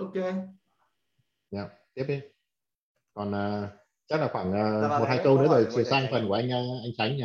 ok. 0.00 0.34
Dạ 1.50 1.68
tiếp 1.94 2.04
đi. 2.08 2.20
Còn 3.14 3.28
uh, 3.28 3.70
chắc 4.06 4.20
là 4.20 4.28
khoảng 4.32 4.48
uh, 4.50 5.00
một 5.00 5.06
hai 5.08 5.20
câu 5.24 5.38
nữa 5.38 5.48
rồi 5.48 5.66
chuyển 5.74 5.84
sang 5.84 6.06
phần 6.10 6.28
của 6.28 6.34
anh 6.34 6.46
uh, 6.46 6.82
anh 6.84 6.92
Tránh 6.98 7.16
nhỉ? 7.16 7.24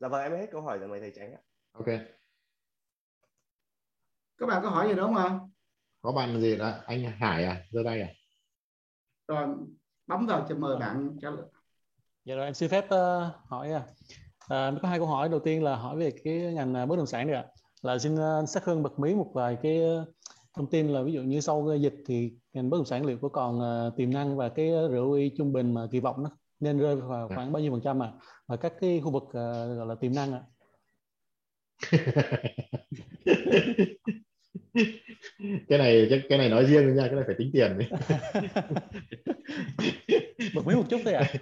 Dạ 0.00 0.08
vâng 0.08 0.22
em 0.22 0.32
hết 0.32 0.46
câu 0.52 0.62
hỏi 0.62 0.78
rồi 0.78 0.88
mời 0.88 1.00
thầy 1.00 1.12
Tránh 1.16 1.32
ạ. 1.32 1.40
Ok. 1.72 1.86
Các 4.38 4.46
bạn 4.46 4.62
có 4.62 4.70
hỏi 4.70 4.88
gì 4.88 4.94
nữa 4.94 5.02
không 5.02 5.16
ạ? 5.16 5.38
Có 6.00 6.12
bạn 6.12 6.40
gì 6.40 6.56
đó 6.56 6.74
anh 6.86 7.02
Hải 7.02 7.44
à 7.44 7.66
giơ 7.70 7.80
tay 7.84 8.00
à. 8.00 8.08
Rồi 9.28 9.48
bấm 10.06 10.26
vào 10.26 10.46
cho 10.48 10.54
mời 10.54 10.76
bạn 10.76 11.16
trả 11.22 11.30
lời 11.30 11.44
dạ 12.28 12.34
rồi 12.34 12.44
em 12.44 12.54
xin 12.54 12.68
phép 12.68 12.84
uh, 12.84 12.90
hỏi 13.48 13.72
à. 13.72 13.82
à 14.48 14.72
có 14.82 14.88
hai 14.88 14.98
câu 14.98 15.06
hỏi 15.06 15.28
đầu 15.28 15.40
tiên 15.40 15.62
là 15.62 15.76
hỏi 15.76 15.96
về 15.96 16.10
cái 16.24 16.34
ngành 16.34 16.88
bất 16.88 16.96
động 16.96 17.06
sản 17.06 17.26
được 17.26 17.34
ạ 17.34 17.44
là 17.82 17.98
xin 17.98 18.14
uh, 18.14 18.48
sắc 18.48 18.64
hơn 18.64 18.82
bật 18.82 18.98
mí 18.98 19.14
một 19.14 19.30
vài 19.34 19.56
cái 19.62 19.82
thông 20.54 20.70
tin 20.70 20.88
là 20.88 21.02
ví 21.02 21.12
dụ 21.12 21.22
như 21.22 21.40
sau 21.40 21.76
dịch 21.80 21.94
thì 22.06 22.32
ngành 22.52 22.70
bất 22.70 22.76
động 22.76 22.86
sản 22.86 23.06
liệu 23.06 23.18
có 23.22 23.28
còn 23.28 23.58
uh, 23.58 23.96
tiềm 23.96 24.10
năng 24.12 24.36
và 24.36 24.48
cái 24.48 24.70
ROI 24.90 25.30
trung 25.36 25.52
bình 25.52 25.74
mà 25.74 25.86
kỳ 25.92 26.00
vọng 26.00 26.22
nó 26.22 26.30
nên 26.60 26.78
rơi 26.78 26.96
vào 26.96 27.28
dạ. 27.30 27.36
khoảng 27.36 27.52
bao 27.52 27.62
nhiêu 27.62 27.72
phần 27.72 27.80
trăm 27.84 28.02
à 28.02 28.12
và 28.46 28.56
các 28.56 28.72
cái 28.80 29.00
khu 29.04 29.10
vực 29.10 29.22
uh, 29.22 29.32
gọi 29.76 29.86
là 29.86 29.94
tiềm 29.94 30.14
năng 30.14 30.32
ạ 30.32 30.42
cái 35.68 35.78
này 35.78 36.22
cái 36.28 36.38
này 36.38 36.48
nói 36.48 36.64
riêng 36.64 36.96
nha 36.96 37.02
cái 37.06 37.14
này 37.14 37.24
phải 37.26 37.34
tính 37.38 37.50
tiền 37.52 37.78
bật 40.54 40.66
mí 40.66 40.74
một 40.74 40.84
chút 40.90 41.00
thôi 41.04 41.14
ạ 41.14 41.30
à 41.32 41.38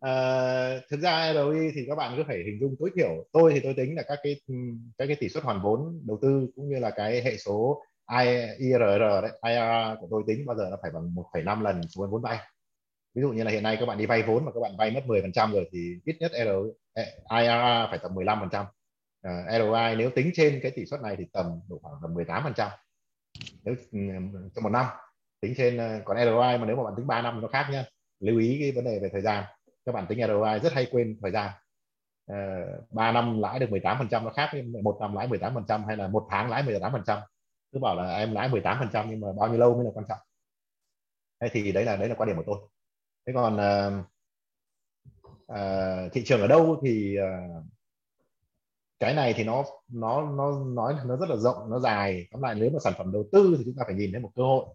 à, 0.00 0.80
thực 0.90 1.00
ra 1.00 1.32
ROI 1.34 1.72
thì 1.74 1.84
các 1.88 1.94
bạn 1.94 2.14
cứ 2.16 2.24
phải 2.26 2.36
hình 2.36 2.58
dung 2.60 2.76
tối 2.78 2.90
thiểu 2.96 3.26
tôi 3.32 3.52
thì 3.54 3.60
tôi 3.60 3.74
tính 3.74 3.96
là 3.96 4.02
các 4.08 4.18
cái 4.22 4.40
ừ, 4.46 4.54
các 4.98 5.06
cái 5.06 5.16
tỷ 5.20 5.28
suất 5.28 5.44
hoàn 5.44 5.62
vốn 5.62 6.00
đầu 6.06 6.18
tư 6.22 6.46
cũng 6.56 6.68
như 6.68 6.78
là 6.78 6.90
cái 6.90 7.22
hệ 7.22 7.36
số 7.36 7.82
IRR 8.58 9.00
đấy 9.22 9.30
IRR 9.42 10.00
của 10.00 10.08
tôi 10.10 10.22
tính 10.26 10.46
bao 10.46 10.56
giờ 10.56 10.68
nó 10.70 10.76
phải 10.82 10.90
bằng 10.90 11.14
1,5 11.14 11.62
lần 11.62 11.80
số 11.88 12.06
vốn 12.10 12.22
vay. 12.22 12.38
Ví 13.14 13.22
dụ 13.22 13.32
như 13.32 13.44
là 13.44 13.50
hiện 13.50 13.62
nay 13.62 13.76
các 13.80 13.86
bạn 13.86 13.98
đi 13.98 14.06
vay 14.06 14.22
vốn 14.22 14.44
mà 14.44 14.52
các 14.52 14.60
bạn 14.60 14.76
vay 14.78 14.90
mất 14.90 15.02
10% 15.06 15.52
rồi 15.52 15.68
thì 15.72 15.94
ít 16.04 16.16
nhất 16.20 16.32
R, 16.34 16.48
IRR 17.30 17.90
phải 17.90 17.98
tầm 18.02 18.14
15% 18.14 18.64
uh, 18.64 19.60
ROI 19.60 19.96
nếu 19.96 20.10
tính 20.10 20.30
trên 20.34 20.60
cái 20.62 20.70
tỷ 20.70 20.86
suất 20.86 21.00
này 21.00 21.16
thì 21.18 21.24
tầm 21.32 21.46
độ 21.68 21.78
khoảng 21.82 21.94
tầm 22.02 22.14
18% 22.14 22.70
nếu 23.64 23.74
trong 24.54 24.64
một 24.64 24.70
năm 24.70 24.86
tính 25.40 25.54
trên 25.56 25.78
ờ, 25.78 26.00
còn 26.04 26.16
ROI 26.16 26.58
mà 26.58 26.66
nếu 26.66 26.76
mà 26.76 26.82
bạn 26.84 26.94
tính 26.96 27.06
3 27.06 27.22
năm 27.22 27.34
thì 27.34 27.40
nó 27.42 27.48
khác 27.48 27.68
nhá. 27.72 27.84
Lưu 28.20 28.38
ý 28.38 28.58
cái 28.60 28.72
vấn 28.72 28.84
đề 28.84 28.98
về 29.02 29.08
thời 29.12 29.22
gian. 29.22 29.44
Các 29.84 29.92
bạn 29.92 30.06
tính 30.06 30.18
ROI 30.28 30.58
rất 30.58 30.72
hay 30.72 30.86
quên 30.90 31.18
thời 31.22 31.30
gian. 31.30 31.50
Ờ, 32.26 32.36
uh, 32.78 32.92
3 32.92 33.12
năm 33.12 33.40
lãi 33.40 33.58
được 33.58 33.70
18% 33.70 34.24
nó 34.24 34.30
khác 34.30 34.50
với 34.52 34.62
một 34.62 34.96
năm 35.00 35.14
lãi 35.14 35.28
18% 35.28 35.84
hay 35.86 35.96
là 35.96 36.08
một 36.08 36.26
tháng 36.30 36.50
lãi 36.50 36.62
18% 36.62 37.20
cứ 37.72 37.78
bảo 37.78 37.96
là 37.96 38.16
em 38.16 38.32
lãi 38.32 38.48
18% 38.48 39.06
nhưng 39.10 39.20
mà 39.20 39.28
bao 39.38 39.48
nhiêu 39.48 39.58
lâu 39.58 39.74
mới 39.74 39.84
là 39.84 39.90
quan 39.94 40.06
trọng. 40.08 40.18
Thế 41.40 41.48
thì 41.52 41.72
đấy 41.72 41.84
là 41.84 41.96
đấy 41.96 42.08
là 42.08 42.14
quan 42.14 42.28
điểm 42.28 42.36
của 42.36 42.42
tôi. 42.46 42.58
Thế 43.26 43.32
còn 43.32 43.54
uh, 43.56 44.04
uh, 45.52 46.12
thị 46.12 46.22
trường 46.24 46.40
ở 46.40 46.46
đâu 46.46 46.80
thì 46.84 47.16
uh, 47.18 47.64
cái 49.00 49.14
này 49.14 49.34
thì 49.36 49.44
nó 49.44 49.64
nó 49.88 50.30
nó 50.30 50.64
nói 50.64 50.94
nó 51.06 51.16
rất 51.16 51.28
là 51.28 51.36
rộng 51.36 51.70
nó 51.70 51.78
dài. 51.78 52.26
Tóm 52.30 52.42
lại 52.42 52.54
nếu 52.54 52.70
mà 52.70 52.78
sản 52.84 52.92
phẩm 52.98 53.12
đầu 53.12 53.24
tư 53.32 53.54
thì 53.58 53.64
chúng 53.64 53.74
ta 53.78 53.82
phải 53.86 53.94
nhìn 53.94 54.12
thấy 54.12 54.20
một 54.20 54.30
cơ 54.34 54.42
hội 54.42 54.66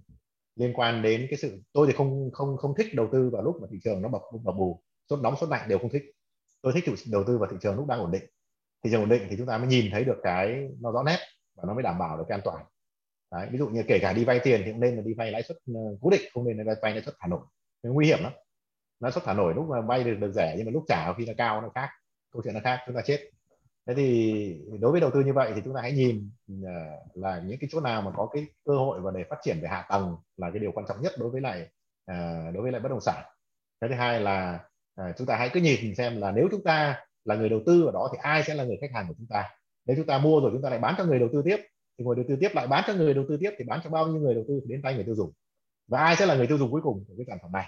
liên 0.56 0.74
quan 0.74 1.02
đến 1.02 1.28
cái 1.30 1.40
sự 1.40 1.62
tôi 1.74 1.88
thì 1.88 1.94
không 1.94 2.30
không 2.34 2.58
không 2.58 2.76
thích 2.78 2.88
đầu 2.94 3.10
tư 3.12 3.30
vào 3.34 3.44
lúc 3.44 3.56
mà 3.62 3.68
thị 3.72 3.80
trường 3.84 4.02
nó 4.02 4.10
bập 4.10 4.22
bập 4.44 4.56
bù 4.56 4.82
sốt 5.10 5.20
nóng 5.20 5.36
sốt 5.36 5.50
lạnh 5.50 5.70
đều 5.70 5.80
không 5.80 5.90
thích. 5.90 6.04
Tôi 6.62 6.74
thích 6.74 6.84
chủ 6.86 6.96
đầu 7.12 7.24
tư 7.28 7.38
vào 7.38 7.50
thị 7.52 7.58
trường 7.62 7.76
lúc 7.76 7.88
đang 7.88 8.00
ổn 8.00 8.12
định. 8.12 8.24
Thị 8.84 8.90
trường 8.92 9.02
ổn 9.02 9.10
định 9.10 9.22
thì 9.30 9.36
chúng 9.38 9.48
ta 9.48 9.58
mới 9.58 9.68
nhìn 9.68 9.92
thấy 9.92 10.04
được 10.04 10.18
cái 10.24 10.68
nó 10.82 10.92
rõ 10.92 11.04
nét 11.04 11.18
và 11.56 11.64
nó 11.68 11.74
mới 11.74 11.84
đảm 11.84 12.00
bảo 12.00 12.18
được 12.18 12.24
cái 12.28 12.38
an 12.38 12.42
toàn. 12.46 12.66
Đấy, 13.32 13.48
ví 13.52 13.58
dụ 13.58 13.68
như 13.68 13.84
kể 13.88 14.00
cả 14.02 14.14
đi 14.14 14.26
vay 14.26 14.40
tiền 14.44 14.62
thì 14.66 14.72
cũng 14.72 14.82
nên 14.82 14.96
là 14.96 15.02
đi 15.02 15.14
vay 15.14 15.32
lãi 15.32 15.44
suất 15.44 15.58
ờ, 15.68 15.82
cố 16.02 16.10
định 16.10 16.22
không 16.34 16.46
nên 16.48 16.58
là 16.58 16.76
vay 16.82 16.94
lãi 16.94 17.02
suất 17.02 17.16
thả 17.20 17.28
nổi. 17.28 17.40
Nó 17.84 17.94
nguy 17.94 18.08
hiểm 18.08 18.20
lắm. 18.24 18.34
Lãi 19.00 19.12
suất 19.12 19.24
thả 19.24 19.34
nổi 19.34 19.54
lúc 19.56 19.66
mà 19.70 19.82
vay 19.82 20.04
được 20.04 20.16
được 20.16 20.32
rẻ 20.36 20.54
nhưng 20.58 20.66
mà 20.66 20.72
lúc 20.72 20.84
trả 20.88 21.14
khi 21.14 21.26
là 21.26 21.34
cao 21.38 21.62
nó 21.62 21.70
khác. 21.76 21.90
Câu 22.32 22.42
chuyện 22.44 22.54
nó 22.54 22.60
khác 22.64 22.80
chúng 22.86 22.96
ta 22.96 23.02
chết 23.06 23.30
thế 23.88 23.94
thì 23.96 24.58
đối 24.80 24.92
với 24.92 25.02
đầu 25.02 25.12
tư 25.14 25.22
như 25.22 25.34
vậy 25.34 25.52
thì 25.56 25.62
chúng 25.66 25.74
ta 25.74 25.82
hãy 25.82 25.92
nhìn 25.92 26.30
ờ, 26.64 26.72
là 27.14 27.42
những 27.46 27.58
cái 27.60 27.70
chỗ 27.72 27.80
nào 27.82 28.02
mà 28.02 28.12
có 28.16 28.30
cái 28.34 28.46
cơ 28.66 28.74
hội 28.78 29.02
và 29.02 29.12
để 29.12 29.24
phát 29.30 29.38
triển 29.44 29.60
về 29.62 29.68
hạ 29.68 29.86
tầng 29.90 30.16
là 30.38 30.50
cái 30.52 30.60
điều 30.60 30.72
quan 30.72 30.86
trọng 30.90 31.02
nhất 31.02 31.14
đối 31.20 31.30
với 31.30 31.42
lại 31.42 31.70
ờ, 32.06 32.16
đối 32.54 32.64
với 32.64 32.72
lại 32.72 32.82
bất 32.82 32.90
động 32.90 33.02
sản. 33.02 33.24
Cái 33.82 33.90
thứ 33.90 33.96
hai 33.96 34.20
là 34.22 34.60
ờ, 34.96 35.14
chúng 35.18 35.28
ta 35.28 35.36
hãy 35.36 35.50
cứ 35.54 35.60
nhìn 35.62 35.96
xem 35.96 36.22
là 36.22 36.32
nếu 36.32 36.48
chúng 36.52 36.64
ta 36.64 37.06
là 37.26 37.36
người 37.36 37.50
đầu 37.50 37.60
tư 37.66 37.86
ở 37.86 37.92
đó 37.92 38.10
thì 38.12 38.18
ai 38.22 38.44
sẽ 38.44 38.56
là 38.56 38.64
người 38.64 38.78
khách 38.82 38.92
hàng 38.94 39.08
của 39.08 39.14
chúng 39.18 39.28
ta. 39.30 39.50
Nếu 39.86 39.98
chúng 39.98 40.06
ta 40.06 40.18
mua 40.18 40.40
rồi 40.42 40.52
chúng 40.54 40.62
ta 40.62 40.70
lại 40.70 40.80
bán 40.80 40.96
cho 40.98 41.06
người 41.06 41.20
đầu 41.20 41.30
tư 41.34 41.42
tiếp, 41.46 41.58
thì 41.98 42.06
người 42.06 42.16
đầu 42.16 42.26
tư 42.28 42.36
tiếp 42.40 42.50
lại 42.54 42.68
bán 42.68 42.84
cho 42.88 42.94
người 42.94 43.14
đầu 43.14 43.26
tư 43.30 43.38
tiếp 43.42 43.52
thì 43.58 43.66
bán 43.68 43.80
cho 43.84 43.90
bao 43.90 44.08
nhiêu 44.08 44.22
người 44.22 44.34
đầu 44.34 44.44
tư 44.48 44.60
thì 44.64 44.72
đến 44.72 44.82
tay 44.82 44.96
người 44.96 45.04
tiêu 45.04 45.16
dùng. 45.16 45.32
Và 45.88 46.00
ai 46.00 46.16
sẽ 46.16 46.26
là 46.26 46.36
người 46.36 46.48
tiêu 46.48 46.58
dùng 46.58 46.72
cuối 46.72 46.82
cùng 46.84 47.06
của 47.08 47.14
cái 47.18 47.26
sản 47.30 47.38
phẩm 47.42 47.52
này? 47.52 47.68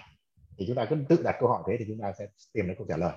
Thì 0.58 0.64
chúng 0.66 0.76
ta 0.76 0.86
cứ 0.90 0.96
tự 1.08 1.22
đặt 1.22 1.36
câu 1.40 1.48
hỏi 1.48 1.62
thế 1.66 1.76
thì 1.78 1.84
chúng 1.88 1.98
ta 2.02 2.12
sẽ 2.18 2.26
tìm 2.52 2.68
được 2.68 2.74
câu 2.78 2.86
trả 2.88 2.96
lời 2.96 3.12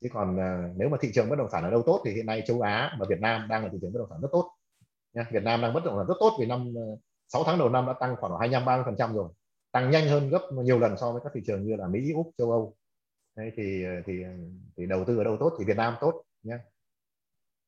chứ 0.00 0.08
còn 0.12 0.36
uh, 0.36 0.76
nếu 0.76 0.88
mà 0.88 0.98
thị 1.00 1.10
trường 1.14 1.28
bất 1.30 1.36
động 1.36 1.48
sản 1.52 1.64
ở 1.64 1.70
đâu 1.70 1.82
tốt 1.86 2.02
thì 2.04 2.12
hiện 2.12 2.26
nay 2.26 2.42
châu 2.46 2.60
Á 2.60 2.96
và 3.00 3.06
Việt 3.08 3.20
Nam 3.20 3.46
đang 3.48 3.62
là 3.62 3.68
thị 3.72 3.78
trường 3.82 3.92
bất 3.92 3.98
động 3.98 4.08
sản 4.10 4.20
rất 4.20 4.28
tốt 4.32 4.50
nha. 5.12 5.26
Việt 5.32 5.42
Nam 5.42 5.62
đang 5.62 5.74
bất 5.74 5.84
động 5.84 5.94
sản 5.98 6.06
rất 6.06 6.14
tốt 6.20 6.36
vì 6.40 6.46
năm 6.46 6.72
ờ, 6.76 6.82
uh, 6.82 7.00
6 7.28 7.44
tháng 7.44 7.58
đầu 7.58 7.68
năm 7.68 7.86
đã 7.86 7.92
tăng 8.00 8.16
khoảng 8.16 8.32
25 8.38 8.64
30 8.64 8.84
phần 8.84 8.96
trăm 8.98 9.14
rồi. 9.14 9.28
Tăng 9.72 9.90
nhanh 9.90 10.08
hơn 10.08 10.30
gấp 10.30 10.42
nhiều 10.52 10.78
lần 10.78 10.96
so 10.96 11.12
với 11.12 11.20
các 11.24 11.32
thị 11.34 11.40
trường 11.46 11.66
như 11.66 11.76
là 11.76 11.88
Mỹ 11.88 12.12
Úc 12.12 12.30
châu 12.38 12.50
Âu. 12.50 12.76
Đấy, 13.36 13.52
thì 13.56 13.84
ờ, 13.84 13.90
thì 14.06 14.22
ờ, 14.22 14.30
thì 14.76 14.86
đầu 14.86 15.04
tư 15.04 15.18
ở 15.18 15.24
đâu 15.24 15.36
tốt 15.40 15.56
thì 15.58 15.64
Việt 15.64 15.76
Nam 15.76 15.94
tốt 16.00 16.22
nhé 16.42 16.58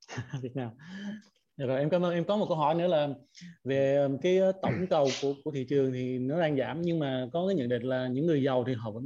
Việt 0.43 0.56
Nam 0.56 0.70
dạ 1.56 1.66
rồi 1.66 1.78
em 1.78 1.90
cảm 1.90 2.04
ơn 2.04 2.12
em 2.14 2.24
có 2.24 2.36
một 2.36 2.46
câu 2.48 2.56
hỏi 2.56 2.74
nữa 2.74 2.86
là 2.86 3.08
về 3.64 4.08
cái 4.22 4.38
tổng 4.62 4.86
cầu 4.90 5.08
của 5.22 5.34
của 5.44 5.50
thị 5.50 5.66
trường 5.68 5.92
thì 5.92 6.18
nó 6.18 6.40
đang 6.40 6.56
giảm 6.56 6.82
nhưng 6.82 6.98
mà 6.98 7.28
có 7.32 7.46
cái 7.46 7.54
nhận 7.54 7.68
định 7.68 7.82
là 7.82 8.08
những 8.08 8.26
người 8.26 8.42
giàu 8.42 8.64
thì 8.66 8.74
họ 8.74 8.90
vẫn 8.90 9.04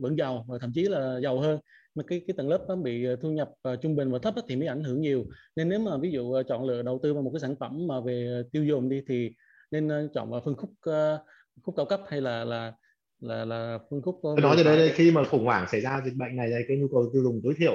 vẫn 0.00 0.18
giàu 0.18 0.44
và 0.48 0.58
thậm 0.60 0.72
chí 0.74 0.82
là 0.82 1.20
giàu 1.20 1.40
hơn. 1.40 1.58
Mà 1.94 2.02
cái 2.06 2.20
cái 2.26 2.34
tầng 2.36 2.48
lớp 2.48 2.64
nó 2.68 2.76
bị 2.76 3.04
ờ, 3.04 3.16
thu 3.16 3.30
nhập 3.30 3.50
uh, 3.68 3.80
trung 3.82 3.96
bình 3.96 4.10
và 4.10 4.18
thấp 4.18 4.34
thì 4.48 4.56
mới 4.56 4.68
ảnh 4.68 4.84
hưởng 4.84 5.00
nhiều. 5.00 5.24
Nên 5.56 5.68
nếu 5.68 5.78
mà 5.78 5.96
ví 5.96 6.10
dụ 6.10 6.22
uh, 6.22 6.46
chọn 6.48 6.64
lựa 6.64 6.82
đầu 6.82 7.00
tư 7.02 7.14
vào 7.14 7.22
một 7.22 7.30
cái 7.34 7.40
sản 7.40 7.56
phẩm 7.60 7.86
mà 7.86 8.00
về 8.00 8.42
tiêu 8.52 8.64
dùng 8.64 8.88
đi 8.88 9.02
thì 9.08 9.30
nên 9.70 10.04
uh, 10.04 10.12
chọn 10.14 10.30
vào 10.30 10.40
phân 10.44 10.56
khúc 10.56 10.70
uh, 10.70 11.20
khúc 11.62 11.74
cao 11.76 11.86
cấp 11.86 12.00
hay 12.08 12.20
là 12.20 12.44
là 12.44 12.72
là 13.20 13.44
là 13.44 13.78
phân 13.90 14.02
khúc 14.02 14.20
uh, 14.28 14.38
nói 14.38 14.54
từ 14.56 14.64
đây, 14.64 14.76
đây 14.76 14.90
khi 14.94 15.10
mà 15.10 15.24
khủng 15.24 15.44
hoảng 15.44 15.66
xảy 15.72 15.80
ra 15.80 16.00
dịch 16.04 16.14
bệnh 16.14 16.36
này 16.36 16.50
đây 16.50 16.64
cái 16.68 16.76
nhu 16.76 16.88
cầu 16.88 17.10
tiêu 17.12 17.22
dùng 17.22 17.40
tối 17.44 17.54
thiểu 17.58 17.74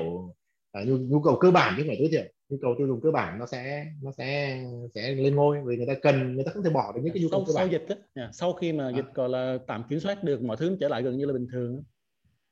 uh, 0.82 0.88
nhu, 0.88 0.98
nhu 0.98 1.22
cầu 1.22 1.38
cơ 1.40 1.52
bản 1.52 1.74
chứ 1.78 1.84
không 1.84 1.88
phải 1.88 1.98
tối 2.00 2.10
thiểu 2.12 2.24
nhu 2.50 2.58
cầu 2.62 2.76
tiêu 2.78 2.88
dùng 2.88 3.02
cơ 3.02 3.12
bản 3.12 3.40
nó 3.40 3.46
sẽ 3.46 3.88
nó 4.02 4.12
sẽ 4.12 4.62
sẽ 4.96 5.12
lên 5.12 5.36
ngôi 5.36 5.58
vì 5.66 5.78
người 5.78 5.88
ta 5.88 5.94
cần 6.02 6.36
người 6.36 6.44
ta 6.44 6.52
không 6.52 6.64
thể 6.64 6.70
bỏ 6.70 6.94
được 6.96 7.02
những 7.04 7.14
cái 7.14 7.24
nhu 7.24 7.30
cầu 7.30 7.40
sau, 7.40 7.48
cơ 7.48 7.54
bản. 7.54 7.70
sau 7.70 7.80
dịch 7.80 7.98
đó, 8.16 8.30
sau 8.34 8.54
khi 8.54 8.74
mà 8.74 8.88
à. 8.88 8.96
dịch 8.96 9.14
gọi 9.14 9.30
là 9.30 9.58
tạm 9.68 9.84
kiểm 9.90 10.00
soát 10.00 10.24
được 10.24 10.42
mọi 10.42 10.58
thứ 10.58 10.78
trở 10.80 10.88
lại 10.88 11.04
gần 11.04 11.18
như 11.18 11.26
là 11.26 11.34
bình 11.34 11.48
thường 11.52 11.84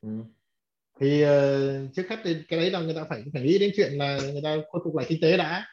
ừ. 0.02 0.10
Thì 1.00 1.24
uh, 1.24 1.30
trước 1.94 2.04
hết 2.10 2.20
thì 2.24 2.36
cái 2.48 2.60
đấy 2.60 2.72
là 2.72 2.80
người 2.80 2.94
ta 2.94 3.04
phải 3.10 3.24
phải 3.34 3.42
nghĩ 3.42 3.60
đến 3.60 3.72
chuyện 3.76 3.94
là 3.94 4.20
người 4.32 4.42
ta 4.44 4.58
khôi 4.72 4.82
phục 4.86 4.96
lại 4.96 5.06
kinh 5.10 5.22
tế 5.22 5.38
đã. 5.38 5.66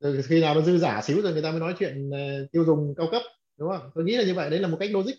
Rồi 0.00 0.22
khi 0.22 0.40
nào 0.40 0.54
nó 0.54 0.60
dư 0.60 0.78
giả 0.78 1.00
xíu 1.02 1.22
rồi 1.22 1.32
người 1.32 1.42
ta 1.42 1.50
mới 1.50 1.60
nói 1.60 1.74
chuyện 1.78 2.10
uh, 2.10 2.50
tiêu 2.52 2.64
dùng 2.64 2.94
cao 2.96 3.08
cấp 3.10 3.22
đúng 3.56 3.70
không? 3.70 3.90
Tôi 3.94 4.04
nghĩ 4.04 4.16
là 4.16 4.24
như 4.24 4.34
vậy 4.34 4.50
đấy 4.50 4.60
là 4.60 4.68
một 4.68 4.76
cách 4.80 4.90
logic. 4.92 5.14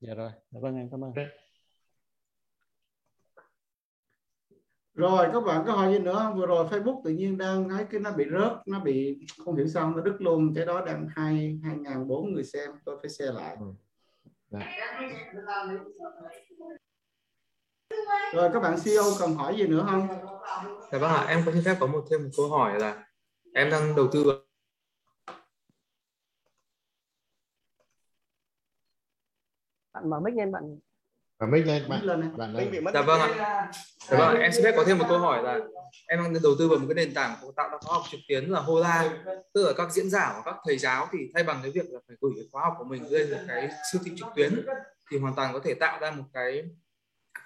Dạ 0.00 0.14
rồi. 0.14 0.30
Dạ 0.50 0.60
vâng 0.60 0.76
em 0.76 0.88
cảm 0.90 1.04
ơn. 1.04 1.12
Okay. 1.16 1.45
Rồi 4.96 5.28
các 5.32 5.40
bạn 5.40 5.64
có 5.66 5.72
hỏi 5.72 5.92
gì 5.92 5.98
nữa 5.98 6.32
vừa 6.36 6.46
rồi 6.46 6.66
Facebook 6.66 7.02
tự 7.04 7.10
nhiên 7.10 7.38
đang 7.38 7.68
thấy 7.68 7.84
cái 7.90 8.00
nó 8.00 8.12
bị 8.12 8.24
rớt 8.30 8.52
nó 8.66 8.80
bị 8.80 9.18
không 9.44 9.56
hiểu 9.56 9.68
sao 9.68 9.92
nó 9.96 10.02
đứt 10.02 10.16
luôn 10.18 10.54
cái 10.54 10.66
đó 10.66 10.84
đang 10.86 11.08
hai 11.16 11.60
hai 11.64 11.76
ngàn 11.76 12.08
bốn 12.08 12.32
người 12.34 12.44
xem 12.44 12.70
tôi 12.84 12.96
phải 13.02 13.10
share 13.10 13.32
lại 13.32 13.56
ừ. 13.60 13.66
Dạ. 14.50 14.60
Rồi 18.34 18.50
các 18.52 18.60
bạn 18.60 18.76
CEO 18.84 19.04
cần 19.20 19.34
hỏi 19.34 19.56
gì 19.56 19.66
nữa 19.66 19.86
không? 19.90 20.08
Dạ 20.92 20.98
vâng 20.98 21.10
ạ, 21.10 21.24
em 21.28 21.42
có 21.46 21.52
xin 21.52 21.62
phép 21.64 21.76
có 21.80 21.86
một 21.86 22.04
thêm 22.10 22.22
một 22.22 22.30
câu 22.36 22.48
hỏi 22.48 22.80
là 22.80 23.04
em 23.54 23.70
đang 23.70 23.96
đầu 23.96 24.08
tư 24.12 24.24
vào 24.24 24.36
bạn 29.92 30.10
mở 30.10 30.20
mic 30.20 30.34
lên 30.34 30.52
bạn 30.52 30.78
mở 31.40 31.46
mic 31.46 31.66
lên 31.66 31.88
bạn 31.88 32.06
bạn 32.36 32.54
lên 32.54 32.84
dạ 32.94 33.02
vâng 33.02 33.20
ạ. 33.20 33.68
dạ 34.08 34.18
vâng 34.18 34.40
em 34.40 34.52
xin 34.52 34.64
phép 34.64 34.72
có 34.76 34.84
thêm 34.84 34.98
một 34.98 35.04
câu 35.08 35.18
hỏi 35.18 35.42
là 35.42 35.58
em 36.06 36.22
đang 36.22 36.42
đầu 36.42 36.54
tư 36.58 36.68
vào 36.68 36.78
một 36.78 36.86
cái 36.88 36.94
nền 36.94 37.14
tảng 37.14 37.36
của 37.42 37.52
tạo 37.56 37.68
ra 37.68 37.78
khóa 37.80 37.94
học 37.94 38.02
trực 38.10 38.20
tuyến 38.28 38.44
là 38.44 38.60
Hola. 38.60 39.10
Tức 39.54 39.66
là 39.66 39.72
các 39.76 39.92
diễn 39.92 40.10
giả 40.10 40.32
và 40.36 40.42
các 40.44 40.54
thầy 40.66 40.78
giáo 40.78 41.08
thì 41.12 41.18
thay 41.34 41.44
bằng 41.44 41.58
cái 41.62 41.70
việc 41.70 41.86
là 41.90 42.00
phải 42.08 42.16
gửi 42.20 42.32
cái 42.36 42.44
khóa 42.52 42.62
học 42.62 42.74
của 42.78 42.84
mình 42.84 43.10
lên 43.10 43.30
một 43.30 43.38
cái 43.48 43.68
siêu 43.92 44.00
thị 44.04 44.12
trực 44.16 44.28
tuyến 44.36 44.66
thì 45.10 45.18
hoàn 45.18 45.34
toàn 45.34 45.52
có 45.52 45.60
thể 45.64 45.74
tạo 45.74 45.98
ra 46.00 46.10
một 46.10 46.24
cái 46.32 46.62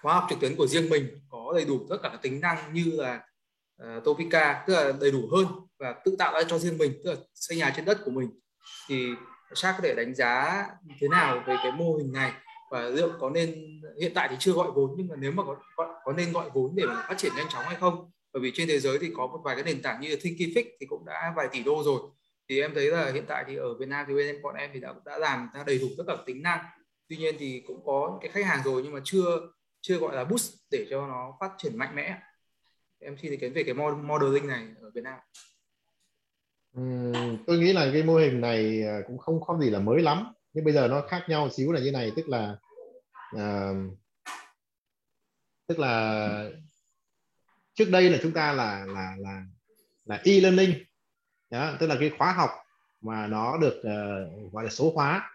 khóa 0.02 0.14
học 0.14 0.26
trực 0.30 0.40
tuyến 0.40 0.56
của 0.56 0.66
riêng 0.66 0.90
mình 0.90 1.20
có 1.28 1.52
đầy 1.54 1.64
đủ 1.64 1.86
tất 1.90 1.96
cả 2.02 2.08
các 2.08 2.22
tính 2.22 2.40
năng 2.40 2.74
như 2.74 2.92
là 2.94 3.20
uh, 3.82 4.04
Topica 4.04 4.64
tức 4.66 4.74
là 4.74 4.92
đầy 5.00 5.10
đủ 5.10 5.28
hơn 5.32 5.46
và 5.78 5.94
tự 6.04 6.16
tạo 6.18 6.34
ra 6.34 6.42
cho 6.48 6.58
riêng 6.58 6.78
mình 6.78 6.92
tức 7.04 7.10
là 7.10 7.16
xây 7.34 7.58
nhà 7.58 7.72
trên 7.76 7.84
đất 7.84 7.98
của 8.04 8.10
mình. 8.10 8.30
Thì 8.88 9.08
Shark 9.54 9.76
có 9.76 9.82
thể 9.82 9.94
đánh 9.94 10.14
giá 10.14 10.66
thế 11.00 11.08
nào 11.08 11.44
về 11.46 11.56
cái 11.62 11.72
mô 11.72 11.96
hình 11.96 12.12
này 12.12 12.32
và 12.70 12.88
liệu 12.88 13.12
có 13.20 13.30
nên 13.30 13.80
hiện 14.00 14.12
tại 14.14 14.28
thì 14.30 14.36
chưa 14.38 14.52
gọi 14.52 14.70
vốn 14.70 14.94
nhưng 14.96 15.08
mà 15.08 15.16
nếu 15.18 15.32
mà 15.32 15.44
có 15.44 15.56
có, 15.76 16.00
có 16.04 16.12
nên 16.12 16.32
gọi 16.32 16.50
vốn 16.54 16.74
để 16.76 16.86
mà 16.86 17.04
phát 17.08 17.18
triển 17.18 17.32
nhanh 17.36 17.48
chóng 17.48 17.64
hay 17.64 17.76
không? 17.76 18.10
Bởi 18.32 18.42
vì 18.42 18.52
trên 18.54 18.68
thế 18.68 18.78
giới 18.78 18.98
thì 18.98 19.10
có 19.16 19.26
một 19.26 19.40
vài 19.44 19.54
cái 19.54 19.64
nền 19.64 19.82
tảng 19.82 20.00
như 20.00 20.08
là 20.08 20.16
Thinkific 20.16 20.64
thì 20.80 20.86
cũng 20.86 21.04
đã 21.06 21.32
vài 21.36 21.48
tỷ 21.52 21.62
đô 21.62 21.82
rồi. 21.84 22.00
Thì 22.48 22.60
em 22.60 22.74
thấy 22.74 22.86
là 22.86 23.12
hiện 23.12 23.24
tại 23.28 23.44
thì 23.46 23.56
ở 23.56 23.74
Việt 23.74 23.88
Nam 23.88 24.04
thì 24.08 24.14
bên 24.14 24.26
em 24.26 24.42
bọn 24.42 24.54
em 24.54 24.70
thì 24.74 24.80
đã 24.80 24.94
đã 25.04 25.18
làm 25.18 25.48
đã 25.54 25.64
đầy 25.64 25.78
đủ 25.78 25.86
tất 25.98 26.04
cả 26.06 26.16
tính 26.26 26.42
năng. 26.42 26.64
Tuy 27.08 27.16
nhiên 27.16 27.34
thì 27.38 27.62
cũng 27.66 27.82
có 27.86 28.18
cái 28.22 28.30
khách 28.30 28.46
hàng 28.46 28.60
rồi 28.64 28.82
nhưng 28.84 28.92
mà 28.92 29.00
chưa 29.04 29.40
chưa 29.80 29.98
gọi 29.98 30.16
là 30.16 30.24
boost 30.24 30.52
để 30.70 30.86
cho 30.90 31.06
nó 31.06 31.36
phát 31.40 31.50
triển 31.58 31.78
mạnh 31.78 31.94
mẽ. 31.94 32.18
Em 32.98 33.16
xin 33.22 33.30
ý 33.30 33.36
kiến 33.36 33.52
về 33.52 33.62
cái 33.62 33.74
modeling 33.74 34.46
này 34.46 34.66
ở 34.80 34.90
Việt 34.94 35.04
Nam. 35.04 35.18
Ừ, 36.76 36.82
tôi 37.46 37.58
nghĩ 37.58 37.72
là 37.72 37.90
cái 37.92 38.02
mô 38.02 38.16
hình 38.16 38.40
này 38.40 38.82
à, 38.86 38.98
cũng 39.06 39.18
không 39.18 39.40
có 39.46 39.58
gì 39.60 39.70
là 39.70 39.78
mới 39.78 40.02
lắm 40.02 40.32
nhưng 40.52 40.64
bây 40.64 40.74
giờ 40.74 40.88
nó 40.88 41.02
khác 41.08 41.24
nhau 41.28 41.50
xíu 41.50 41.72
là 41.72 41.80
như 41.80 41.92
này 41.92 42.12
tức 42.16 42.28
là 42.28 42.56
uh, 43.36 43.76
tức 45.66 45.78
là 45.78 46.50
trước 47.74 47.90
đây 47.90 48.10
là 48.10 48.18
chúng 48.22 48.32
ta 48.32 48.52
là 48.52 48.84
là 48.86 49.14
là 49.18 49.42
là 50.04 50.20
e-learning. 50.24 50.74
Đó, 51.50 51.76
tức 51.80 51.86
là 51.86 51.96
cái 52.00 52.10
khóa 52.18 52.32
học 52.32 52.50
mà 53.00 53.26
nó 53.26 53.58
được 53.58 53.78
uh, 53.78 54.52
gọi 54.52 54.64
là 54.64 54.70
số 54.70 54.92
hóa. 54.94 55.30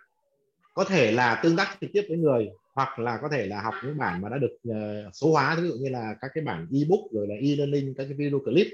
Có 0.73 0.83
thể 0.83 1.11
là 1.11 1.39
tương 1.43 1.55
tác 1.55 1.77
trực 1.81 1.89
tiếp 1.93 2.05
với 2.09 2.17
người 2.17 2.49
hoặc 2.73 2.99
là 2.99 3.19
có 3.21 3.29
thể 3.31 3.45
là 3.45 3.61
học 3.61 3.73
những 3.83 3.97
bản 3.97 4.21
mà 4.21 4.29
đã 4.29 4.37
được 4.37 4.57
uh, 4.69 5.15
số 5.15 5.31
hóa. 5.31 5.55
Ví 5.55 5.67
dụ 5.67 5.75
như 5.75 5.89
là 5.89 6.15
các 6.21 6.31
cái 6.33 6.43
bản 6.43 6.67
ebook 6.73 7.11
rồi 7.11 7.27
là 7.27 7.35
e-learning 7.35 7.93
các 7.97 8.03
cái 8.03 8.13
video 8.13 8.39
clip 8.39 8.67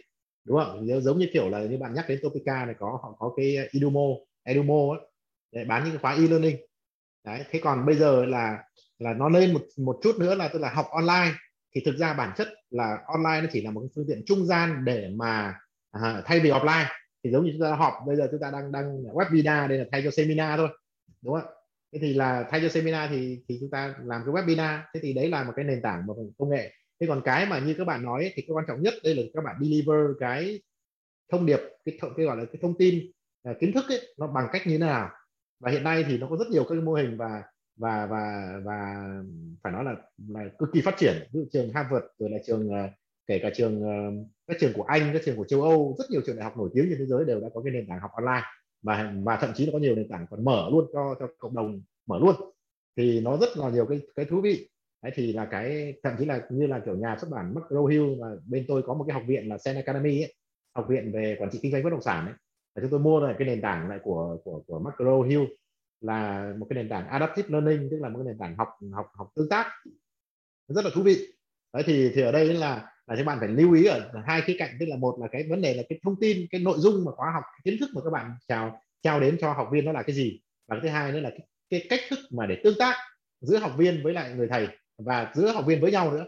đúng 0.46 0.60
không? 0.64 1.02
Giống 1.02 1.20
như 1.20 1.30
kiểu 1.34 1.50
là 1.50 1.60
như 1.60 1.78
bạn 1.78 1.94
nhắc 1.94 2.06
đến 2.10 2.20
Topica 2.24 2.66
này 2.66 2.76
có 2.80 3.00
họ 3.04 3.16
có 3.20 3.34
cái 3.38 3.56
Edumo 3.74 4.08
Edumo 4.44 4.94
ấy, 4.94 5.11
để 5.52 5.66
bán 5.66 5.84
những 5.84 5.94
cái 5.94 6.00
khóa 6.02 6.14
e-learning. 6.14 6.58
Đấy 7.26 7.44
thế 7.50 7.60
còn 7.64 7.86
bây 7.86 7.96
giờ 7.96 8.26
là 8.26 8.64
là 9.00 9.14
nó 9.14 9.30
lên 9.30 9.54
một 9.54 9.62
một 9.78 10.00
chút 10.04 10.16
nữa 10.20 10.36
là 10.36 10.48
tức 10.48 10.60
là 10.60 10.70
học 10.70 10.88
online. 10.92 11.34
Thì 11.76 11.82
thực 11.86 11.98
ra 11.98 12.14
bản 12.14 12.34
chất 12.38 12.48
là 12.70 12.98
online 13.08 13.42
nó 13.42 13.48
chỉ 13.52 13.62
là 13.62 13.72
một 13.72 13.82
phương 13.96 14.06
tiện 14.08 14.24
trung 14.26 14.46
gian 14.46 14.86
để 14.86 15.10
mà 15.16 15.56
à, 15.92 16.22
thay 16.26 16.40
vì 16.40 16.50
offline 16.50 16.86
thì 17.24 17.32
giống 17.32 17.46
như 17.46 17.52
chúng 17.54 17.62
ta 17.62 17.76
họp 17.76 17.94
bây 18.08 18.16
giờ 18.16 18.28
chúng 18.32 18.40
ta 18.40 18.52
đang 18.52 18.72
đang 18.72 19.04
webinar 19.04 19.68
đây 19.68 19.78
là 19.78 19.86
thay 19.92 20.02
cho 20.04 20.12
seminar 20.12 20.58
thôi 20.58 20.70
đúng 21.22 21.34
không 21.34 21.52
thế 21.94 22.00
thì 22.02 22.14
là 22.14 22.48
thay 22.50 22.62
cho 22.62 22.70
seminar 22.70 23.10
thì 23.10 23.40
thì 23.48 23.58
chúng 23.60 23.70
ta 23.70 23.96
làm 24.04 24.22
cái 24.26 24.34
webinar 24.34 24.80
thế 24.94 25.00
thì 25.04 25.14
đấy 25.14 25.30
là 25.30 25.44
một 25.44 25.54
cái 25.56 25.66
nền 25.66 25.82
tảng 25.82 26.06
một 26.06 26.16
công 26.38 26.50
nghệ. 26.50 26.72
Thế 27.00 27.08
còn 27.08 27.22
cái 27.26 27.46
mà 27.46 27.60
như 27.60 27.76
các 27.78 27.84
bạn 27.84 28.06
nói 28.06 28.32
thì 28.36 28.42
cái 28.42 28.54
quan 28.54 28.66
trọng 28.68 28.82
nhất 28.82 28.94
đây 29.04 29.16
là 29.16 29.24
các 29.34 29.44
bạn 29.44 29.56
deliver 29.62 30.00
cái 30.20 30.62
thông 31.32 31.46
điệp 31.46 31.60
cái, 31.86 31.98
cái 32.18 32.26
gọi 32.26 32.38
là 32.38 32.46
cái 32.46 32.60
thông 32.62 32.78
tin 32.78 33.12
uh, 33.50 33.58
kiến 33.60 33.74
thức 33.74 33.86
ấy 33.88 34.16
nó 34.18 34.28
bằng 34.28 34.48
cách 34.52 34.68
như 34.68 34.74
thế 34.74 34.78
nào? 34.78 35.10
Và 35.62 35.72
hiện 35.72 35.84
nay 35.84 36.06
thì 36.08 36.18
nó 36.18 36.28
có 36.28 36.38
rất 36.38 36.48
nhiều 36.50 36.64
các 36.64 36.76
mô 36.76 36.94
hình 36.94 37.18
và 37.18 37.44
và 37.78 38.06
và 38.06 38.54
và 38.64 39.06
phải 39.64 39.74
nói 39.74 39.84
là 39.84 39.96
là 40.28 40.50
cực 40.60 40.70
kỳ 40.74 40.82
phát 40.82 40.96
triển. 40.98 41.14
Ví 41.34 41.40
dụ 41.40 41.46
trường 41.54 41.74
Harvard 41.74 42.06
rồi 42.20 42.30
là 42.30 42.38
trường 42.48 42.70
ờ, 42.70 42.90
kể 43.28 43.40
cả 43.40 43.50
trường 43.56 43.84
ờ, 43.84 44.24
các 44.48 44.58
trường 44.60 44.74
của 44.74 44.84
Anh 44.84 45.10
các 45.14 45.22
trường 45.26 45.36
của 45.38 45.46
châu 45.46 45.62
Âu 45.62 45.96
rất 46.00 46.06
nhiều 46.10 46.22
trường 46.26 46.36
đại 46.36 46.44
học 46.44 46.58
nổi 46.58 46.70
tiếng 46.74 46.86
trên 46.90 47.00
thế 47.00 47.06
giới 47.06 47.26
đều 47.26 47.40
đã 47.42 47.50
có 47.54 47.62
cái 47.62 47.74
nền 47.74 47.88
tảng 47.88 48.00
học 48.00 48.12
online. 48.14 48.46
Và 48.84 49.14
và 49.24 49.38
thậm 49.42 49.52
chí 49.56 49.66
nó 49.66 49.72
có 49.72 49.80
nhiều 49.80 49.96
nền 49.96 50.08
tảng 50.08 50.26
còn 50.30 50.46
mở 50.46 50.70
luôn 50.72 50.86
cho 50.94 51.16
cho 51.20 51.28
cộng 51.38 51.56
đồng 51.56 51.82
mở 52.06 52.20
luôn. 52.20 52.36
Thì 52.98 53.22
nó 53.22 53.38
rất 53.38 53.58
là 53.58 53.70
nhiều 53.70 53.86
cái 53.86 54.02
cái 54.16 54.26
thú 54.26 54.42
vị. 54.42 54.70
Đấy 55.04 55.12
thì 55.16 55.34
là 55.34 55.46
cái 55.46 55.94
thậm 56.04 56.14
chí 56.20 56.26
là 56.26 56.42
như 56.50 56.68
là 56.68 56.80
kiểu 56.80 56.96
nhà 56.98 57.18
xuất 57.22 57.30
bản 57.32 57.54
McGraw 57.54 57.86
Hill 57.86 58.22
mà 58.22 58.28
bên 58.48 58.66
tôi 58.68 58.82
có 58.82 58.94
một 58.94 59.06
cái 59.08 59.14
học 59.14 59.24
viện 59.28 59.50
là 59.50 59.58
Sen 59.58 59.76
Academy 59.76 60.22
ấy, 60.22 60.34
học 60.76 60.86
viện 60.90 61.12
về 61.14 61.36
quản 61.40 61.50
trị 61.52 61.60
kinh 61.62 61.72
doanh 61.72 61.84
bất 61.84 61.90
động 61.90 62.02
sản 62.02 62.26
ấy 62.26 62.34
chúng 62.76 62.92
tôi 62.92 63.00
mua 63.00 63.20
lại 63.20 63.36
cái 63.40 63.48
nền 63.48 63.62
tảng 63.62 63.90
lại 63.90 64.00
của 64.04 64.38
của 64.44 64.64
của 64.68 64.80
Macro 64.80 65.22
Hill 65.22 65.44
là 66.02 66.54
một 66.58 66.68
cái 66.70 66.76
nền 66.76 66.90
tảng 66.90 67.08
adaptive 67.08 67.50
learning 67.50 67.88
tức 67.92 67.98
là 68.02 68.10
một 68.10 68.20
cái 68.20 68.26
nền 68.26 68.38
tảng 68.38 68.58
học 68.58 68.70
học 68.92 69.12
học 69.14 69.32
tương 69.36 69.50
tác. 69.50 69.68
Rất 70.68 70.86
là 70.86 70.92
thú 70.94 71.02
vị. 71.02 71.28
Đấy 71.74 71.84
thì 71.86 72.12
thì 72.16 72.22
ở 72.22 72.32
đây 72.32 72.54
là 72.54 72.92
là 73.08 73.16
các 73.16 73.24
bạn 73.26 73.38
phải 73.40 73.50
lưu 73.50 73.74
ý 73.74 73.86
ở 73.86 74.12
hai 74.26 74.42
khía 74.42 74.56
cạnh. 74.60 74.72
Tức 74.80 74.86
là 74.86 74.96
một 74.96 75.18
là 75.20 75.28
cái 75.32 75.48
vấn 75.50 75.62
đề 75.62 75.74
là 75.74 75.84
cái 75.90 76.00
thông 76.04 76.20
tin 76.20 76.48
cái 76.52 76.62
nội 76.62 76.78
dung 76.80 77.06
mà 77.06 77.12
khóa 77.12 77.32
học 77.32 77.44
kiến 77.64 77.78
thức 77.80 77.90
mà 77.96 78.02
các 78.04 78.10
bạn 78.10 78.32
chào 78.48 78.82
trao 79.02 79.20
đến 79.20 79.38
cho 79.42 79.54
học 79.54 79.70
viên 79.72 79.86
đó 79.86 79.92
là 79.92 80.04
cái 80.04 80.16
gì. 80.16 80.42
Và 80.68 80.76
cái 80.76 80.82
thứ 80.82 80.90
hai 80.90 81.12
nữa 81.12 81.20
là 81.20 81.30
cái, 81.30 81.48
cái 81.70 81.86
cách 81.90 82.00
thức 82.10 82.20
mà 82.32 82.46
để 82.46 82.62
tương 82.64 82.78
tác 82.80 82.96
giữa 83.42 83.58
học 83.58 83.72
viên 83.78 84.04
với 84.04 84.14
lại 84.14 84.34
người 84.36 84.48
thầy 84.48 84.68
và 84.98 85.32
giữa 85.36 85.52
học 85.52 85.66
viên 85.68 85.82
với 85.82 85.92
nhau 85.92 86.12
nữa. 86.12 86.26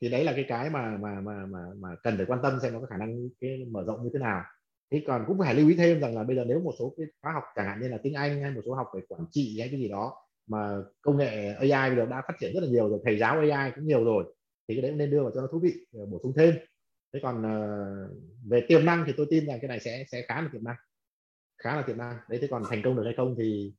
Thì 0.00 0.08
đấy 0.08 0.24
là 0.24 0.32
cái 0.32 0.44
cái 0.48 0.70
mà 0.70 0.96
mà 1.00 1.20
mà 1.20 1.46
mà 1.46 1.58
mà 1.76 1.88
cần 2.02 2.16
phải 2.16 2.26
quan 2.26 2.40
tâm 2.42 2.58
xem 2.62 2.72
nó 2.72 2.80
có 2.80 2.86
khả 2.86 2.96
năng 2.96 3.28
cái 3.40 3.64
mở 3.70 3.84
rộng 3.86 4.04
như 4.04 4.10
thế 4.12 4.18
nào 4.18 4.44
thế 4.92 5.02
còn 5.06 5.24
cũng 5.26 5.38
phải 5.38 5.54
lưu 5.54 5.68
ý 5.68 5.76
thêm 5.76 6.00
rằng 6.00 6.16
là 6.16 6.24
bây 6.24 6.36
giờ 6.36 6.44
nếu 6.46 6.60
một 6.60 6.72
số 6.78 6.94
cái 6.96 7.06
khóa 7.22 7.32
học 7.32 7.44
chẳng 7.56 7.66
hạn 7.66 7.80
như 7.80 7.88
là 7.88 7.98
tiếng 8.02 8.14
Anh 8.14 8.42
hay 8.42 8.50
một 8.50 8.60
số 8.66 8.74
học 8.74 8.86
về 8.94 9.00
quản 9.08 9.22
trị 9.30 9.56
hay 9.60 9.68
cái 9.68 9.80
gì 9.80 9.88
đó 9.88 10.14
mà 10.46 10.76
công 11.00 11.16
nghệ 11.16 11.54
AI 11.54 11.90
bây 11.90 11.96
giờ 11.96 12.06
đã 12.06 12.22
phát 12.28 12.34
triển 12.40 12.52
rất 12.54 12.60
là 12.62 12.68
nhiều 12.68 12.88
rồi 12.88 13.00
thầy 13.04 13.18
giáo 13.18 13.38
AI 13.38 13.72
cũng 13.74 13.86
nhiều 13.86 14.04
rồi 14.04 14.24
thì 14.68 14.74
cái 14.74 14.82
đấy 14.82 14.90
cũng 14.90 14.98
nên 14.98 15.10
đưa 15.10 15.22
vào 15.22 15.32
cho 15.34 15.40
nó 15.40 15.46
thú 15.52 15.58
vị 15.58 15.72
ờ, 15.92 16.06
bổ 16.06 16.20
sung 16.22 16.32
thêm. 16.36 16.54
Thế 17.12 17.20
còn 17.22 17.38
uh, 17.40 18.10
về 18.50 18.64
tiềm 18.68 18.84
năng 18.84 19.04
thì 19.06 19.12
tôi 19.16 19.26
tin 19.30 19.46
rằng 19.46 19.58
cái 19.62 19.68
này 19.68 19.80
sẽ 19.80 20.04
sẽ 20.12 20.22
khá 20.22 20.40
là 20.42 20.48
tiềm 20.52 20.64
năng 20.64 20.76
khá 21.58 21.76
là 21.76 21.82
tiềm 21.82 21.98
năng. 21.98 22.16
Đấy 22.28 22.38
thế 22.42 22.48
còn 22.50 22.62
thành 22.70 22.82
công 22.84 22.96
được 22.96 23.02
hay 23.04 23.14
không 23.16 23.34
thì 23.38 23.74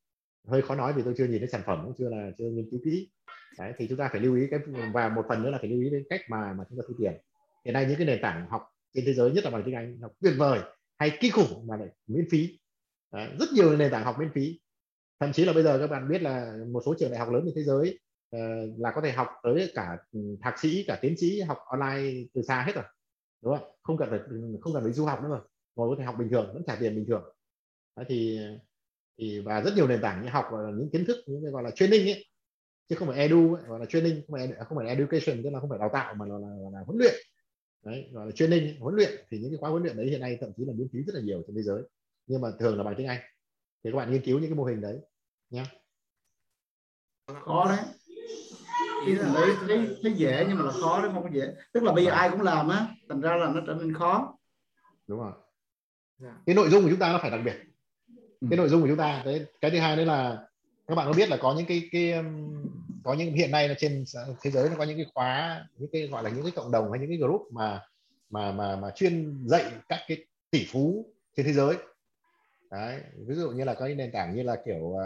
hơi 0.48 0.62
khó 0.62 0.75
nói 0.75 0.94
vì 0.94 1.01
tôi 1.04 1.13
chưa 1.18 1.25
nhìn 1.25 1.39
thấy 1.39 1.48
sản 1.48 1.62
phẩm 1.65 1.81
cũng 1.86 1.94
chưa 1.98 2.09
là 2.09 2.31
chưa 2.38 2.50
nghiên 2.50 2.69
cứu 2.71 2.80
kỹ. 2.86 3.09
Đấy 3.57 3.74
thì 3.77 3.88
chúng 3.89 3.98
ta 3.98 4.09
phải 4.12 4.21
lưu 4.21 4.36
ý 4.36 4.48
cái 4.51 4.59
và 4.94 5.09
một 5.09 5.25
phần 5.30 5.44
nữa 5.44 5.50
là 5.50 5.57
phải 5.57 5.69
lưu 5.69 5.81
ý 5.81 5.89
đến 5.89 6.04
cách 6.09 6.21
mà 6.30 6.54
mà 6.54 6.63
chúng 6.69 6.80
ta 6.80 6.83
thu 6.88 6.94
tiền. 7.00 7.13
Hiện 7.65 7.74
nay 7.74 7.86
những 7.86 7.98
cái 7.98 8.07
nền 8.07 8.19
tảng 8.21 8.50
học 8.50 8.62
trên 8.94 9.06
thế 9.06 9.13
giới 9.13 9.31
nhất 9.31 9.44
là 9.44 9.50
bằng 9.50 9.63
tiếng 9.65 9.75
Anh 9.75 10.00
học 10.01 10.12
tuyệt 10.21 10.33
vời 10.38 10.59
hay 10.99 11.17
kinh 11.19 11.31
khủng 11.31 11.67
mà 11.67 11.77
lại 11.77 11.88
miễn 12.07 12.25
phí. 12.31 12.59
Đấy, 13.13 13.29
rất 13.39 13.49
nhiều 13.53 13.77
nền 13.77 13.91
tảng 13.91 14.03
học 14.03 14.15
miễn 14.19 14.29
phí. 14.33 14.59
Thậm 15.19 15.33
chí 15.33 15.45
là 15.45 15.53
bây 15.53 15.63
giờ 15.63 15.79
các 15.79 15.88
bạn 15.88 16.09
biết 16.09 16.21
là 16.21 16.57
một 16.71 16.81
số 16.85 16.95
trường 16.99 17.11
đại 17.11 17.19
học 17.19 17.29
lớn 17.31 17.41
trên 17.45 17.53
thế 17.55 17.63
giới 17.63 17.99
uh, 18.35 18.79
là 18.79 18.91
có 18.95 19.01
thể 19.01 19.11
học 19.11 19.27
tới 19.44 19.71
cả 19.75 19.97
thạc 20.41 20.59
sĩ 20.59 20.83
cả 20.88 20.99
tiến 21.01 21.17
sĩ 21.17 21.41
học 21.41 21.57
online 21.65 22.23
từ 22.33 22.41
xa 22.41 22.63
hết 22.67 22.75
rồi 22.75 22.85
đúng 23.41 23.57
không? 23.57 23.69
Không 23.83 23.97
cần 23.97 24.09
phải 24.09 24.19
không 24.61 24.73
cần 24.73 24.83
phải 24.83 24.94
du 24.94 25.05
học 25.05 25.23
nữa 25.23 25.29
rồi 25.29 25.41
ngồi 25.75 25.89
có 25.89 25.95
thể 25.99 26.05
học 26.05 26.15
bình 26.19 26.29
thường 26.29 26.51
vẫn 26.53 26.63
trả 26.67 26.75
tiền 26.75 26.95
bình 26.95 27.05
thường. 27.07 27.23
Đấy 27.95 28.05
thì 28.09 28.39
thì 29.19 29.39
và 29.39 29.61
rất 29.61 29.71
nhiều 29.75 29.88
nền 29.88 30.01
tảng 30.01 30.23
như 30.23 30.29
học 30.29 30.45
và 30.51 30.59
những 30.77 30.89
kiến 30.89 31.05
thức 31.05 31.17
những 31.27 31.44
cái 31.44 31.51
gọi 31.51 31.63
là 31.63 31.71
training 31.71 32.07
ấy 32.07 32.25
chứ 32.89 32.95
không 32.95 33.07
phải 33.07 33.17
edu 33.17 33.53
ấy, 33.53 33.63
gọi 33.67 33.79
là 33.79 33.85
training 33.85 34.21
không 34.27 34.39
phải 34.39 34.65
không 34.65 34.77
phải 34.77 34.88
education 34.88 35.44
tức 35.44 35.49
là 35.49 35.59
không 35.59 35.69
phải 35.69 35.79
đào 35.79 35.89
tạo 35.94 36.13
mà 36.13 36.25
là, 36.25 36.38
là, 36.38 36.47
là, 36.47 36.69
là 36.73 36.79
huấn 36.85 36.97
luyện 36.97 37.13
đấy 37.87 38.09
gọi 38.11 38.25
là 38.25 38.31
training 38.31 38.79
huấn 38.79 38.95
luyện 38.95 39.11
thì 39.29 39.39
những 39.39 39.51
cái 39.51 39.57
khóa 39.57 39.69
huấn 39.69 39.83
luyện 39.83 39.97
đấy 39.97 40.05
hiện 40.05 40.21
nay 40.21 40.37
thậm 40.41 40.51
chí 40.57 40.65
là 40.65 40.73
miễn 40.73 40.87
phí 40.93 40.99
rất 41.03 41.15
là 41.15 41.21
nhiều 41.21 41.43
trên 41.47 41.55
thế 41.55 41.61
giới. 41.61 41.81
Nhưng 42.27 42.41
mà 42.41 42.51
thường 42.59 42.77
là 42.77 42.83
bằng 42.83 42.95
tiếng 42.97 43.07
Anh. 43.07 43.19
Thì 43.83 43.91
các 43.91 43.97
bạn 43.97 44.11
nghiên 44.11 44.21
cứu 44.21 44.39
những 44.39 44.49
cái 44.49 44.57
mô 44.57 44.63
hình 44.63 44.81
đấy 44.81 44.99
nhé 45.49 45.63
khó 47.45 47.65
đấy. 47.69 47.79
Ý 49.05 49.13
là 49.13 49.31
thấy, 49.35 49.55
thấy, 49.67 49.97
thấy 50.03 50.13
dễ 50.13 50.45
nhưng 50.47 50.57
mà 50.57 50.65
là 50.65 50.71
khó 50.71 51.01
đấy 51.01 51.11
không 51.13 51.23
có 51.23 51.29
dễ. 51.33 51.53
Tức 51.73 51.83
là 51.83 51.94
bây 51.94 52.06
giờ 52.06 52.11
ai 52.11 52.29
cũng 52.29 52.41
làm 52.41 52.69
á 52.69 52.87
thành 53.09 53.21
ra 53.21 53.35
là 53.35 53.51
nó 53.56 53.61
trở 53.67 53.73
nên 53.73 53.94
khó. 53.94 54.37
Đúng 55.07 55.19
rồi. 55.19 55.31
Dạ. 56.17 56.37
cái 56.45 56.56
nội 56.56 56.69
dung 56.69 56.83
của 56.83 56.89
chúng 56.89 56.99
ta 56.99 57.11
nó 57.11 57.19
phải 57.21 57.31
đặc 57.31 57.41
biệt. 57.45 57.56
Ừ. 58.41 58.47
cái 58.49 58.57
nội 58.57 58.69
dung 58.69 58.81
của 58.81 58.87
chúng 58.87 58.97
ta 58.97 59.21
đấy 59.25 59.45
cái 59.61 59.71
thứ 59.71 59.79
hai 59.79 59.95
nữa 59.95 60.06
là 60.06 60.46
các 60.87 60.95
bạn 60.95 61.07
có 61.07 61.13
biết 61.13 61.29
là 61.29 61.37
có 61.37 61.56
những 61.57 61.65
cái 61.65 61.89
cái 61.91 62.13
có 63.03 63.13
những 63.13 63.33
hiện 63.33 63.51
nay 63.51 63.69
là 63.69 63.75
trên 63.77 64.03
thế 64.41 64.51
giới 64.51 64.69
nó 64.69 64.75
có 64.77 64.83
những 64.83 64.97
cái 64.97 65.06
khóa 65.13 65.65
những 65.77 65.89
cái 65.91 66.07
gọi 66.07 66.23
là 66.23 66.29
những 66.29 66.44
cái 66.44 66.51
cộng 66.56 66.71
đồng 66.71 66.91
hay 66.91 66.99
những 66.99 67.09
cái 67.09 67.17
group 67.17 67.41
mà 67.51 67.81
mà 68.29 68.51
mà 68.51 68.75
mà 68.75 68.91
chuyên 68.91 69.44
dạy 69.47 69.71
các 69.89 69.99
cái 70.07 70.25
tỷ 70.51 70.67
phú 70.71 71.06
trên 71.35 71.45
thế 71.45 71.53
giới 71.53 71.75
đấy 72.71 73.01
ví 73.27 73.35
dụ 73.35 73.49
như 73.49 73.63
là 73.63 73.73
có 73.73 73.85
những 73.85 73.97
nền 73.97 74.11
tảng 74.11 74.35
như 74.35 74.44
là 74.44 74.56
kiểu 74.65 74.77
uh, 74.77 74.99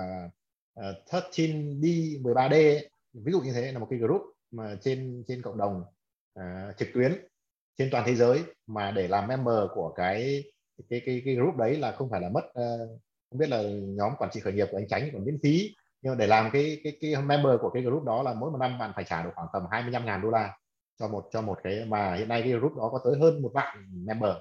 uh, 0.80 1.10
13D 1.10 2.22
13D 2.22 2.52
ấy. 2.52 2.90
ví 3.14 3.32
dụ 3.32 3.42
như 3.42 3.54
thế 3.54 3.72
là 3.72 3.80
một 3.80 3.88
cái 3.90 4.00
group 4.00 4.22
mà 4.52 4.78
trên 4.82 5.24
trên 5.28 5.42
cộng 5.42 5.58
đồng 5.58 5.84
uh, 6.40 6.78
trực 6.78 6.88
tuyến 6.94 7.26
trên 7.78 7.90
toàn 7.92 8.04
thế 8.08 8.16
giới 8.16 8.44
mà 8.68 8.92
để 8.92 9.08
làm 9.08 9.28
member 9.28 9.60
của 9.74 9.94
cái 9.96 10.44
cái 10.90 11.02
cái 11.06 11.22
cái 11.26 11.36
group 11.36 11.58
đấy 11.58 11.78
là 11.78 11.92
không 11.92 12.10
phải 12.10 12.22
là 12.22 12.30
mất 12.30 12.46
uh, 12.46 13.02
không 13.32 13.40
biết 13.40 13.50
là 13.50 13.64
nhóm 13.72 14.12
quản 14.18 14.30
trị 14.34 14.40
khởi 14.40 14.54
nghiệp 14.54 14.68
của 14.72 14.78
anh 14.78 14.88
Tránh 14.88 15.10
còn 15.14 15.26
miễn 15.26 15.38
phí 15.44 15.76
nhưng 16.02 16.12
mà 16.12 16.18
để 16.18 16.28
làm 16.28 16.50
cái 16.54 16.82
cái 16.84 16.98
cái 17.02 17.16
member 17.22 17.54
của 17.62 17.70
cái 17.70 17.84
group 17.84 18.04
đó 18.04 18.24
là 18.24 18.34
mỗi 18.34 18.52
một 18.52 18.58
năm 18.58 18.80
bạn 18.80 18.92
phải 18.96 19.06
trả 19.08 19.24
được 19.24 19.30
khoảng 19.36 19.48
tầm 19.54 19.64
25 19.72 20.06
ngàn 20.06 20.22
đô 20.22 20.30
la 20.30 20.58
cho 21.00 21.08
một 21.08 21.30
cho 21.32 21.42
một 21.42 21.58
cái 21.64 21.86
mà 21.88 22.16
hiện 22.16 22.28
nay 22.28 22.42
cái 22.42 22.52
group 22.52 22.78
đó 22.78 22.90
có 22.92 23.00
tới 23.06 23.20
hơn 23.20 23.42
một 23.42 23.52
vạn 23.54 23.78
member. 24.06 24.32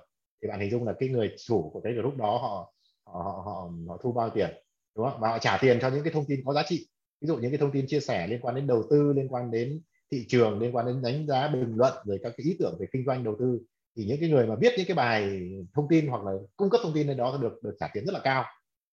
Thì 0.42 0.48
bạn 0.48 0.60
hình 0.60 0.70
dung 0.70 0.86
là 0.86 0.92
cái 0.98 1.08
người 1.08 1.34
chủ 1.46 1.70
của 1.72 1.80
cái 1.80 1.92
group 1.92 2.16
đó 2.16 2.38
họ 2.38 2.72
họ 3.06 3.22
họ 3.22 3.42
họ, 3.44 3.70
họ 3.88 3.96
thu 4.02 4.12
bao 4.12 4.30
tiền 4.30 4.50
đúng 4.96 5.10
không? 5.10 5.20
Và 5.20 5.28
họ 5.28 5.38
trả 5.38 5.58
tiền 5.62 5.78
cho 5.80 5.90
những 5.90 6.04
cái 6.04 6.12
thông 6.12 6.24
tin 6.28 6.40
có 6.44 6.52
giá 6.52 6.62
trị. 6.68 6.86
Ví 7.20 7.28
dụ 7.28 7.36
những 7.36 7.50
cái 7.50 7.58
thông 7.58 7.72
tin 7.72 7.86
chia 7.86 8.00
sẻ 8.00 8.26
liên 8.26 8.40
quan 8.42 8.54
đến 8.54 8.66
đầu 8.66 8.82
tư 8.90 9.12
liên 9.12 9.28
quan 9.28 9.50
đến 9.50 9.80
thị 10.12 10.24
trường 10.28 10.58
liên 10.58 10.76
quan 10.76 10.86
đến 10.86 11.02
đánh 11.02 11.26
giá 11.26 11.48
bình 11.48 11.74
luận 11.76 11.92
rồi 12.04 12.18
các 12.22 12.32
cái 12.36 12.44
ý 12.44 12.56
tưởng 12.58 12.76
về 12.80 12.86
kinh 12.92 13.04
doanh 13.06 13.24
đầu 13.24 13.36
tư. 13.38 13.60
Thì 13.96 14.04
những 14.04 14.20
cái 14.20 14.30
người 14.30 14.46
mà 14.46 14.56
biết 14.56 14.74
những 14.76 14.86
cái 14.86 14.94
bài 14.94 15.50
thông 15.74 15.88
tin 15.88 16.06
hoặc 16.06 16.24
là 16.24 16.32
cung 16.56 16.70
cấp 16.70 16.80
thông 16.84 16.92
tin 16.94 17.06
lên 17.06 17.16
đó 17.16 17.38
được 17.42 17.62
được 17.62 17.76
trả 17.80 17.88
tiền 17.94 18.04
rất 18.06 18.12
là 18.12 18.20
cao 18.24 18.44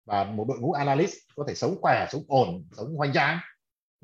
và 0.08 0.24
một 0.24 0.46
đội 0.48 0.58
ngũ 0.60 0.72
analyst 0.72 1.16
có 1.36 1.46
thể 1.48 1.56
sống 1.56 1.76
khỏe 1.82 2.08
sống 2.12 2.24
ổn 2.28 2.66
sống 2.78 2.96
hoành 2.96 3.14
tráng 3.14 3.38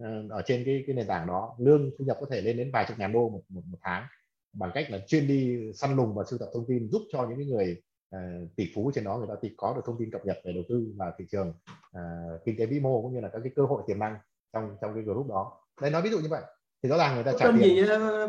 ờ, 0.02 0.08
ở 0.30 0.42
trên 0.46 0.64
cái 0.66 0.84
cái 0.88 0.96
nền 0.96 1.08
tảng 1.08 1.28
đó. 1.28 1.56
Lương 1.60 1.92
thu 1.98 2.06
nhập 2.06 2.18
có 2.20 2.26
thể 2.32 2.42
lên 2.42 2.58
đến 2.58 2.72
vài 2.74 2.86
chục 2.88 3.00
ngàn 3.00 3.14
đô 3.14 3.30
một, 3.30 3.42
một, 3.50 3.62
một 3.66 3.78
tháng 3.82 4.08
bằng 4.54 4.72
cách 4.74 4.86
là 4.90 5.00
chuyên 5.08 5.28
đi 5.28 5.72
săn 5.74 5.96
lùng 5.96 6.16
và 6.16 6.24
sưu 6.24 6.40
tập 6.40 6.50
thông 6.54 6.66
tin 6.68 6.90
giúp 6.90 7.02
cho 7.12 7.28
những 7.28 7.50
người 7.50 7.82
uh, 8.16 8.20
tỷ 8.56 8.72
phú 8.76 8.92
trên 8.96 9.04
đó 9.04 9.18
người 9.18 9.28
ta 9.28 9.50
có 9.58 9.74
được 9.76 9.82
thông 9.86 9.96
tin 10.00 10.12
cập 10.12 10.26
nhật 10.26 10.38
về 10.46 10.54
đầu 10.54 10.64
tư 10.70 10.94
và 10.98 11.14
thị 11.18 11.26
trường 11.32 11.50
uh, 11.98 12.46
kinh 12.46 12.56
tế 12.58 12.66
vĩ 12.66 12.80
mô 12.80 13.02
cũng 13.02 13.14
như 13.14 13.20
là 13.20 13.30
các 13.34 13.40
cái 13.44 13.52
cơ 13.56 13.66
hội 13.66 13.84
tiềm 13.88 14.00
năng 14.00 14.18
trong 14.54 14.78
trong 14.82 14.94
cái 14.94 15.04
group 15.04 15.28
đó. 15.30 15.60
Đây 15.82 15.92
nói 15.92 16.02
ví 16.02 16.10
dụ 16.10 16.20
như 16.20 16.30
vậy. 16.30 16.42
Thì 16.84 16.90
rõ 16.90 16.98
ràng 16.98 17.16
người 17.16 17.24
ta 17.24 17.32
trả 17.40 17.46
tiền 17.46 17.60
gì 17.60 17.84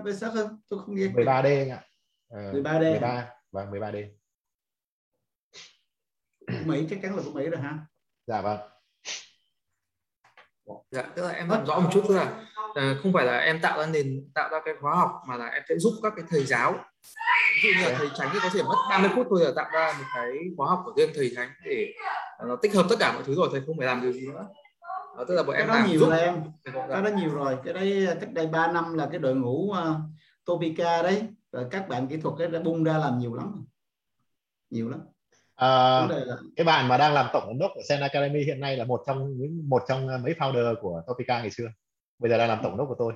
về 0.05 0.13
sắc 0.13 0.33
hơn 0.33 0.61
tôi 0.71 0.81
không 0.87 0.95
nghe. 0.95 1.07
13D 1.07 1.59
anh 1.59 1.71
ạ. 1.71 1.85
Ờ, 2.29 2.53
13D. 2.53 2.91
13 2.91 3.29
và 3.53 3.65
13D 3.65 4.09
Mỹ 6.65 6.87
chắc 6.91 6.99
chắn 7.03 7.17
là 7.17 7.23
của 7.25 7.31
Mỹ 7.31 7.49
rồi 7.49 7.61
ha. 7.61 7.79
Dạ 8.27 8.41
vâng. 8.41 8.59
Dạ 10.91 11.03
tức 11.03 11.23
là 11.23 11.29
em 11.29 11.49
làm 11.49 11.67
rõ 11.67 11.81
một 11.81 11.91
chút 11.93 12.05
tức 12.09 12.15
là 12.17 12.47
à, 12.75 12.97
không 13.03 13.13
phải 13.13 13.27
là 13.27 13.39
em 13.39 13.61
tạo 13.61 13.79
ra 13.79 13.87
nền 13.87 14.31
tạo 14.35 14.49
ra 14.53 14.61
cái 14.65 14.75
khóa 14.81 14.95
học 14.95 15.11
mà 15.29 15.37
là 15.37 15.47
em 15.47 15.63
sẽ 15.69 15.75
giúp 15.79 15.93
các 16.03 16.13
cái 16.17 16.25
thầy 16.31 16.45
giáo. 16.45 16.73
Ví 17.65 17.73
dụ 17.75 17.81
như 17.81 17.89
là 17.89 17.95
thầy 17.99 18.09
tránh 18.19 18.29
thì 18.33 18.39
có 18.43 18.49
thể 18.53 18.63
mất 18.63 18.77
30 18.91 19.11
phút 19.15 19.27
thôi 19.31 19.41
là 19.45 19.53
tạo 19.57 19.71
ra 19.73 19.95
một 19.99 20.05
cái 20.15 20.33
khóa 20.57 20.69
học 20.69 20.83
của 20.85 20.93
riêng 20.97 21.11
thầy 21.15 21.33
tránh 21.37 21.51
để 21.65 21.93
nó 22.49 22.57
tích 22.57 22.75
hợp 22.75 22.87
tất 22.89 22.97
cả 22.99 23.13
mọi 23.13 23.23
thứ 23.27 23.35
rồi 23.35 23.49
thầy 23.53 23.61
không 23.67 23.79
phải 23.79 23.87
làm 23.87 24.03
điều 24.03 24.13
gì 24.13 24.27
nữa. 24.27 24.47
Đó, 25.17 25.25
tức 25.29 25.35
là 25.35 25.43
bọn 25.43 25.53
cái 25.53 25.63
em 25.63 25.69
đó 25.69 25.75
làm 25.75 25.89
nhiều 25.91 26.01
giúp. 26.01 26.11
rồi 26.11 26.21
em. 26.21 26.43
Cái 26.65 26.89
là- 26.89 27.01
đó 27.01 27.11
nhiều 27.17 27.35
rồi. 27.35 27.59
Cái 27.65 27.75
đấy 27.75 28.09
cách 28.21 28.33
đây 28.33 28.47
3 28.47 28.67
năm 28.67 28.95
là 28.95 29.09
cái 29.11 29.19
đội 29.19 29.35
ngũ 29.35 29.71
uh, 29.71 29.77
Topica 30.47 31.03
đấy. 31.03 31.29
Rồi 31.53 31.67
các 31.71 31.89
bạn 31.89 32.09
kỹ 32.09 32.17
thuật 32.17 32.39
ấy 32.39 32.49
đã 32.49 32.61
bung 32.61 32.85
ra 32.85 32.99
làm 32.99 33.19
nhiều 33.19 33.35
lắm 33.35 33.65
nhiều 34.71 34.91
lắm 34.91 35.01
Là 35.61 36.09
cái 36.57 36.65
bạn 36.65 36.89
mà 36.89 36.97
đang 36.97 37.15
làm 37.15 37.27
tổng 37.33 37.45
giám 37.47 37.59
đốc 37.59 37.71
của 37.75 37.83
Sen 37.89 38.01
Academy 38.01 38.45
hiện 38.45 38.61
nay 38.61 38.77
là 38.77 38.85
một 38.85 39.03
trong 39.07 39.37
những 39.37 39.69
một 39.69 39.83
trong 39.89 40.07
mấy 40.23 40.35
founder 40.39 40.75
của 40.81 41.03
Topica 41.07 41.41
ngày 41.41 41.51
xưa. 41.51 41.67
Bây 42.19 42.31
giờ 42.31 42.39
đang 42.39 42.49
làm 42.49 42.59
tổng 42.63 42.73
giám 42.73 42.79
đốc 42.79 42.89
của 42.89 42.97
tôi. 42.99 43.13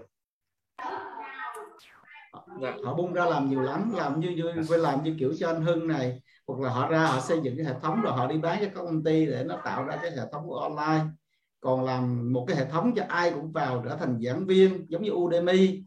Dạ. 2.62 2.74
họ 2.84 2.94
bung 2.94 3.12
ra 3.12 3.24
làm 3.24 3.50
nhiều 3.50 3.60
lắm 3.60 3.92
làm 3.96 4.20
như 4.20 4.30
như 4.30 4.62
phải 4.68 4.78
làm 4.78 5.04
như 5.04 5.16
kiểu 5.18 5.32
cho 5.38 5.48
anh 5.48 5.62
Hưng 5.62 5.88
này. 5.88 6.20
Hoặc 6.46 6.60
là 6.60 6.70
họ 6.70 6.88
ra 6.88 7.06
họ 7.06 7.20
xây 7.20 7.40
dựng 7.42 7.56
cái 7.56 7.66
hệ 7.66 7.72
thống 7.82 8.02
rồi 8.02 8.12
họ 8.12 8.26
đi 8.26 8.38
bán 8.38 8.58
cho 8.60 8.66
các 8.66 8.74
công 8.74 9.04
ty 9.04 9.26
để 9.26 9.44
nó 9.44 9.60
tạo 9.64 9.84
ra 9.84 9.96
cái 10.02 10.10
hệ 10.10 10.22
thống 10.32 10.52
online. 10.52 11.04
Còn 11.60 11.84
làm 11.84 12.32
một 12.32 12.44
cái 12.48 12.56
hệ 12.56 12.64
thống 12.64 12.92
cho 12.96 13.02
ai 13.08 13.30
cũng 13.30 13.52
vào 13.52 13.82
trở 13.84 13.96
thành 13.96 14.20
giảng 14.22 14.46
viên 14.46 14.86
giống 14.88 15.02
như 15.02 15.10
Udemy 15.10 15.82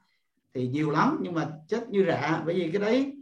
thì 0.54 0.68
nhiều 0.68 0.92
lắm 0.92 1.20
nhưng 1.22 1.34
mà 1.34 1.48
chết 1.68 1.90
như 1.90 2.06
rạ. 2.08 2.44
Bởi 2.46 2.56
vì 2.56 2.72
cái 2.72 2.82
đấy 2.82 3.14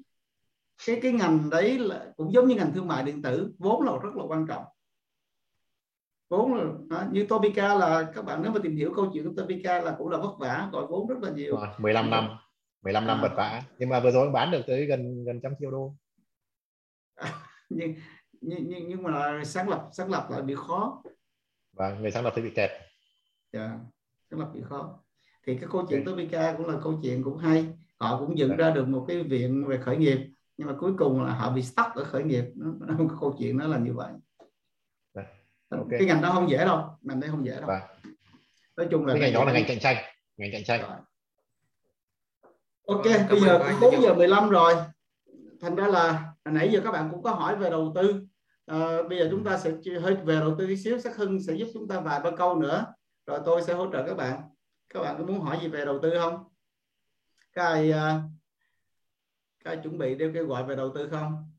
cái 0.85 0.99
cái 1.01 1.11
ngành 1.11 1.49
đấy 1.49 1.79
là 1.79 2.13
cũng 2.17 2.33
giống 2.33 2.47
như 2.47 2.55
ngành 2.55 2.73
thương 2.73 2.87
mại 2.87 3.03
điện 3.03 3.21
tử 3.21 3.51
vốn 3.57 3.81
là 3.81 3.91
rất 4.03 4.15
là 4.15 4.23
quan 4.27 4.47
trọng. 4.47 4.63
Vốn 6.29 6.53
là 6.53 6.63
đó, 6.87 7.03
như 7.11 7.25
Topica 7.25 7.75
là 7.75 8.11
các 8.15 8.25
bạn 8.25 8.41
nếu 8.43 8.51
mà 8.51 8.59
tìm 8.63 8.75
hiểu 8.75 8.93
câu 8.95 9.11
chuyện 9.13 9.23
của 9.23 9.33
Topica 9.41 9.81
là 9.81 9.95
cũng 9.97 10.09
là 10.09 10.17
vất 10.17 10.35
vả 10.39 10.69
gọi 10.71 10.85
vốn 10.87 11.07
rất 11.07 11.17
là 11.21 11.29
nhiều. 11.29 11.55
Rồi, 11.55 11.67
15 11.77 12.09
năm 12.09 12.29
15 12.81 13.07
năm 13.07 13.17
À. 13.17 13.21
vật 13.21 13.31
vã 13.35 13.61
nhưng 13.77 13.89
mà 13.89 13.99
vừa 13.99 14.11
rồi 14.11 14.31
bán 14.31 14.51
được 14.51 14.61
tới 14.67 14.85
gần 14.85 15.23
gần 15.25 15.39
trăm 15.43 15.53
triệu 15.59 15.71
đô. 15.71 15.95
Nhưng 17.69 17.93
nhưng 18.41 18.69
nhưng, 18.69 18.89
nhưng 18.89 19.03
mà 19.03 19.41
sáng 19.45 19.69
lập 19.69 19.89
sáng 19.91 20.09
lập 20.09 20.27
lại 20.31 20.41
bị 20.41 20.55
khó. 20.55 21.03
Và 21.73 21.93
người 21.93 22.11
sáng 22.11 22.23
lập 22.23 22.33
thì 22.35 22.41
bị 22.41 22.51
kẹt. 22.55 22.69
Yeah. 23.51 23.71
sáng 24.29 24.39
lập 24.39 24.49
bị 24.53 24.61
khó. 24.63 24.99
Thì 25.45 25.57
cái 25.57 25.69
câu 25.71 25.85
chuyện 25.89 26.05
Topica 26.05 26.53
cũng 26.57 26.67
là 26.67 26.79
câu 26.83 26.99
chuyện 27.03 27.23
cũng 27.23 27.37
hay. 27.37 27.67
Họ 27.97 28.19
cũng 28.19 28.37
dựng 28.37 28.55
ra 28.55 28.71
được 28.71 28.87
một 28.87 29.05
cái 29.07 29.23
viện 29.23 29.65
về 29.67 29.77
khởi 29.77 29.97
nghiệp 29.97 30.17
nhưng 30.59 30.67
mà 30.67 30.73
cuối 30.79 30.93
cùng 30.97 31.23
là 31.23 31.33
họ 31.33 31.51
bị 31.51 31.63
stuck 31.63 31.95
ở 31.95 32.03
khởi 32.03 32.23
nghiệp 32.23 32.43
nó, 32.55 32.71
nó 32.79 32.93
cái 32.97 33.07
câu 33.19 33.35
chuyện 33.39 33.57
nó 33.57 33.67
là 33.67 33.77
như 33.77 33.93
vậy 33.93 34.11
Dạ. 35.13 35.21
Ok. 35.69 35.87
cái 35.91 36.05
ngành 36.05 36.21
đó 36.21 36.31
không 36.33 36.49
dễ 36.49 36.57
đâu 36.65 36.97
ngành 37.01 37.19
đấy 37.19 37.29
không 37.29 37.45
dễ 37.45 37.51
đâu 37.55 37.67
Vâng. 37.67 37.81
nói 38.77 38.87
chung 38.91 39.05
là 39.05 39.13
cái 39.13 39.21
ngành 39.21 39.33
đó 39.33 39.43
là 39.45 39.51
ngành 39.53 39.63
cạnh 39.67 39.79
tranh 39.79 39.97
ngành 40.37 40.49
cạnh 40.51 40.63
tranh 40.65 40.81
Rồi. 40.81 40.91
Ok, 42.87 43.03
cảm 43.05 43.27
bây 43.29 43.39
giờ 43.39 43.57
cũng 43.59 43.67
rất 43.67 43.77
4 43.81 43.91
nhiều. 43.91 44.01
giờ 44.01 44.13
15 44.13 44.49
rồi. 44.49 44.73
Thành 45.61 45.75
ra 45.75 45.87
là 45.87 46.11
hồi 46.45 46.53
nãy 46.53 46.69
giờ 46.71 46.81
các 46.83 46.91
bạn 46.91 47.07
cũng 47.11 47.23
có 47.23 47.31
hỏi 47.31 47.55
về 47.55 47.69
đầu 47.69 47.91
tư. 47.95 48.21
Ờ, 48.65 49.03
bây 49.03 49.17
giờ 49.19 49.27
chúng 49.31 49.43
ta 49.43 49.57
sẽ 49.57 49.71
hơi 50.01 50.15
về 50.15 50.35
đầu 50.39 50.55
tư 50.59 50.67
tí 50.67 50.77
xíu, 50.77 50.99
Sắc 50.99 51.15
Hưng 51.15 51.43
sẽ 51.43 51.53
giúp 51.53 51.67
chúng 51.73 51.87
ta 51.87 51.99
vài 51.99 52.19
ba 52.19 52.31
câu 52.37 52.55
nữa. 52.55 52.85
Rồi 53.25 53.39
tôi 53.45 53.63
sẽ 53.63 53.73
hỗ 53.73 53.91
trợ 53.91 54.03
các 54.07 54.17
bạn. 54.17 54.41
Các 54.93 54.99
bạn 55.01 55.15
có 55.17 55.23
muốn 55.25 55.39
hỏi 55.41 55.57
gì 55.61 55.67
về 55.67 55.85
đầu 55.85 55.99
tư 56.01 56.13
không? 56.19 56.43
Các 57.53 57.63
ai, 57.65 57.93
có 59.63 59.71
các 59.71 59.79
chuẩn 59.83 59.97
bị 59.97 60.15
đeo 60.15 60.31
kêu 60.33 60.47
gọi 60.47 60.63
về 60.63 60.75
đầu 60.75 60.91
tư 60.95 61.07
không? 61.11 61.51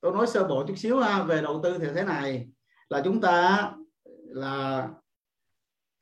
Tôi 0.00 0.12
nói 0.12 0.26
sơ 0.26 0.48
bộ 0.48 0.64
chút 0.68 0.74
xíu 0.76 0.98
ha, 0.98 1.22
về 1.22 1.42
đầu 1.42 1.60
tư 1.62 1.78
thì 1.78 1.86
thế 1.94 2.04
này 2.04 2.48
là 2.88 3.02
chúng 3.04 3.20
ta 3.20 3.72
là 4.26 4.88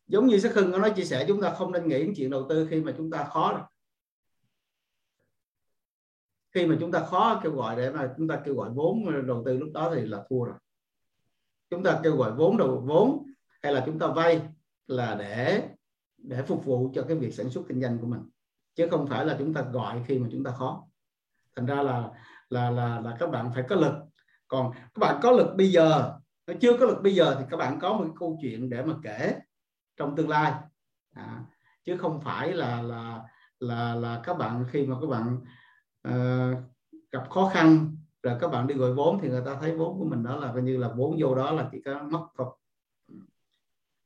giống 0.07 0.27
như 0.27 0.39
Sắc 0.39 0.55
Hưng 0.55 0.71
nó 0.71 0.79
nói 0.79 0.93
chia 0.97 1.05
sẻ 1.05 1.25
chúng 1.29 1.43
ta 1.43 1.55
không 1.55 1.73
nên 1.73 1.89
nghĩ 1.89 1.99
đến 1.99 2.13
chuyện 2.17 2.31
đầu 2.31 2.47
tư 2.49 2.67
khi 2.71 2.81
mà 2.81 2.95
chúng 2.97 3.11
ta 3.11 3.25
khó. 3.25 3.69
Khi 6.55 6.67
mà 6.67 6.77
chúng 6.81 6.93
ta 6.93 7.01
khó 7.01 7.41
kêu 7.43 7.53
gọi 7.53 7.77
để 7.77 7.91
mà 7.91 8.15
chúng 8.17 8.29
ta 8.29 8.43
kêu 8.45 8.55
gọi 8.55 8.71
vốn 8.71 9.27
đầu 9.27 9.43
tư 9.47 9.59
lúc 9.59 9.69
đó 9.73 9.93
thì 9.95 10.07
là 10.07 10.25
thua 10.29 10.45
rồi. 10.45 10.57
Chúng 11.71 11.83
ta 11.83 12.01
kêu 12.03 12.17
gọi 12.17 12.33
vốn 12.33 12.57
đầu 12.57 12.85
vốn 12.87 13.27
hay 13.63 13.73
là 13.73 13.83
chúng 13.87 13.99
ta 13.99 14.07
vay 14.07 14.49
là 14.87 15.15
để 15.15 15.69
để 16.17 16.43
phục 16.43 16.65
vụ 16.65 16.93
cho 16.95 17.05
cái 17.09 17.17
việc 17.17 17.35
sản 17.35 17.51
xuất 17.51 17.63
kinh 17.69 17.83
doanh 17.83 17.99
của 17.99 18.07
mình 18.07 18.21
chứ 18.75 18.89
không 18.91 19.07
phải 19.07 19.27
là 19.27 19.37
chúng 19.39 19.55
ta 19.55 19.63
gọi 19.63 20.03
khi 20.07 20.19
mà 20.19 20.29
chúng 20.33 20.45
ta 20.45 20.51
khó. 20.51 20.85
Thành 21.57 21.67
ra 21.67 21.83
là 21.83 22.11
là 22.49 22.71
là 22.71 23.01
là 23.01 23.17
các 23.19 23.31
bạn 23.31 23.51
phải 23.55 23.65
có 23.69 23.77
lực. 23.77 23.95
Còn 24.49 24.73
các 24.73 24.99
bạn 25.01 25.21
có 25.23 25.31
lực 25.31 25.55
bây 25.57 25.71
giờ 25.71 26.15
nó 26.47 26.55
chưa 26.61 26.79
có 26.79 26.87
lực 26.87 27.03
bây 27.03 27.15
giờ 27.15 27.37
thì 27.39 27.45
các 27.51 27.57
bạn 27.57 27.79
có 27.81 27.93
một 27.93 28.05
cái 28.05 28.13
câu 28.19 28.39
chuyện 28.43 28.71
để 28.71 28.85
mà 28.85 28.95
kể 29.03 29.39
trong 29.97 30.17
tương 30.17 30.29
lai. 30.29 30.53
À, 31.15 31.45
chứ 31.85 31.97
không 31.97 32.21
phải 32.21 32.53
là 32.53 32.83
là 32.83 33.23
là 33.61 33.95
là 33.95 34.21
các 34.25 34.35
bạn 34.35 34.65
khi 34.71 34.87
mà 34.87 34.97
các 35.01 35.07
bạn 35.07 35.39
uh, 36.09 36.59
gặp 37.13 37.31
khó 37.31 37.51
khăn 37.55 37.97
rồi 38.23 38.39
các 38.41 38.49
bạn 38.49 38.67
đi 38.67 38.75
gọi 38.75 38.93
vốn 38.95 39.19
thì 39.23 39.29
người 39.29 39.43
ta 39.47 39.57
thấy 39.61 39.77
vốn 39.77 39.99
của 39.99 40.05
mình 40.05 40.23
đó 40.23 40.37
là 40.37 40.53
coi 40.53 40.63
như 40.63 40.77
là 40.77 40.89
vốn 40.89 41.17
vô 41.21 41.35
đó 41.35 41.51
là 41.51 41.69
chỉ 41.73 41.83
có 41.85 42.03
mất 42.03 42.27
thôi. 42.39 42.47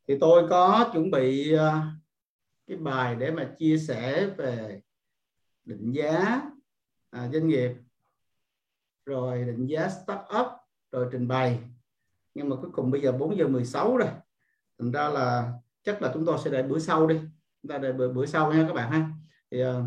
Thì 0.08 0.18
tôi 0.20 0.46
có 0.50 0.90
chuẩn 0.92 1.10
bị 1.10 1.54
uh, 1.54 1.60
cái 2.68 2.76
bài 2.76 3.16
để 3.18 3.30
mà 3.30 3.54
chia 3.58 3.78
sẻ 3.78 4.26
về 4.36 4.80
định 5.64 5.92
giá 5.92 6.42
à, 7.10 7.28
doanh 7.32 7.48
nghiệp 7.48 7.72
rồi 9.06 9.44
định 9.44 9.66
giá 9.66 9.88
startup, 9.88 10.46
rồi 10.92 11.08
trình 11.12 11.28
bày. 11.28 11.58
Nhưng 12.34 12.48
mà 12.48 12.56
cuối 12.56 12.70
cùng 12.72 12.90
bây 12.90 13.00
giờ 13.00 13.12
4 13.12 13.38
giờ 13.38 13.48
16 13.48 13.96
rồi 13.96 14.08
thành 14.78 14.92
ra 14.92 15.08
là 15.08 15.52
chắc 15.82 16.02
là 16.02 16.10
chúng 16.14 16.24
tôi 16.24 16.38
sẽ 16.44 16.50
đợi 16.50 16.62
bữa 16.62 16.78
sau 16.78 17.06
đi. 17.06 17.20
Chúng 17.62 17.68
ta 17.68 17.78
đợi 17.78 17.92
bữa, 17.92 18.12
bữa 18.12 18.26
sau 18.26 18.52
nha 18.52 18.64
các 18.68 18.74
bạn 18.74 18.92
ha. 18.92 19.10
Thì 19.50 19.64
uh, 19.64 19.84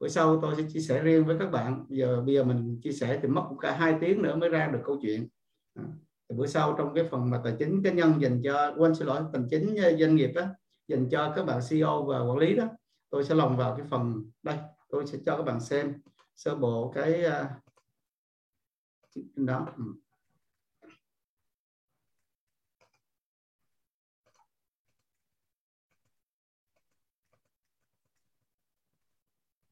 bữa 0.00 0.08
sau 0.08 0.40
tôi 0.42 0.54
sẽ 0.56 0.62
chia 0.72 0.80
sẻ 0.80 1.02
riêng 1.02 1.24
với 1.24 1.36
các 1.38 1.50
bạn. 1.50 1.84
Bây 1.88 1.98
giờ 1.98 2.22
bây 2.26 2.34
giờ 2.34 2.44
mình 2.44 2.80
chia 2.82 2.92
sẻ 2.92 3.18
thì 3.22 3.28
mất 3.28 3.42
cả 3.60 3.76
hai 3.76 3.96
tiếng 4.00 4.22
nữa 4.22 4.36
mới 4.36 4.48
ra 4.48 4.68
được 4.72 4.80
câu 4.84 4.98
chuyện. 5.02 5.28
À, 5.74 5.84
thì 6.28 6.36
bữa 6.36 6.46
sau 6.46 6.74
trong 6.78 6.94
cái 6.94 7.04
phần 7.10 7.30
mà 7.30 7.40
tài 7.44 7.54
chính 7.58 7.82
cá 7.82 7.92
nhân 7.92 8.14
dành 8.20 8.42
cho 8.44 8.74
quên 8.76 8.94
xin 8.94 9.06
lỗi 9.06 9.22
tài 9.32 9.42
chính 9.50 9.76
doanh 9.98 10.16
nghiệp 10.16 10.30
á 10.34 10.48
dành 10.90 11.08
cho 11.10 11.32
các 11.36 11.44
bạn 11.44 11.60
CEO 11.70 12.04
và 12.04 12.20
quản 12.20 12.38
lý 12.38 12.56
đó 12.56 12.64
tôi 13.10 13.24
sẽ 13.24 13.34
lồng 13.34 13.56
vào 13.56 13.76
cái 13.76 13.86
phần 13.90 14.30
đây 14.42 14.58
tôi 14.88 15.06
sẽ 15.06 15.18
cho 15.26 15.36
các 15.36 15.42
bạn 15.42 15.60
xem 15.60 16.02
sơ 16.36 16.54
bộ 16.54 16.92
cái 16.94 17.24
uh, 17.26 17.50
đó 19.36 19.66
ừ. 19.76 19.84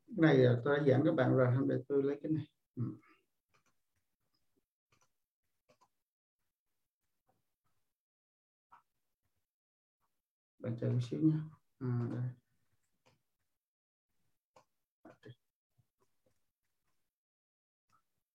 cái 0.07 0.37
này 0.37 0.57
tôi 0.65 0.79
đã 0.79 0.85
giảng 0.87 1.05
các 1.05 1.15
bạn 1.15 1.37
rồi 1.37 1.55
hôm 1.55 1.69
nay 1.69 1.79
tôi 1.89 2.03
lấy 2.03 2.19
cái 2.23 2.33
này 2.33 2.45
ừ. 2.77 2.83
Bạn 10.69 10.79
chờ 10.81 10.91
một 10.91 11.01
xíu 11.11 11.21
nhé 11.21 11.37
à, 11.79 11.87
ừ, 11.87 11.87
đây. 12.11 12.23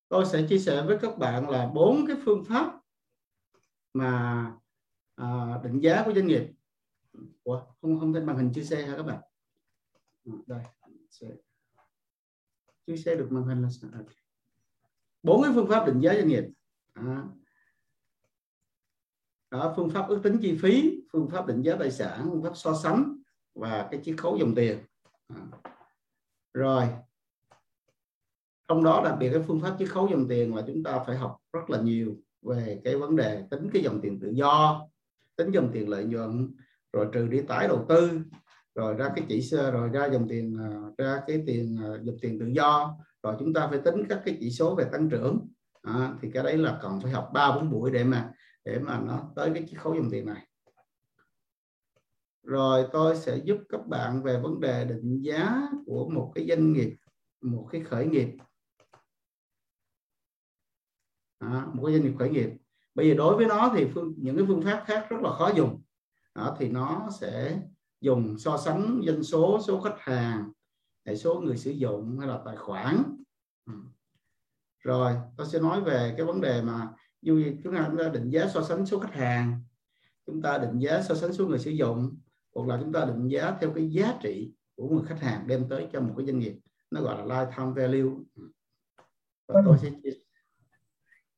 tôi 0.08 0.26
sẽ 0.26 0.46
chia 0.48 0.58
sẻ 0.58 0.82
với 0.86 0.98
các 1.02 1.18
bạn 1.18 1.50
là 1.50 1.70
bốn 1.74 2.06
cái 2.06 2.16
phương 2.24 2.44
pháp 2.44 2.80
mà 3.92 4.52
à, 5.14 5.60
định 5.64 5.80
giá 5.80 6.02
của 6.04 6.12
doanh 6.14 6.26
nghiệp. 6.26 6.52
Ủa, 7.44 7.62
không 7.80 8.00
không 8.00 8.14
trên 8.14 8.26
màn 8.26 8.36
hình 8.36 8.52
chia 8.54 8.64
sẻ 8.64 8.86
hả 8.86 8.96
các 8.96 9.02
bạn? 9.02 9.20
À, 10.26 10.32
đây 10.46 10.62
chia 12.86 12.96
sẻ 12.96 13.16
được 13.16 13.28
màn 13.30 13.44
hình 13.44 13.62
là 13.62 13.68
sao? 13.70 13.90
Bốn 15.22 15.42
cái 15.42 15.52
phương 15.54 15.68
pháp 15.68 15.86
định 15.86 16.00
giá 16.00 16.14
doanh 16.14 16.28
nghiệp. 16.28 16.44
À 16.92 17.24
đó 19.58 19.72
phương 19.76 19.90
pháp 19.90 20.08
ước 20.08 20.20
tính 20.22 20.38
chi 20.42 20.58
phí 20.62 21.00
phương 21.12 21.28
pháp 21.28 21.46
định 21.46 21.62
giá 21.62 21.76
tài 21.78 21.90
sản 21.90 22.28
phương 22.30 22.42
pháp 22.42 22.56
so 22.56 22.74
sánh 22.74 23.16
và 23.54 23.88
cái 23.90 24.00
chiết 24.04 24.14
khấu 24.18 24.36
dòng 24.36 24.54
tiền. 24.54 24.78
À. 25.28 25.40
rồi. 26.54 26.88
Trong 28.68 28.84
đó 28.84 29.02
đặc 29.04 29.16
biệt 29.20 29.30
cái 29.32 29.42
phương 29.46 29.60
pháp 29.60 29.76
chiết 29.78 29.90
khấu 29.90 30.08
dòng 30.10 30.28
tiền 30.28 30.54
là 30.56 30.62
chúng 30.66 30.82
ta 30.82 30.98
phải 31.06 31.16
học 31.16 31.36
rất 31.52 31.70
là 31.70 31.80
nhiều 31.80 32.16
về 32.42 32.80
cái 32.84 32.96
vấn 32.96 33.16
đề 33.16 33.44
tính 33.50 33.70
cái 33.72 33.82
dòng 33.82 34.00
tiền 34.00 34.20
tự 34.20 34.30
do 34.30 34.86
tính 35.36 35.50
dòng 35.50 35.70
tiền 35.72 35.88
lợi 35.88 36.04
nhuận 36.04 36.54
rồi 36.92 37.08
trừ 37.12 37.26
đi 37.26 37.42
tái 37.42 37.68
đầu 37.68 37.86
tư 37.88 38.20
rồi 38.74 38.94
ra 38.94 39.08
cái 39.16 39.24
chỉ 39.28 39.42
số, 39.42 39.70
rồi 39.70 39.88
ra 39.88 40.06
dòng 40.06 40.28
tiền 40.28 40.56
à, 40.60 40.68
ra 40.98 41.20
cái 41.26 41.42
tiền 41.46 41.78
à, 41.82 41.88
dòng 42.02 42.16
tiền 42.20 42.38
tự 42.40 42.46
do. 42.46 42.96
Rồi 43.22 43.36
chúng 43.38 43.52
ta 43.52 43.66
phải 43.66 43.78
tính 43.78 44.04
các 44.08 44.22
cái 44.24 44.36
chỉ 44.40 44.50
số 44.50 44.74
về 44.74 44.84
tăng 44.92 45.10
trưởng. 45.10 45.48
À, 45.82 46.14
thì 46.22 46.30
cái 46.30 46.42
đấy 46.42 46.58
là 46.58 46.78
còn 46.82 47.00
phải 47.00 47.12
học 47.12 47.30
ba 47.34 47.56
bốn 47.56 47.70
buổi 47.70 47.90
để 47.90 48.04
mà 48.04 48.32
để 48.64 48.78
mà 48.78 49.00
nó 49.00 49.32
tới 49.36 49.50
cái 49.54 49.66
chiết 49.70 49.80
khấu 49.80 49.94
dòng 49.94 50.10
tiền 50.10 50.26
này. 50.26 50.46
Rồi 52.42 52.88
tôi 52.92 53.16
sẽ 53.16 53.36
giúp 53.36 53.58
các 53.68 53.86
bạn 53.86 54.22
về 54.22 54.40
vấn 54.40 54.60
đề 54.60 54.84
định 54.84 55.20
giá 55.22 55.68
của 55.86 56.08
một 56.08 56.32
cái 56.34 56.46
doanh 56.48 56.72
nghiệp 56.72 56.96
một 57.44 57.68
cái 57.72 57.80
khởi 57.80 58.06
nghiệp. 58.06 58.36
À, 61.38 61.66
một 61.72 61.86
cái 61.86 61.94
doanh 61.94 62.04
nghiệp 62.04 62.14
khởi 62.18 62.30
nghiệp. 62.30 62.50
Bây 62.94 63.08
giờ 63.08 63.14
đối 63.14 63.36
với 63.36 63.46
nó 63.46 63.72
thì 63.76 63.86
phương, 63.94 64.14
những 64.16 64.36
cái 64.36 64.46
phương 64.48 64.62
pháp 64.62 64.84
khác 64.86 65.06
rất 65.10 65.20
là 65.20 65.30
khó 65.30 65.52
dùng. 65.56 65.82
À, 66.32 66.52
thì 66.58 66.68
nó 66.68 67.08
sẽ 67.20 67.60
dùng 68.00 68.38
so 68.38 68.56
sánh 68.56 69.02
doanh 69.06 69.22
số 69.22 69.60
số 69.66 69.80
khách 69.80 69.96
hàng 69.98 70.52
hệ 71.06 71.16
số 71.16 71.40
người 71.40 71.56
sử 71.56 71.70
dụng 71.70 72.18
hay 72.18 72.28
là 72.28 72.40
tài 72.44 72.56
khoản. 72.56 73.02
Ừ. 73.66 73.72
Rồi 74.78 75.14
tôi 75.36 75.46
sẽ 75.46 75.60
nói 75.60 75.80
về 75.80 76.14
cái 76.16 76.26
vấn 76.26 76.40
đề 76.40 76.62
mà 76.62 76.92
dù 77.24 77.42
chúng 77.64 77.74
ta 77.74 78.08
định 78.12 78.30
giá 78.30 78.46
so 78.46 78.62
sánh 78.62 78.86
số 78.86 78.98
khách 78.98 79.14
hàng 79.14 79.62
chúng 80.26 80.42
ta 80.42 80.58
định 80.58 80.78
giá 80.78 81.02
so 81.02 81.14
sánh 81.14 81.32
số 81.32 81.46
người 81.46 81.58
sử 81.58 81.70
dụng 81.70 82.18
hoặc 82.54 82.68
là 82.68 82.78
chúng 82.82 82.92
ta 82.92 83.04
định 83.04 83.28
giá 83.28 83.56
theo 83.60 83.72
cái 83.74 83.90
giá 83.90 84.14
trị 84.22 84.52
của 84.76 84.88
người 84.88 85.04
khách 85.06 85.20
hàng 85.20 85.46
đem 85.46 85.68
tới 85.68 85.88
cho 85.92 86.00
một 86.00 86.14
cái 86.16 86.26
doanh 86.26 86.38
nghiệp. 86.38 86.58
Nó 86.90 87.00
gọi 87.00 87.18
là 87.18 87.24
lifetime 87.24 87.74
value. 87.74 88.10
Và 89.46 89.62
tôi 89.64 89.78
sẽ 89.78 89.90
chia, 90.02 90.10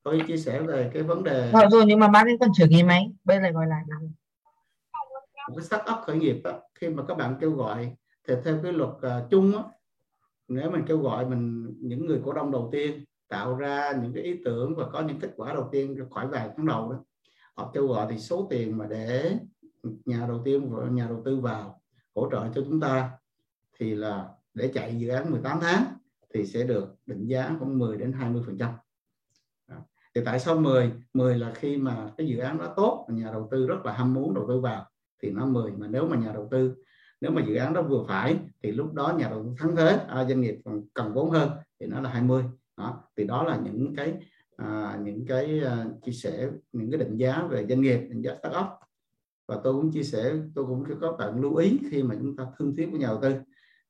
tôi 0.02 0.22
chia 0.28 0.36
sẻ 0.36 0.62
về 0.62 0.90
cái 0.94 1.02
vấn 1.02 1.24
đề 1.24 1.50
rồi 1.52 1.64
rồi 1.70 1.84
nhưng 1.86 2.00
mà 2.00 2.08
bác 2.08 2.22
ấy 2.22 2.36
còn 2.40 2.50
chưa 2.54 2.66
nghe 2.68 2.82
máy 2.82 3.12
bây 3.24 3.40
giờ 3.40 3.50
gọi 3.50 3.66
lại 3.66 3.82
nào 3.88 4.00
một 5.48 5.54
cái 5.56 5.64
startup 5.64 5.98
khởi 6.06 6.16
nghiệp 6.16 6.40
đó, 6.44 6.60
khi 6.74 6.88
mà 6.88 7.02
các 7.08 7.16
bạn 7.16 7.36
kêu 7.40 7.52
gọi 7.52 7.96
thì 8.28 8.34
theo 8.44 8.60
cái 8.62 8.72
luật 8.72 8.90
uh, 8.90 9.30
chung 9.30 9.52
đó, 9.52 9.72
nếu 10.48 10.70
mình 10.70 10.84
kêu 10.86 10.98
gọi 10.98 11.26
mình 11.26 11.74
những 11.80 12.06
người 12.06 12.20
cổ 12.24 12.32
đông 12.32 12.52
đầu 12.52 12.68
tiên 12.72 13.04
tạo 13.28 13.56
ra 13.56 13.92
những 14.02 14.12
cái 14.14 14.22
ý 14.22 14.40
tưởng 14.44 14.74
và 14.76 14.86
có 14.92 15.00
những 15.00 15.20
kết 15.20 15.30
quả 15.36 15.54
đầu 15.54 15.68
tiên 15.72 15.96
khỏi 16.10 16.26
vài 16.26 16.50
tháng 16.56 16.66
đầu 16.66 16.92
đó. 16.92 17.04
Họ 17.54 17.70
kêu 17.74 17.86
gọi 17.86 18.06
thì 18.10 18.18
số 18.18 18.46
tiền 18.50 18.78
mà 18.78 18.86
để 18.86 19.36
nhà 19.82 20.26
đầu 20.28 20.42
tiên 20.44 20.70
và 20.70 20.88
nhà 20.88 21.06
đầu 21.06 21.22
tư 21.24 21.40
vào 21.40 21.80
hỗ 22.14 22.30
trợ 22.30 22.48
cho 22.54 22.62
chúng 22.64 22.80
ta 22.80 23.10
thì 23.78 23.94
là 23.94 24.28
để 24.54 24.70
chạy 24.74 24.98
dự 24.98 25.08
án 25.08 25.30
18 25.30 25.58
tháng 25.60 25.84
thì 26.34 26.46
sẽ 26.46 26.62
được 26.62 26.94
định 27.06 27.26
giá 27.26 27.56
khoảng 27.58 27.78
10 27.78 27.96
đến 27.96 28.12
20 28.12 28.42
phần 28.46 28.58
trăm. 28.58 28.70
Thì 30.14 30.22
tại 30.24 30.40
sao 30.40 30.56
10 30.56 30.92
10 31.14 31.38
là 31.38 31.52
khi 31.54 31.76
mà 31.76 32.10
cái 32.16 32.26
dự 32.26 32.38
án 32.38 32.58
đó 32.58 32.72
tốt 32.76 33.06
nhà 33.08 33.30
đầu 33.32 33.48
tư 33.50 33.66
rất 33.66 33.86
là 33.86 33.92
ham 33.92 34.14
muốn 34.14 34.34
đầu 34.34 34.44
tư 34.48 34.60
vào 34.60 34.86
thì 35.22 35.30
nó 35.30 35.46
10 35.46 35.72
mà 35.72 35.86
nếu 35.90 36.08
mà 36.08 36.16
nhà 36.16 36.32
đầu 36.32 36.48
tư 36.50 36.74
nếu 37.20 37.30
mà 37.30 37.42
dự 37.46 37.54
án 37.54 37.74
đó 37.74 37.82
vừa 37.82 38.04
phải 38.08 38.36
thì 38.62 38.72
lúc 38.72 38.94
đó 38.94 39.14
nhà 39.18 39.28
đầu 39.28 39.44
tư 39.44 39.50
thắng 39.58 39.76
thế 39.76 40.00
à, 40.08 40.24
doanh 40.24 40.40
nghiệp 40.40 40.60
còn 40.64 40.82
cần 40.94 41.12
vốn 41.12 41.30
hơn 41.30 41.50
thì 41.80 41.86
nó 41.86 42.00
là 42.00 42.10
20 42.10 42.44
đó 42.76 43.02
thì 43.16 43.24
đó 43.24 43.42
là 43.42 43.56
những 43.56 43.94
cái 43.96 44.14
à, 44.56 44.98
những 45.02 45.26
cái 45.26 45.60
à, 45.64 45.86
chia 46.02 46.12
sẻ 46.12 46.48
những 46.72 46.90
cái 46.90 46.98
định 46.98 47.16
giá 47.16 47.46
về 47.50 47.66
doanh 47.68 47.80
nghiệp 47.80 47.98
định 47.98 48.22
giá 48.22 48.34
startup. 48.38 48.66
Và 49.48 49.60
tôi 49.64 49.74
cũng 49.74 49.92
chia 49.92 50.02
sẻ 50.02 50.34
tôi 50.54 50.66
cũng 50.66 50.84
có 51.00 51.12
bạn 51.12 51.40
lưu 51.40 51.56
ý 51.56 51.78
khi 51.90 52.02
mà 52.02 52.14
chúng 52.18 52.36
ta 52.36 52.46
thương 52.58 52.76
thuyết 52.76 52.86
với 52.90 53.00
nhà 53.00 53.06
đầu 53.06 53.18
tư. 53.22 53.34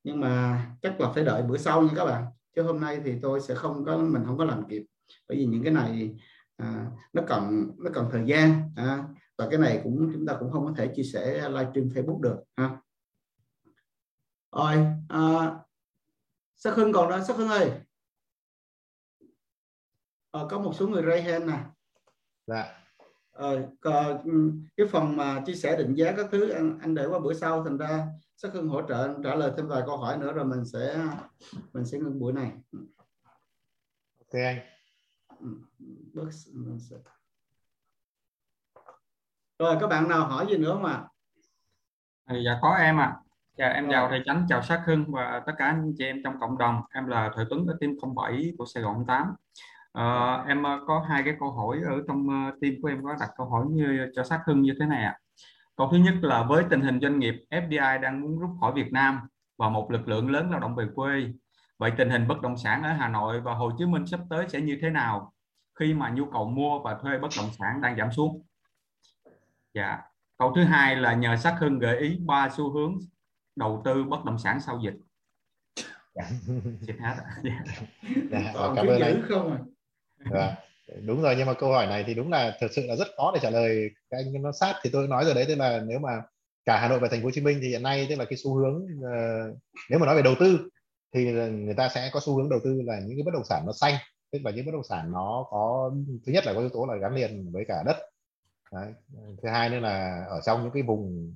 Nhưng 0.04 0.20
mà 0.20 0.66
chắc 0.82 1.00
là 1.00 1.12
phải 1.12 1.24
đợi 1.24 1.42
bữa 1.42 1.56
sau 1.56 1.82
nha 1.82 1.92
các 1.96 2.04
bạn 2.04 2.24
chứ 2.56 2.62
hôm 2.62 2.80
nay 2.80 3.00
thì 3.04 3.14
tôi 3.22 3.40
sẽ 3.40 3.54
không 3.54 3.84
có 3.84 3.98
mình 3.98 4.22
không 4.26 4.38
có 4.38 4.44
làm 4.44 4.68
kịp. 4.68 4.86
Bởi 5.28 5.38
vì 5.38 5.44
những 5.44 5.64
cái 5.64 5.72
này 5.72 6.16
à, 6.56 6.90
nó 7.12 7.22
cần 7.26 7.70
nó 7.78 7.90
cần 7.94 8.08
thời 8.12 8.22
gian 8.26 8.70
à, 8.76 9.04
và 9.38 9.48
cái 9.50 9.58
này 9.58 9.80
cũng 9.84 10.10
chúng 10.14 10.26
ta 10.26 10.36
cũng 10.40 10.52
không 10.52 10.66
có 10.66 10.72
thể 10.76 10.92
chia 10.96 11.02
sẻ 11.02 11.48
livestream 11.48 11.88
Facebook 11.88 12.20
được 12.20 12.36
ha. 12.56 12.80
Rồi 14.56 14.86
à, 15.08 15.54
sắc 16.56 16.74
hưng 16.74 16.92
còn 16.92 17.10
đó 17.10 17.20
sắc 17.24 17.36
hưng 17.36 17.48
ơi 17.48 17.70
à, 20.32 20.40
có 20.50 20.58
một 20.58 20.72
số 20.74 20.88
người 20.88 21.02
ray 21.02 21.22
hand 21.22 21.44
nè. 21.44 21.58
Dạ. 22.46 22.86
Ờ, 23.36 23.68
cái 24.76 24.86
phần 24.90 25.16
mà 25.16 25.42
chia 25.46 25.54
sẻ 25.54 25.76
định 25.76 25.94
giá 25.94 26.12
các 26.16 26.26
thứ 26.32 26.48
anh, 26.48 26.78
anh 26.82 26.94
để 26.94 27.06
qua 27.06 27.18
bữa 27.18 27.34
sau 27.34 27.64
thành 27.64 27.76
ra 27.78 28.06
sắc 28.36 28.52
hưng 28.52 28.68
hỗ 28.68 28.82
trợ 28.88 29.14
trả 29.24 29.34
lời 29.34 29.52
thêm 29.56 29.68
vài 29.68 29.82
câu 29.86 29.96
hỏi 29.96 30.18
nữa 30.18 30.32
rồi 30.32 30.44
mình 30.44 30.64
sẽ 30.64 31.06
mình 31.72 31.84
sẽ 31.84 31.98
ngưng 31.98 32.18
buổi 32.20 32.32
này. 32.32 32.52
Ok 34.18 34.32
anh. 34.32 34.58
Rồi 39.58 39.76
các 39.80 39.86
bạn 39.86 40.08
nào 40.08 40.26
hỏi 40.26 40.46
gì 40.50 40.56
nữa 40.56 40.72
không 40.72 40.84
ạ? 40.84 41.04
À? 42.24 42.36
dạ 42.44 42.58
có 42.62 42.74
em 42.74 43.00
ạ. 43.00 43.04
À. 43.04 43.20
chào 43.56 43.72
em 43.72 43.88
chào 43.90 44.08
thầy 44.08 44.22
chánh 44.26 44.46
chào 44.48 44.62
sát 44.62 44.82
hưng 44.86 45.04
và 45.08 45.42
tất 45.46 45.52
cả 45.58 45.64
anh 45.64 45.94
chị 45.98 46.04
em 46.04 46.20
trong 46.24 46.40
cộng 46.40 46.58
đồng. 46.58 46.80
Em 46.94 47.06
là 47.06 47.30
thời 47.34 47.44
tuấn 47.50 47.66
ở 47.66 47.76
team 47.80 47.96
07 48.16 48.52
của 48.58 48.66
sài 48.66 48.82
gòn 48.82 49.04
8 49.06 49.34
à, 49.96 50.44
em 50.48 50.62
có 50.86 51.04
hai 51.08 51.22
cái 51.24 51.36
câu 51.40 51.50
hỏi 51.50 51.80
ở 51.84 52.02
trong 52.08 52.26
team 52.60 52.74
của 52.82 52.88
em 52.88 53.04
có 53.04 53.16
đặt 53.20 53.30
câu 53.36 53.48
hỏi 53.48 53.64
như 53.68 54.10
cho 54.14 54.24
sát 54.24 54.40
hưng 54.46 54.62
như 54.62 54.74
thế 54.80 54.86
này 54.86 55.04
ạ 55.04 55.18
câu 55.76 55.88
thứ 55.92 55.96
nhất 55.96 56.14
là 56.22 56.42
với 56.42 56.64
tình 56.70 56.80
hình 56.80 57.00
doanh 57.00 57.18
nghiệp 57.18 57.34
FDI 57.50 58.00
đang 58.00 58.20
muốn 58.20 58.38
rút 58.38 58.50
khỏi 58.60 58.72
Việt 58.72 58.92
Nam 58.92 59.20
và 59.58 59.68
một 59.68 59.90
lực 59.90 60.08
lượng 60.08 60.30
lớn 60.30 60.50
lao 60.50 60.60
động 60.60 60.74
về 60.76 60.86
quê 60.94 61.26
vậy 61.78 61.92
tình 61.98 62.10
hình 62.10 62.28
bất 62.28 62.40
động 62.40 62.56
sản 62.56 62.82
ở 62.82 62.92
Hà 62.92 63.08
Nội 63.08 63.40
và 63.40 63.54
Hồ 63.54 63.72
Chí 63.78 63.86
Minh 63.86 64.06
sắp 64.06 64.20
tới 64.30 64.48
sẽ 64.48 64.60
như 64.60 64.78
thế 64.82 64.90
nào 64.90 65.32
khi 65.78 65.94
mà 65.94 66.10
nhu 66.10 66.24
cầu 66.32 66.48
mua 66.48 66.78
và 66.78 66.98
thuê 67.02 67.18
bất 67.18 67.28
động 67.38 67.50
sản 67.58 67.80
đang 67.80 67.96
giảm 67.96 68.12
xuống 68.12 68.42
dạ 69.74 70.02
câu 70.38 70.52
thứ 70.56 70.64
hai 70.64 70.96
là 70.96 71.14
nhờ 71.14 71.36
sắc 71.36 71.56
hưng 71.60 71.78
gợi 71.78 71.98
ý 71.98 72.18
ba 72.26 72.48
xu 72.50 72.72
hướng 72.72 72.98
đầu 73.56 73.82
tư 73.84 74.04
bất 74.04 74.24
động 74.24 74.38
sản 74.38 74.60
sau 74.60 74.80
dịch 74.82 74.94
dạ. 76.14 76.24
dịch 76.80 76.96
hết 77.00 77.14
dạ. 77.42 77.62
dạ, 78.30 78.52
cảm 78.76 78.86
ơn 78.86 79.00
anh 79.00 79.22
không 79.28 79.52
à? 79.52 79.58
Vâng. 80.30 80.54
đúng 81.06 81.22
rồi 81.22 81.34
nhưng 81.38 81.46
mà 81.46 81.54
câu 81.54 81.72
hỏi 81.72 81.86
này 81.86 82.04
thì 82.06 82.14
đúng 82.14 82.30
là 82.30 82.56
thực 82.60 82.72
sự 82.72 82.86
là 82.86 82.96
rất 82.96 83.08
khó 83.16 83.30
để 83.34 83.40
trả 83.42 83.50
lời. 83.50 83.90
Cái 84.10 84.22
anh 84.22 84.42
nó 84.42 84.52
sát 84.52 84.74
thì 84.82 84.90
tôi 84.92 85.08
nói 85.08 85.24
rồi 85.24 85.34
đấy 85.34 85.44
tức 85.48 85.54
là 85.54 85.80
nếu 85.86 85.98
mà 85.98 86.22
cả 86.64 86.78
Hà 86.80 86.88
Nội 86.88 86.98
và 86.98 87.08
Thành 87.08 87.20
phố 87.20 87.24
Hồ 87.24 87.30
Chí 87.30 87.40
Minh 87.40 87.58
thì 87.62 87.68
hiện 87.68 87.82
nay 87.82 88.06
tức 88.08 88.16
là 88.18 88.24
cái 88.24 88.36
xu 88.36 88.54
hướng 88.54 88.74
uh, 88.76 89.58
nếu 89.90 89.98
mà 89.98 90.06
nói 90.06 90.16
về 90.16 90.22
đầu 90.22 90.34
tư 90.40 90.68
thì 91.14 91.24
người 91.50 91.74
ta 91.74 91.88
sẽ 91.88 92.10
có 92.12 92.20
xu 92.20 92.36
hướng 92.36 92.48
đầu 92.48 92.60
tư 92.64 92.82
là 92.84 93.00
những 93.00 93.16
cái 93.16 93.22
bất 93.24 93.34
động 93.34 93.44
sản 93.44 93.62
nó 93.66 93.72
xanh 93.72 93.94
tức 94.32 94.38
là 94.44 94.50
những 94.50 94.66
bất 94.66 94.72
động 94.72 94.84
sản 94.88 95.12
nó 95.12 95.46
có 95.50 95.92
thứ 96.26 96.32
nhất 96.32 96.46
là 96.46 96.52
có 96.52 96.60
yếu 96.60 96.68
tố 96.68 96.86
là 96.86 96.96
gắn 96.96 97.14
liền 97.14 97.52
với 97.52 97.64
cả 97.68 97.82
đất. 97.86 97.96
Đấy. 98.72 98.92
thứ 99.42 99.48
hai 99.48 99.70
nữa 99.70 99.80
là 99.80 100.24
ở 100.28 100.40
trong 100.46 100.62
những 100.62 100.70
cái 100.74 100.82
vùng 100.82 101.32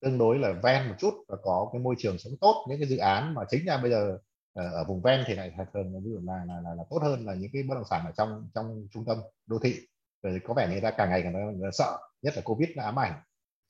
tương 0.00 0.18
đối 0.18 0.38
là 0.38 0.52
ven 0.62 0.88
một 0.88 0.94
chút 0.98 1.14
và 1.28 1.36
có 1.42 1.70
cái 1.72 1.80
môi 1.80 1.94
trường 1.98 2.18
sống 2.18 2.32
tốt 2.40 2.66
những 2.68 2.78
cái 2.80 2.88
dự 2.88 2.96
án 2.96 3.34
mà 3.34 3.42
chính 3.50 3.64
ra 3.66 3.76
bây 3.76 3.90
giờ 3.90 4.18
Ờ, 4.56 4.70
ở 4.70 4.84
vùng 4.84 5.00
ven 5.02 5.24
thì 5.26 5.34
lại 5.34 5.52
thường 5.74 6.04
ví 6.04 6.10
dụ 6.10 6.20
là, 6.24 6.44
là 6.46 6.60
là 6.60 6.74
là 6.74 6.84
tốt 6.90 6.98
hơn 7.02 7.26
là 7.26 7.34
những 7.34 7.50
cái 7.52 7.62
bất 7.68 7.74
động 7.74 7.84
sản 7.90 8.06
ở 8.06 8.12
trong 8.16 8.48
trong 8.54 8.86
trung 8.92 9.04
tâm 9.04 9.18
đô 9.46 9.58
thị. 9.58 9.74
Rồi 10.22 10.40
có 10.44 10.54
vẻ 10.54 10.68
người 10.68 10.80
ta 10.80 10.90
càng 10.90 11.10
ngày 11.10 11.22
càng 11.22 11.60
sợ 11.72 11.98
nhất 12.22 12.36
là 12.36 12.42
covid 12.44 12.68
là 12.74 12.84
ám 12.84 12.98
ảnh 12.98 13.12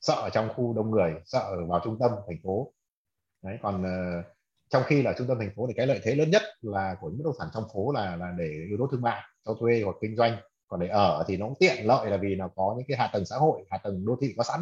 sợ 0.01 0.15
ở 0.15 0.31
trong 0.31 0.49
khu 0.55 0.75
đông 0.75 0.91
người 0.91 1.15
sợ 1.25 1.57
vào 1.69 1.81
trung 1.85 1.97
tâm 2.01 2.11
thành 2.27 2.37
phố. 2.43 2.73
Đấy 3.43 3.59
còn 3.63 3.83
uh, 3.83 4.25
trong 4.71 4.83
khi 4.87 5.03
là 5.03 5.15
trung 5.19 5.27
tâm 5.29 5.39
thành 5.39 5.51
phố 5.57 5.67
thì 5.67 5.75
cái 5.77 5.87
lợi 5.87 6.01
thế 6.03 6.15
lớn 6.15 6.31
nhất 6.31 6.43
là 6.61 6.97
của 7.01 7.09
những 7.09 7.19
bất 7.19 7.25
động 7.25 7.37
sản 7.39 7.49
trong 7.55 7.65
phố 7.75 7.93
là 7.93 8.17
là 8.17 8.33
để 8.39 8.49
yếu 8.69 8.79
tố 8.79 8.89
thương 8.93 9.03
mại 9.03 9.23
cho 9.45 9.55
thuê 9.61 9.83
hoặc 9.85 9.97
kinh 10.01 10.17
doanh. 10.17 10.37
Còn 10.69 10.81
để 10.81 10.89
ở 10.89 11.25
thì 11.29 11.37
nó 11.37 11.47
cũng 11.47 11.57
tiện 11.61 11.87
lợi 11.87 12.11
là 12.11 12.17
vì 12.17 12.35
nó 12.35 12.49
có 12.57 12.75
những 12.79 12.87
cái 12.89 12.99
hạ 12.99 13.11
tầng 13.13 13.25
xã 13.25 13.37
hội 13.37 13.65
hạ 13.71 13.79
tầng 13.79 14.05
đô 14.07 14.17
thị 14.21 14.35
có 14.37 14.45
sẵn. 14.45 14.61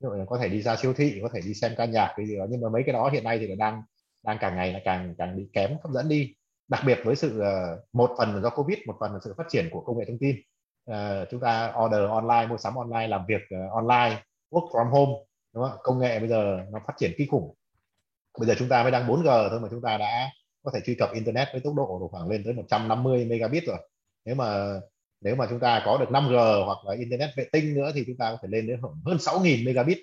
Ví 0.00 0.08
dụ 0.18 0.24
có 0.28 0.38
thể 0.38 0.48
đi 0.48 0.62
ra 0.62 0.76
siêu 0.76 0.94
thị 0.94 1.18
có 1.22 1.28
thể 1.32 1.40
đi 1.40 1.54
xem 1.54 1.72
ca 1.76 1.84
nhạc 1.84 2.14
cái 2.16 2.26
gì 2.26 2.36
đó. 2.36 2.46
Nhưng 2.50 2.60
mà 2.60 2.68
mấy 2.68 2.82
cái 2.86 2.92
đó 2.92 3.10
hiện 3.12 3.24
nay 3.24 3.38
thì 3.38 3.56
đang 3.56 3.82
đang 4.24 4.38
càng 4.40 4.56
ngày 4.56 4.72
là 4.72 4.80
càng 4.84 5.14
càng 5.18 5.36
bị 5.36 5.48
kém 5.52 5.70
hấp 5.82 5.92
dẫn 5.92 6.08
đi. 6.08 6.34
Đặc 6.68 6.82
biệt 6.86 6.98
với 7.04 7.16
sự 7.16 7.40
ờ, 7.40 7.82
một 7.92 8.10
phần 8.18 8.34
là 8.34 8.40
do 8.40 8.50
covid 8.50 8.78
một 8.86 8.96
phần 9.00 9.12
là 9.12 9.18
sự 9.24 9.34
phát 9.36 9.46
triển 9.50 9.68
của 9.72 9.80
công 9.80 9.98
nghệ 9.98 10.04
thông 10.08 10.18
tin. 10.18 10.36
Uh, 10.90 11.28
chúng 11.30 11.40
ta 11.40 11.72
order 11.84 12.00
online 12.10 12.46
mua 12.46 12.56
sắm 12.56 12.74
online 12.74 13.08
làm 13.08 13.26
việc 13.28 13.42
uh, 13.54 13.72
online 13.72 14.22
work 14.50 14.68
from 14.70 14.88
home 14.90 15.12
đúng 15.54 15.64
không? 15.64 15.78
công 15.82 15.98
nghệ 15.98 16.18
bây 16.18 16.28
giờ 16.28 16.60
nó 16.72 16.78
phát 16.86 16.94
triển 16.98 17.12
kinh 17.18 17.30
khủng. 17.30 17.54
Bây 18.38 18.48
giờ 18.48 18.54
chúng 18.58 18.68
ta 18.68 18.82
mới 18.82 18.92
đang 18.92 19.08
4G 19.08 19.50
thôi 19.50 19.60
mà 19.60 19.68
chúng 19.70 19.82
ta 19.82 19.96
đã 19.98 20.30
có 20.62 20.70
thể 20.74 20.80
truy 20.86 20.94
cập 20.94 21.10
internet 21.12 21.48
với 21.52 21.60
tốc 21.60 21.74
độ 21.74 22.08
khoảng 22.12 22.28
lên 22.28 22.44
tới 22.44 22.54
150 22.54 23.24
megabit 23.24 23.64
rồi. 23.66 23.78
Nếu 24.24 24.34
mà 24.34 24.80
nếu 25.20 25.36
mà 25.36 25.46
chúng 25.50 25.60
ta 25.60 25.82
có 25.84 25.98
được 25.98 26.08
5G 26.08 26.64
hoặc 26.64 26.78
là 26.84 26.94
internet 26.94 27.30
vệ 27.36 27.44
tinh 27.52 27.74
nữa 27.74 27.90
thì 27.94 28.04
chúng 28.06 28.16
ta 28.16 28.30
có 28.30 28.38
thể 28.42 28.48
lên 28.48 28.66
đến 28.66 28.80
hơn 28.82 29.16
6.000 29.16 29.64
megabit 29.66 29.98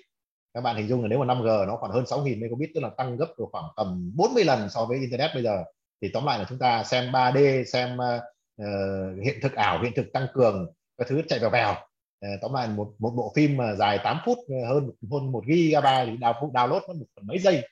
các 0.54 0.60
bạn 0.60 0.76
hình 0.76 0.88
dung 0.88 1.02
là 1.02 1.08
nếu 1.08 1.18
mà 1.18 1.34
5G 1.34 1.66
nó 1.66 1.76
khoảng 1.76 1.92
hơn 1.92 2.04
6.000 2.04 2.40
megabit 2.40 2.70
tức 2.74 2.80
là 2.80 2.90
tăng 2.96 3.16
gấp 3.16 3.26
được 3.38 3.44
khoảng 3.52 3.64
tầm 3.76 4.12
40 4.16 4.44
lần 4.44 4.70
so 4.70 4.84
với 4.84 4.98
internet 4.98 5.30
bây 5.34 5.42
giờ 5.42 5.64
thì 6.02 6.08
tóm 6.12 6.24
lại 6.24 6.38
là 6.38 6.46
chúng 6.48 6.58
ta 6.58 6.84
xem 6.84 7.12
3D 7.12 7.64
xem 7.64 7.96
uh, 7.96 9.24
hiện 9.24 9.38
thực 9.42 9.54
ảo 9.54 9.82
hiện 9.82 9.92
thực 9.96 10.12
tăng 10.12 10.26
cường 10.34 10.72
các 10.98 11.06
thứ 11.08 11.22
chạy 11.28 11.38
vào 11.38 11.50
vèo. 11.50 11.70
Uh, 11.70 12.40
tóm 12.40 12.54
lại 12.54 12.68
một 12.68 12.94
một 12.98 13.10
bộ 13.10 13.32
phim 13.36 13.56
mà 13.56 13.74
dài 13.74 13.98
8 14.04 14.18
phút 14.26 14.38
hơn 14.68 14.90
hơn 15.10 15.32
một 15.32 15.44
gigabyte 15.46 16.06
thì 16.06 16.16
download 16.52 16.80
mất 16.88 16.96
một 16.96 17.06
mấy 17.22 17.38
giây. 17.38 17.68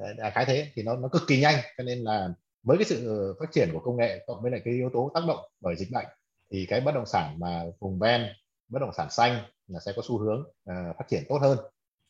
Uh, 0.00 0.32
khái 0.34 0.44
thế 0.44 0.70
thì 0.74 0.82
nó 0.82 0.96
nó 0.96 1.08
cực 1.08 1.22
kỳ 1.28 1.40
nhanh. 1.40 1.54
Cho 1.78 1.84
nên 1.84 1.98
là 1.98 2.28
với 2.62 2.76
cái 2.78 2.84
sự 2.84 3.36
phát 3.40 3.52
triển 3.52 3.68
của 3.72 3.80
công 3.80 3.96
nghệ 3.96 4.24
cộng 4.26 4.42
với 4.42 4.50
lại 4.50 4.60
cái 4.64 4.74
yếu 4.74 4.90
tố 4.92 5.10
tác 5.14 5.20
động 5.28 5.40
bởi 5.60 5.76
dịch 5.76 5.88
bệnh 5.92 6.06
thì 6.52 6.66
cái 6.68 6.80
bất 6.80 6.94
động 6.94 7.06
sản 7.06 7.38
mà 7.38 7.62
vùng 7.80 7.98
ven 7.98 8.26
bất 8.68 8.78
động 8.78 8.92
sản 8.96 9.10
xanh 9.10 9.42
là 9.66 9.80
sẽ 9.86 9.92
có 9.96 10.02
xu 10.04 10.18
hướng 10.18 10.40
uh, 10.40 10.96
phát 10.98 11.04
triển 11.08 11.22
tốt 11.28 11.38
hơn 11.42 11.58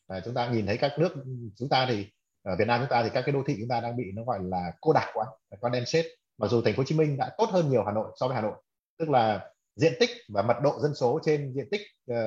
à, 0.09 0.21
chúng 0.25 0.33
ta 0.33 0.49
nhìn 0.51 0.65
thấy 0.65 0.77
các 0.77 0.91
nước 0.99 1.15
chúng 1.55 1.69
ta 1.69 1.85
thì 1.89 2.07
ở 2.43 2.55
Việt 2.59 2.67
Nam 2.67 2.81
chúng 2.81 2.89
ta 2.89 3.03
thì 3.03 3.09
các 3.13 3.21
cái 3.25 3.33
đô 3.33 3.43
thị 3.47 3.55
chúng 3.59 3.67
ta 3.67 3.81
đang 3.81 3.97
bị 3.97 4.03
nó 4.13 4.23
gọi 4.23 4.39
là 4.43 4.71
cô 4.81 4.93
đặc 4.93 5.07
quá 5.13 5.25
condensate 5.61 6.07
mặc 6.37 6.47
dù 6.47 6.61
thành 6.61 6.73
phố 6.73 6.77
Hồ 6.77 6.83
Chí 6.83 6.95
Minh 6.95 7.17
đã 7.17 7.31
tốt 7.37 7.49
hơn 7.51 7.69
nhiều 7.69 7.83
Hà 7.83 7.91
Nội 7.91 8.11
so 8.19 8.27
với 8.27 8.35
Hà 8.35 8.41
Nội 8.41 8.53
tức 8.99 9.09
là 9.09 9.49
diện 9.75 9.93
tích 9.99 10.09
và 10.29 10.41
mật 10.41 10.57
độ 10.63 10.79
dân 10.79 10.95
số 10.95 11.19
trên 11.25 11.53
diện 11.53 11.67
tích 11.71 11.81
uh, 12.11 12.17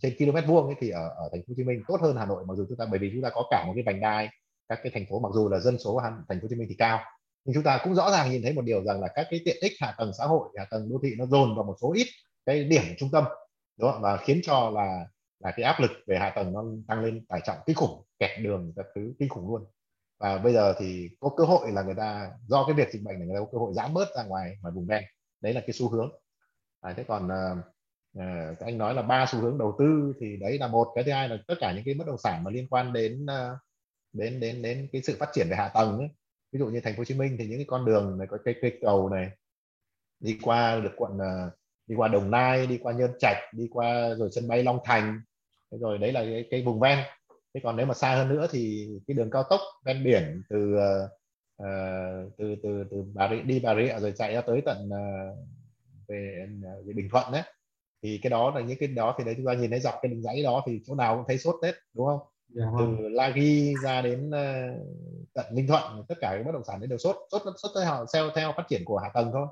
trên 0.00 0.14
km 0.18 0.46
vuông 0.46 0.74
thì 0.80 0.90
ở 0.90 1.08
ở 1.08 1.28
thành 1.32 1.40
phố 1.40 1.44
Hồ 1.48 1.54
Chí 1.56 1.64
Minh 1.64 1.82
tốt 1.88 2.00
hơn 2.00 2.16
Hà 2.16 2.26
Nội 2.26 2.44
mặc 2.46 2.54
dù 2.56 2.66
chúng 2.68 2.78
ta 2.78 2.84
bởi 2.90 2.98
vì 2.98 3.10
chúng 3.14 3.22
ta 3.22 3.30
có 3.34 3.44
cả 3.50 3.64
một 3.66 3.72
cái 3.74 3.84
vành 3.86 4.00
đai 4.00 4.28
các 4.68 4.78
cái 4.82 4.92
thành 4.94 5.06
phố 5.10 5.18
mặc 5.20 5.28
dù 5.34 5.48
là 5.48 5.58
dân 5.58 5.78
số 5.78 6.00
thành 6.28 6.38
phố 6.40 6.42
Hồ 6.42 6.48
Chí 6.50 6.56
Minh 6.56 6.68
thì 6.68 6.74
cao 6.78 7.00
nhưng 7.44 7.54
chúng 7.54 7.62
ta 7.62 7.80
cũng 7.84 7.94
rõ 7.94 8.10
ràng 8.10 8.30
nhìn 8.30 8.42
thấy 8.42 8.52
một 8.52 8.62
điều 8.64 8.84
rằng 8.84 9.00
là 9.00 9.08
các 9.14 9.26
cái 9.30 9.40
tiện 9.44 9.56
ích 9.60 9.72
hạ 9.80 9.94
tầng 9.98 10.12
xã 10.18 10.24
hội 10.24 10.48
hạ 10.58 10.66
tầng 10.70 10.90
đô 10.90 10.98
thị 11.02 11.14
nó 11.18 11.26
dồn 11.26 11.56
vào 11.56 11.64
một 11.64 11.76
số 11.80 11.92
ít 11.92 12.06
cái 12.46 12.64
điểm 12.64 12.82
trung 12.98 13.08
tâm 13.12 13.24
đúng 13.78 13.92
không? 13.92 14.02
và 14.02 14.16
khiến 14.16 14.40
cho 14.42 14.70
là 14.70 15.06
là 15.40 15.52
cái 15.56 15.64
áp 15.64 15.80
lực 15.80 15.90
về 16.06 16.18
hạ 16.18 16.32
tầng 16.36 16.52
nó 16.52 16.64
tăng 16.88 17.04
lên 17.04 17.26
tải 17.26 17.40
trọng 17.46 17.58
kinh 17.66 17.76
khủng 17.76 18.04
kẹt 18.18 18.30
đường 18.42 18.72
các 18.76 18.86
thứ 18.94 19.14
kinh 19.18 19.28
khủng 19.28 19.48
luôn. 19.48 19.64
Và 20.18 20.38
bây 20.38 20.52
giờ 20.52 20.74
thì 20.78 21.10
có 21.20 21.30
cơ 21.36 21.44
hội 21.44 21.72
là 21.72 21.82
người 21.82 21.94
ta 21.94 22.32
do 22.46 22.64
cái 22.66 22.74
việc 22.74 22.92
dịch 22.92 23.02
bệnh 23.02 23.18
này 23.18 23.28
người 23.28 23.36
ta 23.36 23.40
có 23.40 23.48
cơ 23.52 23.58
hội 23.58 23.74
giãn 23.74 23.94
bớt 23.94 24.08
ra 24.16 24.24
ngoài 24.24 24.56
ngoài 24.62 24.72
vùng 24.74 24.86
ven 24.86 25.04
đấy 25.40 25.52
là 25.52 25.60
cái 25.60 25.72
xu 25.72 25.88
hướng. 25.88 26.10
À, 26.80 26.94
thế 26.96 27.04
còn 27.08 27.26
uh, 27.26 28.58
anh 28.60 28.78
nói 28.78 28.94
là 28.94 29.02
ba 29.02 29.26
xu 29.26 29.38
hướng 29.38 29.58
đầu 29.58 29.76
tư 29.78 30.12
thì 30.20 30.36
đấy 30.36 30.58
là 30.58 30.68
một. 30.68 30.92
Cái 30.94 31.04
thứ 31.04 31.12
hai 31.12 31.28
là 31.28 31.36
tất 31.46 31.54
cả 31.60 31.72
những 31.72 31.84
cái 31.84 31.94
bất 31.94 32.06
động 32.06 32.18
sản 32.18 32.44
mà 32.44 32.50
liên 32.50 32.68
quan 32.68 32.92
đến 32.92 33.24
uh, 33.24 33.58
đến 34.12 34.40
đến 34.40 34.62
đến 34.62 34.88
cái 34.92 35.02
sự 35.02 35.16
phát 35.20 35.28
triển 35.32 35.46
về 35.50 35.56
hạ 35.56 35.70
tầng 35.74 35.98
ấy. 35.98 36.08
ví 36.52 36.58
dụ 36.58 36.66
như 36.66 36.80
thành 36.80 36.94
phố 36.94 36.98
Hồ 36.98 37.04
Chí 37.04 37.14
Minh 37.14 37.36
thì 37.38 37.48
những 37.48 37.58
cái 37.58 37.66
con 37.68 37.84
đường 37.84 38.18
này 38.18 38.26
có 38.30 38.38
cây 38.44 38.54
cây 38.62 38.78
cầu 38.82 39.08
này 39.08 39.30
đi 40.20 40.38
qua 40.42 40.80
được 40.80 40.92
quận 40.96 41.12
uh, 41.16 41.52
đi 41.88 41.94
qua 41.96 42.08
Đồng 42.08 42.30
Nai 42.30 42.66
đi 42.66 42.78
qua 42.78 42.92
Nhơn 42.92 43.10
Trạch 43.18 43.36
đi 43.52 43.68
qua 43.70 44.14
rồi 44.14 44.28
sân 44.32 44.48
bay 44.48 44.62
Long 44.62 44.78
Thành. 44.84 45.20
Rồi 45.70 45.98
đấy 45.98 46.12
là 46.12 46.24
cái, 46.24 46.44
cái 46.50 46.62
vùng 46.62 46.80
ven. 46.80 46.98
Thế 47.54 47.60
còn 47.64 47.76
nếu 47.76 47.86
mà 47.86 47.94
xa 47.94 48.14
hơn 48.14 48.28
nữa 48.28 48.46
thì 48.50 48.88
cái 49.06 49.14
đường 49.14 49.30
cao 49.30 49.42
tốc 49.50 49.60
ven 49.84 50.04
biển 50.04 50.42
từ 50.48 50.74
uh, 50.74 52.32
từ 52.38 52.54
từ 52.62 52.84
từ 52.90 53.04
bà 53.14 53.28
rịa 53.30 53.42
đi 53.42 53.60
bà 53.60 53.74
rịa 53.74 53.98
rồi 54.00 54.12
chạy 54.16 54.34
ra 54.34 54.40
tới 54.40 54.62
tận 54.64 54.88
uh, 54.88 55.38
về, 56.08 56.46
về 56.86 56.92
Bình 56.92 57.08
Thuận 57.12 57.32
đấy. 57.32 57.42
Thì 58.02 58.20
cái 58.22 58.30
đó 58.30 58.52
là 58.54 58.60
những 58.60 58.78
cái 58.80 58.88
đó 58.88 59.14
thì 59.18 59.24
đấy 59.24 59.34
chúng 59.36 59.46
ta 59.46 59.54
nhìn 59.54 59.70
thấy 59.70 59.80
dọc 59.80 59.94
cái 60.02 60.10
đường 60.10 60.22
dãy 60.22 60.42
đó 60.42 60.62
thì 60.66 60.80
chỗ 60.86 60.94
nào 60.94 61.16
cũng 61.16 61.24
thấy 61.28 61.38
sốt 61.38 61.56
tết 61.62 61.74
đúng 61.94 62.06
không? 62.06 62.20
Dạ, 62.48 62.64
vâng. 62.72 62.96
từ 62.98 63.08
La 63.08 63.28
Ghi 63.28 63.74
ra 63.82 64.02
đến 64.02 64.28
uh, 64.28 64.86
tận 65.34 65.46
Ninh 65.52 65.66
Thuận 65.66 66.04
tất 66.08 66.14
cả 66.20 66.34
các 66.36 66.42
bất 66.46 66.52
động 66.52 66.64
sản 66.66 66.80
đấy 66.80 66.88
đều 66.88 66.98
sốt. 66.98 67.16
Sốt 67.32 67.42
sốt 67.62 67.72
theo 67.84 68.06
theo 68.14 68.30
theo 68.34 68.52
phát 68.56 68.64
triển 68.68 68.84
của 68.84 68.98
hạ 68.98 69.10
tầng 69.14 69.30
thôi. 69.32 69.46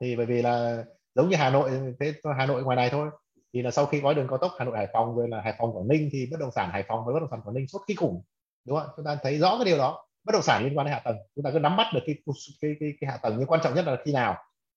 Thì 0.00 0.16
bởi 0.16 0.26
vì 0.26 0.42
là 0.42 0.84
giống 1.18 1.28
như 1.28 1.36
Hà 1.36 1.50
Nội 1.50 1.70
thế 2.00 2.14
Hà 2.38 2.46
Nội 2.46 2.62
ngoài 2.62 2.76
này 2.76 2.90
thôi. 2.90 3.10
Thì 3.52 3.62
là 3.62 3.70
sau 3.70 3.86
khi 3.86 4.00
gói 4.00 4.14
đường 4.14 4.26
cao 4.28 4.38
tốc 4.38 4.52
Hà 4.58 4.64
Nội 4.64 4.76
Hải 4.76 4.88
Phòng 4.92 5.16
rồi 5.16 5.28
là 5.28 5.40
Hải 5.40 5.54
Phòng 5.58 5.76
Quảng 5.76 5.88
Ninh 5.88 6.08
thì 6.12 6.28
bất 6.30 6.40
động 6.40 6.50
sản 6.54 6.70
Hải 6.70 6.84
Phòng 6.88 7.04
với 7.04 7.14
bất 7.14 7.20
động 7.20 7.28
sản 7.30 7.40
Quảng 7.44 7.54
Ninh 7.54 7.68
sốt 7.68 7.82
kinh 7.86 7.96
khủng. 7.96 8.22
Đúng 8.66 8.78
không 8.78 8.88
chúng 8.96 9.04
ta 9.04 9.18
thấy 9.22 9.38
rõ 9.38 9.56
cái 9.56 9.64
điều 9.64 9.78
đó. 9.78 10.04
Bất 10.24 10.32
động 10.32 10.42
sản 10.42 10.64
liên 10.64 10.78
quan 10.78 10.86
đến 10.86 10.92
hạ 10.92 11.00
tầng. 11.04 11.16
Chúng 11.36 11.44
ta 11.44 11.50
cứ 11.52 11.58
nắm 11.58 11.76
bắt 11.76 11.86
được 11.94 12.00
cái 12.06 12.16
cái 12.60 12.74
cái, 12.80 12.92
cái 13.00 13.10
hạ 13.10 13.16
tầng 13.16 13.36
nhưng 13.38 13.46
quan 13.46 13.60
trọng 13.64 13.74
nhất 13.74 13.86
là 13.86 13.96
khi 14.04 14.12
nào. 14.12 14.36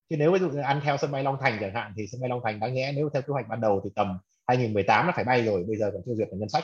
Chứ 0.09 0.15
nếu 0.17 0.31
ví 0.31 0.39
dụ 0.39 0.49
ăn 0.63 0.81
theo 0.83 0.97
sân 0.97 1.11
bay 1.11 1.23
Long 1.23 1.37
Thành 1.41 1.57
chẳng 1.61 1.73
hạn 1.73 1.93
thì 1.97 2.07
sân 2.11 2.21
bay 2.21 2.29
Long 2.29 2.41
Thành 2.43 2.59
đáng 2.59 2.73
nhẽ 2.73 2.93
nếu 2.95 3.09
theo 3.09 3.21
kế 3.21 3.31
hoạch 3.33 3.47
ban 3.47 3.61
đầu 3.61 3.81
thì 3.83 3.89
tầm 3.95 4.17
2018 4.47 5.05
nó 5.05 5.13
phải 5.15 5.23
bay 5.23 5.45
rồi 5.45 5.63
bây 5.67 5.77
giờ 5.77 5.91
còn 5.93 6.01
chưa 6.05 6.13
duyệt 6.15 6.27
được 6.31 6.37
ngân 6.39 6.49
sách. 6.49 6.63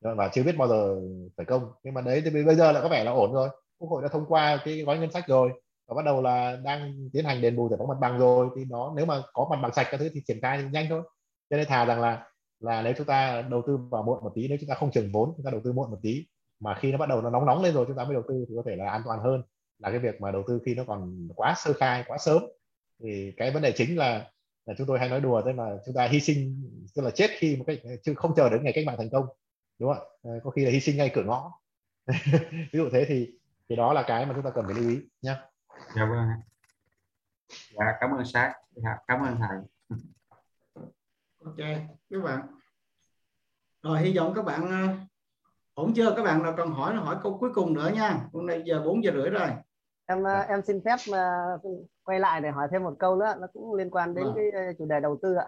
Và 0.00 0.28
chưa 0.32 0.42
biết 0.42 0.56
bao 0.56 0.68
giờ 0.68 0.96
phải 1.36 1.46
công. 1.46 1.72
Nhưng 1.82 1.94
mà 1.94 2.00
đấy 2.00 2.22
thì 2.24 2.44
bây 2.44 2.54
giờ 2.54 2.72
là 2.72 2.80
có 2.80 2.88
vẻ 2.88 3.04
là 3.04 3.12
ổn 3.12 3.32
rồi. 3.32 3.48
Quốc 3.78 3.88
hội 3.90 4.02
đã 4.02 4.08
thông 4.08 4.26
qua 4.28 4.58
cái 4.64 4.82
gói 4.82 4.98
ngân 4.98 5.10
sách 5.10 5.26
rồi 5.26 5.50
và 5.88 5.94
bắt 5.94 6.04
đầu 6.04 6.22
là 6.22 6.56
đang 6.64 7.08
tiến 7.12 7.24
hành 7.24 7.40
đền 7.40 7.56
bù 7.56 7.68
giải 7.68 7.78
phóng 7.78 7.88
mặt 7.88 7.98
bằng 8.00 8.18
rồi. 8.18 8.48
Thì 8.56 8.64
nó, 8.64 8.92
nếu 8.96 9.06
mà 9.06 9.22
có 9.32 9.46
mặt 9.50 9.58
bằng 9.62 9.72
sạch 9.74 9.86
các 9.90 10.00
thứ 10.00 10.08
thì 10.14 10.22
triển 10.26 10.40
khai 10.40 10.58
thì 10.58 10.64
nhanh 10.72 10.86
thôi. 10.88 11.02
Cho 11.50 11.56
nên 11.56 11.66
thà 11.66 11.84
rằng 11.84 12.00
là 12.00 12.26
là 12.60 12.82
nếu 12.82 12.92
chúng 12.96 13.06
ta 13.06 13.42
đầu 13.50 13.62
tư 13.66 13.76
vào 13.76 14.02
muộn 14.02 14.24
một 14.24 14.32
tí, 14.34 14.48
nếu 14.48 14.58
chúng 14.60 14.68
ta 14.68 14.74
không 14.74 14.90
chừng 14.90 15.12
vốn, 15.12 15.32
chúng 15.36 15.44
ta 15.44 15.50
đầu 15.50 15.60
tư 15.64 15.72
muộn 15.72 15.90
một 15.90 15.98
tí, 16.02 16.26
mà 16.60 16.74
khi 16.80 16.92
nó 16.92 16.98
bắt 16.98 17.08
đầu 17.08 17.22
nó 17.22 17.30
nóng 17.30 17.46
nóng 17.46 17.62
lên 17.62 17.74
rồi, 17.74 17.84
chúng 17.88 17.96
ta 17.96 18.04
mới 18.04 18.14
đầu 18.14 18.22
tư 18.28 18.44
thì 18.48 18.54
có 18.56 18.62
thể 18.66 18.76
là 18.76 18.90
an 18.90 19.02
toàn 19.04 19.20
hơn. 19.20 19.42
Là 19.78 19.90
cái 19.90 19.98
việc 19.98 20.20
mà 20.20 20.30
đầu 20.30 20.42
tư 20.48 20.60
khi 20.66 20.74
nó 20.74 20.84
còn 20.86 21.28
quá 21.36 21.54
sơ 21.56 21.72
khai, 21.72 22.04
quá 22.08 22.18
sớm. 22.18 22.42
Thì 23.02 23.32
cái 23.36 23.50
vấn 23.50 23.62
đề 23.62 23.72
chính 23.72 23.96
là 23.98 24.30
là 24.66 24.74
chúng 24.78 24.86
tôi 24.86 24.98
hay 24.98 25.08
nói 25.08 25.20
đùa 25.20 25.42
tức 25.44 25.52
là 25.52 25.76
chúng 25.86 25.94
ta 25.94 26.08
hy 26.08 26.20
sinh, 26.20 26.70
tức 26.94 27.02
là 27.02 27.10
chết 27.10 27.30
khi 27.38 27.56
một 27.56 27.64
cái, 27.66 27.80
chứ 28.02 28.14
không 28.14 28.34
chờ 28.36 28.50
đến 28.50 28.62
ngày 28.62 28.72
cách 28.72 28.84
mạng 28.86 28.96
thành 28.98 29.10
công. 29.10 29.26
Đúng 29.78 29.94
không 29.94 29.98
ạ? 29.98 30.08
Ờ, 30.22 30.30
có 30.44 30.50
khi 30.50 30.64
là 30.64 30.70
hy 30.70 30.80
sinh 30.80 30.96
ngay 30.96 31.10
cửa 31.14 31.22
ngõ. 31.22 31.52
Ví 32.50 32.78
dụ 32.78 32.88
thế 32.92 33.04
thì 33.08 33.30
thì 33.68 33.76
đó 33.76 33.92
là 33.92 34.04
cái 34.06 34.26
mà 34.26 34.32
chúng 34.34 34.44
ta 34.44 34.50
cần 34.50 34.64
phải 34.66 34.74
lưu 34.74 34.90
ý 34.90 34.98
nhé 35.22 35.36
dạ 35.96 36.04
vâng 36.04 36.28
dạ 37.48 37.84
cảm 38.00 38.10
ơn 38.10 38.24
sát 38.24 38.54
dạ, 38.70 38.98
cảm 39.06 39.22
ơn 39.22 39.36
thầy 39.38 39.58
ok 41.46 41.56
các 42.10 42.22
bạn. 42.22 42.46
Rồi 43.82 43.98
hy 43.98 44.16
vọng 44.16 44.32
các 44.36 44.44
bạn 44.44 44.70
ờ, 44.70 44.94
ổn 45.74 45.92
chưa? 45.96 46.14
Các 46.16 46.22
bạn 46.22 46.42
nào 46.42 46.54
còn 46.56 46.72
hỏi 46.72 46.94
hỏi 46.94 47.16
câu 47.22 47.38
cuối 47.40 47.50
cùng 47.54 47.74
nữa 47.74 47.90
nha. 47.94 48.28
Hôm 48.32 48.46
nay 48.46 48.62
giờ 48.66 48.82
4 48.84 49.04
giờ 49.04 49.10
rưỡi 49.14 49.30
rồi. 49.30 49.48
Em 50.06 50.22
ờ, 50.22 50.40
em 50.40 50.62
xin 50.62 50.80
phép 50.84 50.96
mà 51.10 51.46
quay 52.04 52.20
lại 52.20 52.40
để 52.40 52.50
hỏi 52.50 52.68
thêm 52.70 52.82
một 52.84 52.94
câu 52.98 53.16
nữa. 53.16 53.34
Nó 53.40 53.46
cũng 53.52 53.74
liên 53.74 53.90
quan 53.90 54.14
đến 54.14 54.24
à. 54.24 54.32
cái 54.36 54.50
ờ, 54.50 54.72
chủ 54.78 54.86
đề 54.86 55.00
đầu 55.00 55.18
tư 55.22 55.34
ạ. 55.34 55.46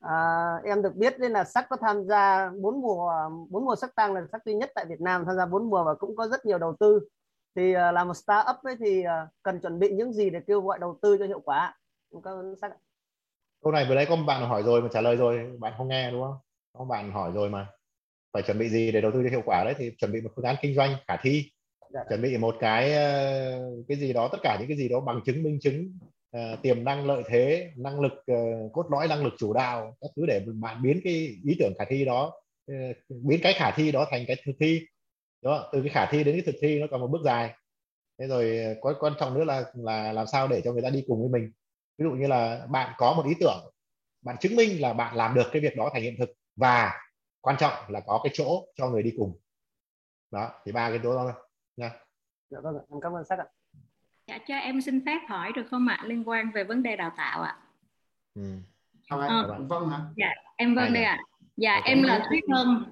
À, 0.00 0.56
em 0.64 0.82
được 0.82 0.94
biết 0.96 1.18
nên 1.18 1.32
là 1.32 1.44
sắc 1.44 1.66
có 1.70 1.76
tham 1.76 2.04
gia 2.04 2.50
bốn 2.50 2.80
mùa 2.80 3.12
bốn 3.50 3.64
mùa 3.64 3.76
sắc 3.76 3.94
tăng 3.94 4.14
là 4.14 4.22
sắc 4.32 4.44
duy 4.44 4.54
nhất 4.54 4.70
tại 4.74 4.84
Việt 4.88 5.00
Nam 5.00 5.24
tham 5.24 5.36
gia 5.36 5.46
bốn 5.46 5.70
mùa 5.70 5.84
và 5.84 5.94
cũng 5.94 6.16
có 6.16 6.28
rất 6.28 6.46
nhiều 6.46 6.58
đầu 6.58 6.76
tư 6.80 7.08
thì 7.56 7.70
uh, 7.70 7.76
là 7.76 8.04
một 8.04 8.14
startup 8.14 8.56
ấy 8.62 8.76
thì 8.80 9.00
uh, 9.00 9.28
cần 9.42 9.60
chuẩn 9.60 9.78
bị 9.78 9.90
những 9.90 10.12
gì 10.12 10.30
để 10.30 10.40
kêu 10.46 10.60
gọi 10.60 10.78
đầu 10.78 10.98
tư 11.02 11.16
cho 11.18 11.26
hiệu 11.26 11.40
quả? 11.40 11.78
Ơn 12.24 12.54
sắc 12.60 12.72
câu 13.62 13.72
này 13.72 13.86
vừa 13.88 13.94
đấy 13.94 14.06
có 14.08 14.16
một 14.16 14.24
bạn 14.26 14.48
hỏi 14.48 14.62
rồi 14.62 14.82
mà 14.82 14.88
trả 14.92 15.00
lời 15.00 15.16
rồi 15.16 15.56
bạn 15.58 15.72
không 15.76 15.88
nghe 15.88 16.10
đúng 16.10 16.22
không? 16.22 16.36
Có 16.72 16.84
bạn 16.84 17.12
hỏi 17.12 17.32
rồi 17.34 17.50
mà. 17.50 17.66
Phải 18.32 18.42
chuẩn 18.42 18.58
bị 18.58 18.68
gì 18.68 18.92
để 18.92 19.00
đầu 19.00 19.10
tư 19.14 19.22
cho 19.24 19.30
hiệu 19.30 19.42
quả 19.44 19.64
đấy? 19.64 19.74
Thì 19.78 19.90
chuẩn 19.98 20.12
bị 20.12 20.20
một 20.20 20.30
phương 20.36 20.44
án 20.44 20.56
kinh 20.62 20.74
doanh 20.74 20.96
khả 21.08 21.16
thi. 21.22 21.50
Dạ. 21.90 22.04
chuẩn 22.08 22.22
bị 22.22 22.36
một 22.36 22.56
cái 22.60 22.90
cái 23.88 23.98
gì 23.98 24.12
đó 24.12 24.28
tất 24.32 24.38
cả 24.42 24.56
những 24.60 24.68
cái 24.68 24.76
gì 24.76 24.88
đó 24.88 25.00
bằng 25.00 25.20
chứng 25.24 25.42
minh 25.42 25.58
chứng 25.60 25.98
uh, 26.36 26.62
tiềm 26.62 26.84
năng 26.84 27.06
lợi 27.06 27.22
thế 27.28 27.70
năng 27.76 28.00
lực 28.00 28.12
uh, 28.12 28.72
cốt 28.72 28.86
lõi 28.90 29.08
năng 29.08 29.24
lực 29.24 29.32
chủ 29.38 29.52
đạo 29.52 29.96
các 30.00 30.10
thứ 30.16 30.26
để 30.26 30.40
bạn 30.60 30.82
biến 30.82 31.00
cái 31.04 31.36
ý 31.44 31.56
tưởng 31.58 31.72
khả 31.78 31.84
thi 31.88 32.04
đó 32.04 32.32
uh, 32.72 32.96
biến 33.08 33.40
cái 33.42 33.52
khả 33.56 33.70
thi 33.70 33.92
đó 33.92 34.06
thành 34.10 34.24
cái 34.26 34.36
thực 34.46 34.52
thi 34.60 34.86
đó 35.42 35.68
từ 35.72 35.82
cái 35.82 35.88
khả 35.88 36.06
thi 36.06 36.24
đến 36.24 36.34
cái 36.34 36.42
thực 36.46 36.58
thi 36.60 36.80
nó 36.80 36.86
còn 36.90 37.00
một 37.00 37.06
bước 37.06 37.22
dài. 37.24 37.54
Thế 38.18 38.26
rồi 38.26 38.76
có 38.80 38.94
quan 39.00 39.12
trọng 39.20 39.34
nữa 39.34 39.44
là 39.44 39.64
là 39.74 40.12
làm 40.12 40.26
sao 40.26 40.48
để 40.48 40.60
cho 40.64 40.72
người 40.72 40.82
ta 40.82 40.90
đi 40.90 41.04
cùng 41.08 41.20
với 41.20 41.40
mình. 41.40 41.52
Ví 41.98 42.04
dụ 42.04 42.10
như 42.10 42.26
là 42.26 42.66
bạn 42.70 42.94
có 42.98 43.14
một 43.14 43.26
ý 43.26 43.34
tưởng 43.40 43.72
bạn 44.26 44.36
chứng 44.40 44.56
minh 44.56 44.80
là 44.80 44.92
bạn 44.92 45.16
làm 45.16 45.34
được 45.34 45.46
cái 45.52 45.62
việc 45.62 45.76
đó 45.76 45.90
thành 45.92 46.02
hiện 46.02 46.14
thực 46.18 46.30
và 46.56 46.92
quan 47.40 47.56
trọng 47.58 47.72
là 47.88 48.00
có 48.00 48.20
cái 48.24 48.30
chỗ 48.34 48.66
cho 48.74 48.88
người 48.88 49.02
đi 49.02 49.12
cùng. 49.16 49.40
Đó 50.30 50.50
thì 50.64 50.72
ba 50.72 50.88
cái 50.88 50.98
đó 50.98 51.10
thôi. 51.14 51.32
Nha. 51.76 51.90
Dạ 52.50 52.58
vâng 52.62 52.74
em 52.90 53.00
cảm 53.00 53.12
ơn 53.12 53.24
sắc 53.24 53.38
ạ. 53.38 53.46
Dạ 54.26 54.38
cho 54.48 54.54
em 54.54 54.80
xin 54.80 55.04
phép 55.06 55.18
hỏi 55.28 55.52
được 55.54 55.66
không 55.70 55.88
ạ 55.88 56.02
liên 56.04 56.28
quan 56.28 56.50
về 56.54 56.64
vấn 56.64 56.82
đề 56.82 56.96
đào 56.96 57.12
tạo 57.16 57.42
ạ? 57.42 57.58
Ừ. 58.34 58.42
ờ, 59.08 59.64
vâng 59.68 59.88
hả? 59.88 60.00
dạ 60.16 60.30
em 60.56 60.74
vâng 60.74 60.92
đây 60.92 61.04
ạ. 61.04 61.18
Dạ 61.56 61.80
em 61.84 62.02
là 62.02 62.26
thúy 62.28 62.40
hân 62.52 62.84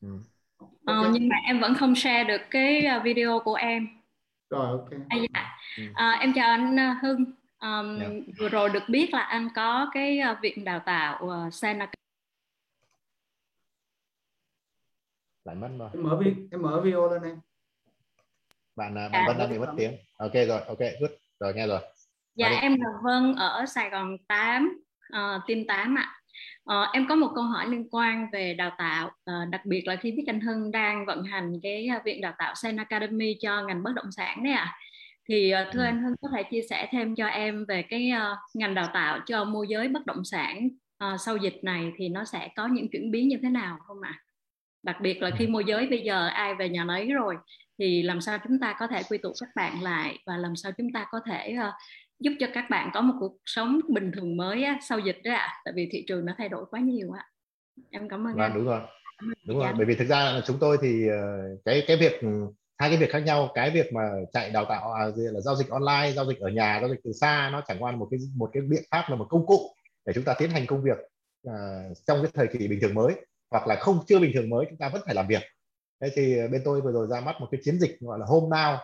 ừ. 0.00 0.18
Ờ, 0.84 1.10
nhưng 1.12 1.28
mà 1.28 1.36
em 1.46 1.60
vẫn 1.60 1.74
không 1.74 1.94
share 1.94 2.24
được 2.24 2.40
cái 2.50 2.84
ờ, 2.84 3.00
video 3.00 3.40
của 3.44 3.54
em. 3.54 3.88
Rồi 4.50 4.66
ok. 4.66 4.90
À, 5.08 5.16
dạ. 5.16 5.54
à, 5.94 6.18
em 6.20 6.32
chào 6.34 6.50
anh 6.50 6.76
ờ, 6.76 6.92
hưng. 7.02 7.24
Um, 7.60 8.00
yeah. 8.00 8.12
vừa 8.38 8.48
rồi 8.48 8.70
được 8.70 8.82
biết 8.88 9.14
là 9.14 9.20
anh 9.20 9.48
có 9.54 9.90
cái 9.92 10.20
uh, 10.32 10.38
viện 10.42 10.64
đào 10.64 10.80
tạo 10.86 11.24
uh, 11.24 11.54
Seneca. 11.54 11.92
Lại 15.44 15.56
mất 15.56 15.68
rồi. 15.78 15.90
Em 15.92 16.02
mở 16.02 16.16
video 16.16 16.34
em 16.50 16.62
mở 16.62 16.80
video 16.80 17.10
lên 17.10 17.22
em. 17.22 17.40
Bạn 18.76 18.94
bạn 18.94 19.12
à, 19.12 19.24
Vân 19.26 19.38
đang 19.38 19.50
bị 19.50 19.58
mất 19.58 19.74
tiếng. 19.76 19.92
Ok 20.16 20.32
rồi 20.32 20.60
ok 20.60 20.78
good. 21.00 21.10
Rồi 21.40 21.54
nghe 21.54 21.66
rồi. 21.66 21.80
Dạ 22.34 22.48
em 22.48 22.76
là 22.80 22.88
Vân 23.02 23.34
ở 23.34 23.66
Sài 23.66 23.90
Gòn 23.90 24.16
8 24.28 24.82
uh, 25.08 25.42
team 25.48 25.64
8 25.68 25.94
ạ 25.98 26.20
uh, 26.70 26.92
em 26.92 27.06
có 27.08 27.14
một 27.14 27.32
câu 27.34 27.44
hỏi 27.44 27.68
liên 27.68 27.88
quan 27.90 28.26
về 28.32 28.54
đào 28.54 28.70
tạo 28.78 29.06
uh, 29.06 29.48
đặc 29.50 29.66
biệt 29.66 29.82
là 29.86 29.96
khi 29.96 30.12
biết 30.12 30.24
anh 30.26 30.40
Hưng 30.40 30.70
đang 30.70 31.06
vận 31.06 31.24
hành 31.24 31.60
cái 31.62 31.88
uh, 31.96 32.04
viện 32.04 32.20
đào 32.20 32.32
tạo 32.38 32.54
Sen 32.54 32.76
Academy 32.76 33.34
cho 33.40 33.62
ngành 33.62 33.82
bất 33.82 33.92
động 33.94 34.12
sản 34.12 34.44
đấy 34.44 34.52
ạ 34.52 34.64
à 34.64 34.78
thì 35.28 35.50
ờ, 35.50 35.70
thưa 35.72 35.80
ừ. 35.80 35.84
anh 35.84 36.02
Hưng 36.02 36.14
có 36.22 36.28
thể 36.36 36.42
chia 36.42 36.62
sẻ 36.70 36.88
thêm 36.90 37.14
cho 37.14 37.26
em 37.26 37.64
về 37.68 37.82
cái 37.82 38.12
uh, 38.16 38.38
ngành 38.54 38.74
đào 38.74 38.88
tạo 38.94 39.20
cho 39.26 39.44
môi 39.44 39.66
giới 39.68 39.88
bất 39.88 40.06
động 40.06 40.24
sản 40.24 40.68
uh, 41.04 41.20
sau 41.20 41.36
dịch 41.36 41.64
này 41.64 41.92
thì 41.96 42.08
nó 42.08 42.24
sẽ 42.24 42.48
có 42.56 42.66
những 42.66 42.88
chuyển 42.92 43.10
biến 43.10 43.28
như 43.28 43.36
thế 43.42 43.48
nào 43.48 43.78
không 43.86 44.00
ạ? 44.02 44.12
À? 44.14 44.22
Đặc 44.82 44.96
biệt 45.00 45.22
là 45.22 45.30
khi 45.38 45.46
ừ. 45.46 45.50
môi 45.50 45.64
giới 45.66 45.86
bây 45.86 46.00
giờ 46.00 46.26
ai 46.26 46.54
về 46.54 46.68
nhà 46.68 46.84
nấy 46.84 47.12
rồi 47.12 47.36
thì 47.78 48.02
làm 48.02 48.20
sao 48.20 48.38
chúng 48.48 48.58
ta 48.58 48.76
có 48.78 48.86
thể 48.86 49.02
quy 49.10 49.18
tụ 49.18 49.32
các 49.40 49.48
bạn 49.56 49.82
lại 49.82 50.18
và 50.26 50.36
làm 50.36 50.56
sao 50.56 50.72
chúng 50.72 50.92
ta 50.92 51.06
có 51.10 51.20
thể 51.26 51.56
uh, 51.68 51.74
giúp 52.20 52.32
cho 52.40 52.46
các 52.54 52.70
bạn 52.70 52.90
có 52.94 53.00
một 53.00 53.14
cuộc 53.20 53.36
sống 53.44 53.80
bình 53.88 54.12
thường 54.14 54.36
mới 54.36 54.64
á, 54.64 54.78
sau 54.88 54.98
dịch 54.98 55.18
đó 55.24 55.32
ạ, 55.32 55.38
à, 55.38 55.60
tại 55.64 55.74
vì 55.76 55.88
thị 55.92 56.04
trường 56.08 56.26
nó 56.26 56.32
thay 56.38 56.48
đổi 56.48 56.64
quá 56.70 56.80
nhiều 56.80 57.12
ạ. 57.12 57.24
À. 57.24 57.30
Em 57.90 58.08
cảm 58.08 58.26
ơn 58.26 58.34
vâng, 58.34 58.42
anh. 58.42 58.54
Đúng 58.54 58.64
rồi. 58.64 58.80
Đúng 59.46 59.58
rồi, 59.58 59.72
bởi 59.76 59.86
vì 59.86 59.94
thực 59.94 60.08
ra 60.08 60.24
là 60.24 60.42
chúng 60.46 60.58
tôi 60.60 60.78
thì 60.82 61.06
cái 61.64 61.84
cái 61.86 61.96
việc 61.96 62.20
hai 62.78 62.90
cái 62.90 62.98
việc 62.98 63.10
khác 63.10 63.18
nhau 63.18 63.50
cái 63.54 63.70
việc 63.70 63.92
mà 63.92 64.10
chạy 64.32 64.50
đào 64.50 64.64
tạo 64.68 64.92
à, 64.92 65.04
là 65.16 65.40
giao 65.40 65.56
dịch 65.56 65.68
online 65.68 66.12
giao 66.16 66.26
dịch 66.26 66.38
ở 66.40 66.48
nhà 66.48 66.78
giao 66.80 66.88
dịch 66.88 67.00
từ 67.04 67.12
xa 67.20 67.50
nó 67.52 67.62
chẳng 67.68 67.82
qua 67.82 67.92
một 67.92 68.08
cái 68.10 68.20
một 68.36 68.50
cái 68.52 68.62
biện 68.62 68.82
pháp 68.90 69.04
là 69.08 69.16
một 69.16 69.26
công 69.30 69.46
cụ 69.46 69.60
để 70.06 70.12
chúng 70.12 70.24
ta 70.24 70.34
tiến 70.38 70.50
hành 70.50 70.66
công 70.66 70.82
việc 70.82 70.98
uh, 71.48 71.52
trong 72.06 72.22
cái 72.22 72.30
thời 72.34 72.46
kỳ 72.46 72.68
bình 72.68 72.78
thường 72.82 72.94
mới 72.94 73.14
hoặc 73.50 73.66
là 73.66 73.76
không 73.76 74.00
chưa 74.06 74.18
bình 74.18 74.30
thường 74.34 74.50
mới 74.50 74.66
chúng 74.68 74.78
ta 74.78 74.88
vẫn 74.88 75.02
phải 75.06 75.14
làm 75.14 75.26
việc 75.26 75.42
thế 76.00 76.10
thì 76.14 76.36
bên 76.52 76.62
tôi 76.64 76.80
vừa 76.80 76.92
rồi 76.92 77.06
ra 77.10 77.20
mắt 77.20 77.36
một 77.40 77.48
cái 77.50 77.60
chiến 77.64 77.78
dịch 77.80 77.96
gọi 78.00 78.18
là 78.18 78.26
hôm 78.28 78.50
now 78.50 78.76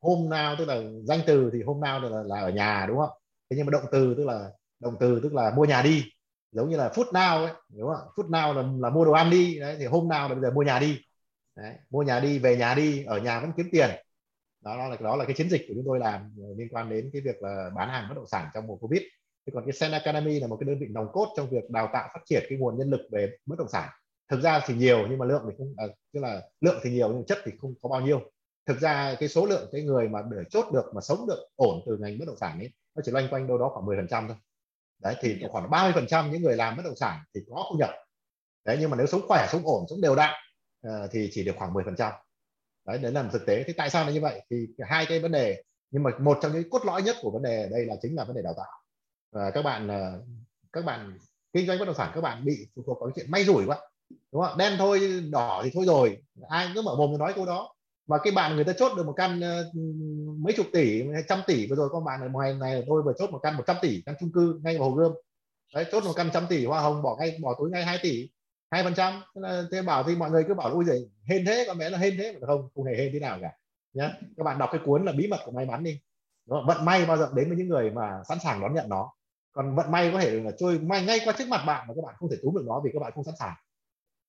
hôm 0.00 0.28
nào 0.28 0.56
tức 0.58 0.64
là 0.64 0.82
danh 1.04 1.20
từ 1.26 1.50
thì 1.52 1.62
hôm 1.62 1.80
nào 1.80 2.00
là, 2.00 2.22
là 2.22 2.40
ở 2.40 2.50
nhà 2.50 2.86
đúng 2.88 2.98
không? 2.98 3.10
Thế 3.50 3.56
nhưng 3.56 3.66
mà 3.66 3.70
động 3.70 3.84
từ 3.92 4.14
tức 4.16 4.24
là 4.24 4.50
động 4.80 4.96
từ 5.00 5.20
tức 5.22 5.34
là 5.34 5.52
mua 5.56 5.64
nhà 5.64 5.82
đi. 5.82 6.04
Giống 6.52 6.70
như 6.70 6.76
là 6.76 6.88
phút 6.94 7.06
nào 7.12 7.38
ấy 7.44 7.52
đúng 7.76 7.88
không? 7.88 8.08
Phút 8.16 8.30
nào 8.30 8.54
là, 8.54 8.62
là 8.78 8.90
mua 8.90 9.04
đồ 9.04 9.12
ăn 9.12 9.30
đi. 9.30 9.58
Đấy 9.60 9.76
thì 9.78 9.86
hôm 9.86 10.08
nào 10.08 10.28
là 10.28 10.34
bây 10.34 10.42
giờ 10.42 10.50
mua 10.50 10.62
nhà 10.62 10.78
đi. 10.78 10.98
Đấy, 11.56 11.74
mua 11.90 12.02
nhà 12.02 12.20
đi 12.20 12.38
về 12.38 12.56
nhà 12.56 12.74
đi 12.74 13.04
ở 13.04 13.18
nhà 13.18 13.40
vẫn 13.40 13.52
kiếm 13.56 13.68
tiền. 13.72 13.90
Đó, 14.64 14.76
đó 14.76 14.88
là 14.88 14.96
đó 15.00 15.16
là 15.16 15.24
cái 15.24 15.34
chiến 15.34 15.50
dịch 15.50 15.64
của 15.68 15.74
chúng 15.76 15.84
tôi 15.86 15.98
làm 15.98 16.20
ờ, 16.42 16.44
liên 16.56 16.68
quan 16.70 16.90
đến 16.90 17.10
cái 17.12 17.22
việc 17.24 17.42
là 17.42 17.70
bán 17.76 17.88
hàng 17.88 18.06
bất 18.08 18.14
động 18.14 18.26
sản 18.26 18.48
trong 18.54 18.66
mùa 18.66 18.76
covid. 18.76 19.02
Thế 19.46 19.50
còn 19.54 19.64
cái 19.66 19.72
Sen 19.72 19.92
Academy 19.92 20.40
là 20.40 20.46
một 20.46 20.56
cái 20.60 20.66
đơn 20.66 20.78
vị 20.80 20.86
nòng 20.90 21.06
cốt 21.12 21.34
trong 21.36 21.50
việc 21.50 21.70
đào 21.70 21.90
tạo 21.92 22.08
phát 22.14 22.20
triển 22.26 22.44
cái 22.48 22.58
nguồn 22.58 22.78
nhân 22.78 22.90
lực 22.90 23.00
về 23.12 23.30
bất 23.46 23.58
động 23.58 23.68
sản. 23.72 23.88
Thực 24.30 24.40
ra 24.40 24.60
thì 24.66 24.74
nhiều 24.74 25.06
nhưng 25.10 25.18
mà 25.18 25.26
lượng 25.26 25.42
thì 25.48 25.54
không 25.58 25.74
à, 25.76 25.84
tức 26.14 26.20
là 26.20 26.42
lượng 26.60 26.80
thì 26.82 26.90
nhiều 26.90 27.08
nhưng 27.12 27.26
chất 27.26 27.38
thì 27.44 27.52
không 27.60 27.74
có 27.82 27.88
bao 27.88 28.00
nhiêu 28.00 28.20
thực 28.66 28.80
ra 28.80 29.16
cái 29.20 29.28
số 29.28 29.46
lượng 29.46 29.68
cái 29.72 29.82
người 29.82 30.08
mà 30.08 30.22
để 30.30 30.42
chốt 30.50 30.66
được 30.72 30.84
mà 30.94 31.00
sống 31.00 31.26
được 31.28 31.48
ổn 31.56 31.82
từ 31.86 31.96
ngành 31.96 32.18
bất 32.18 32.24
động 32.26 32.36
sản 32.36 32.58
ấy 32.58 32.72
nó 32.94 33.02
chỉ 33.04 33.12
loanh 33.12 33.28
quanh 33.30 33.46
đâu 33.46 33.58
đó 33.58 33.70
khoảng 33.74 33.86
10 33.86 33.96
phần 33.96 34.08
trăm 34.10 34.28
thôi. 34.28 34.36
Đấy 35.02 35.16
thì 35.20 35.42
khoảng 35.50 35.70
30 35.70 35.92
phần 35.94 36.06
trăm 36.06 36.30
những 36.30 36.42
người 36.42 36.56
làm 36.56 36.76
bất 36.76 36.82
động 36.84 36.96
sản 36.96 37.20
thì 37.34 37.40
có 37.50 37.66
thu 37.70 37.78
nhập. 37.78 37.90
Đấy 38.64 38.76
nhưng 38.80 38.90
mà 38.90 38.96
nếu 38.96 39.06
sống 39.06 39.28
khỏe 39.28 39.46
sống 39.50 39.62
ổn 39.64 39.84
sống 39.90 40.00
đều 40.00 40.14
đặn 40.14 40.34
uh, 40.86 41.10
thì 41.12 41.30
chỉ 41.32 41.44
được 41.44 41.52
khoảng 41.56 41.72
10 41.72 41.84
phần 41.84 41.96
trăm. 41.96 42.12
Đấy 42.86 42.98
đấy 42.98 43.12
là 43.12 43.28
thực 43.32 43.46
tế. 43.46 43.64
Thì 43.66 43.72
tại 43.72 43.90
sao 43.90 44.04
là 44.04 44.10
như 44.10 44.20
vậy? 44.20 44.42
Thì 44.50 44.66
hai 44.88 45.06
cái 45.06 45.20
vấn 45.20 45.32
đề 45.32 45.62
nhưng 45.90 46.02
mà 46.02 46.10
một 46.20 46.38
trong 46.42 46.52
những 46.52 46.70
cốt 46.70 46.84
lõi 46.84 47.02
nhất 47.02 47.16
của 47.20 47.30
vấn 47.30 47.42
đề 47.42 47.62
ở 47.62 47.68
đây 47.68 47.86
là 47.86 47.94
chính 48.02 48.16
là 48.16 48.24
vấn 48.24 48.36
đề 48.36 48.42
đào 48.42 48.54
tạo. 48.56 48.82
Và 49.32 49.50
các 49.50 49.62
bạn 49.62 49.86
uh, 49.86 50.24
các 50.72 50.84
bạn 50.84 51.18
kinh 51.52 51.66
doanh 51.66 51.78
bất 51.78 51.84
động 51.84 51.94
sản 51.94 52.12
các 52.14 52.20
bạn 52.20 52.44
bị 52.44 52.66
phụ 52.76 52.82
thuộc 52.86 52.98
vào 53.00 53.10
chuyện 53.16 53.30
may 53.30 53.44
rủi 53.44 53.66
quá 53.66 53.78
đúng 54.32 54.42
không 54.42 54.58
đen 54.58 54.72
thôi 54.78 55.22
đỏ 55.30 55.60
thì 55.64 55.70
thôi 55.74 55.84
rồi 55.86 56.22
ai 56.48 56.70
cứ 56.74 56.82
mở 56.82 56.96
mồm 56.96 57.18
nói 57.18 57.32
câu 57.36 57.46
đó 57.46 57.75
mà 58.06 58.18
cái 58.22 58.32
bạn 58.32 58.54
người 58.54 58.64
ta 58.64 58.72
chốt 58.72 58.92
được 58.96 59.06
một 59.06 59.14
căn 59.16 59.40
ờ, 59.40 59.70
mấy 60.38 60.54
chục 60.56 60.66
tỷ 60.72 61.02
trăm 61.28 61.40
tỷ 61.46 61.66
vừa 61.70 61.76
rồi 61.76 61.88
con 61.92 62.04
bạn 62.04 62.20
này 62.20 62.28
ngoài 62.28 62.54
này 62.54 62.84
tôi 62.86 63.02
vừa 63.02 63.12
chốt 63.18 63.30
một 63.30 63.38
căn 63.42 63.56
100 63.56 63.76
tỷ 63.82 64.02
căn 64.06 64.14
chung 64.20 64.32
cư 64.32 64.60
ngay 64.62 64.78
vào 64.78 64.90
hồ 64.90 64.96
gươm. 64.96 65.12
Đấy 65.74 65.86
chốt 65.92 66.04
một 66.04 66.12
căn 66.16 66.30
trăm 66.32 66.46
tỷ 66.48 66.66
hoa 66.66 66.80
hồng 66.80 67.02
bỏ 67.02 67.16
ngay 67.18 67.38
bỏ 67.42 67.54
túi 67.58 67.70
ngay 67.70 67.84
2 67.84 67.98
tỷ 68.02 68.30
hai 68.70 68.82
phần 68.82 68.94
trăm. 68.94 69.22
Thế 69.72 69.82
bảo 69.82 70.02
thì 70.02 70.16
mọi 70.16 70.30
người 70.30 70.44
cứ 70.48 70.54
bảo 70.54 70.70
ui 70.70 70.84
giời 70.84 71.10
hên 71.28 71.44
thế 71.46 71.64
con 71.66 71.78
bé 71.78 71.90
là 71.90 71.98
hên 71.98 72.16
thế. 72.18 72.32
Mà 72.40 72.46
không 72.46 72.68
không 72.74 72.84
hề 72.84 72.94
hên 72.96 73.12
thế 73.12 73.20
nào 73.20 73.38
cả 73.40 73.52
nhá. 73.92 74.12
Các 74.36 74.44
bạn 74.44 74.58
đọc 74.58 74.68
cái 74.72 74.80
cuốn 74.84 75.04
là 75.04 75.12
bí 75.12 75.26
mật 75.26 75.40
của 75.44 75.52
may 75.52 75.66
mắn 75.66 75.84
đi. 75.84 76.00
Đó, 76.46 76.64
vận 76.66 76.84
may 76.84 77.06
bao 77.06 77.16
giờ 77.16 77.30
đến 77.34 77.48
với 77.48 77.58
những 77.58 77.68
người 77.68 77.90
mà 77.90 78.10
sẵn 78.28 78.38
sàng 78.40 78.60
đón 78.60 78.74
nhận 78.74 78.88
nó. 78.88 79.12
Còn 79.52 79.76
vận 79.76 79.90
may 79.90 80.10
có 80.12 80.20
thể 80.20 80.30
là 80.30 80.50
trôi 80.58 80.78
may 80.78 81.04
ngay 81.04 81.20
qua 81.24 81.34
trước 81.38 81.48
mặt 81.48 81.64
bạn 81.66 81.86
mà 81.88 81.94
các 81.94 82.04
bạn 82.04 82.14
không 82.18 82.30
thể 82.30 82.36
túm 82.42 82.54
được 82.54 82.64
nó 82.66 82.80
vì 82.84 82.90
các 82.94 83.00
bạn 83.00 83.12
không 83.14 83.24
sẵn 83.24 83.34
sàng. 83.38 83.54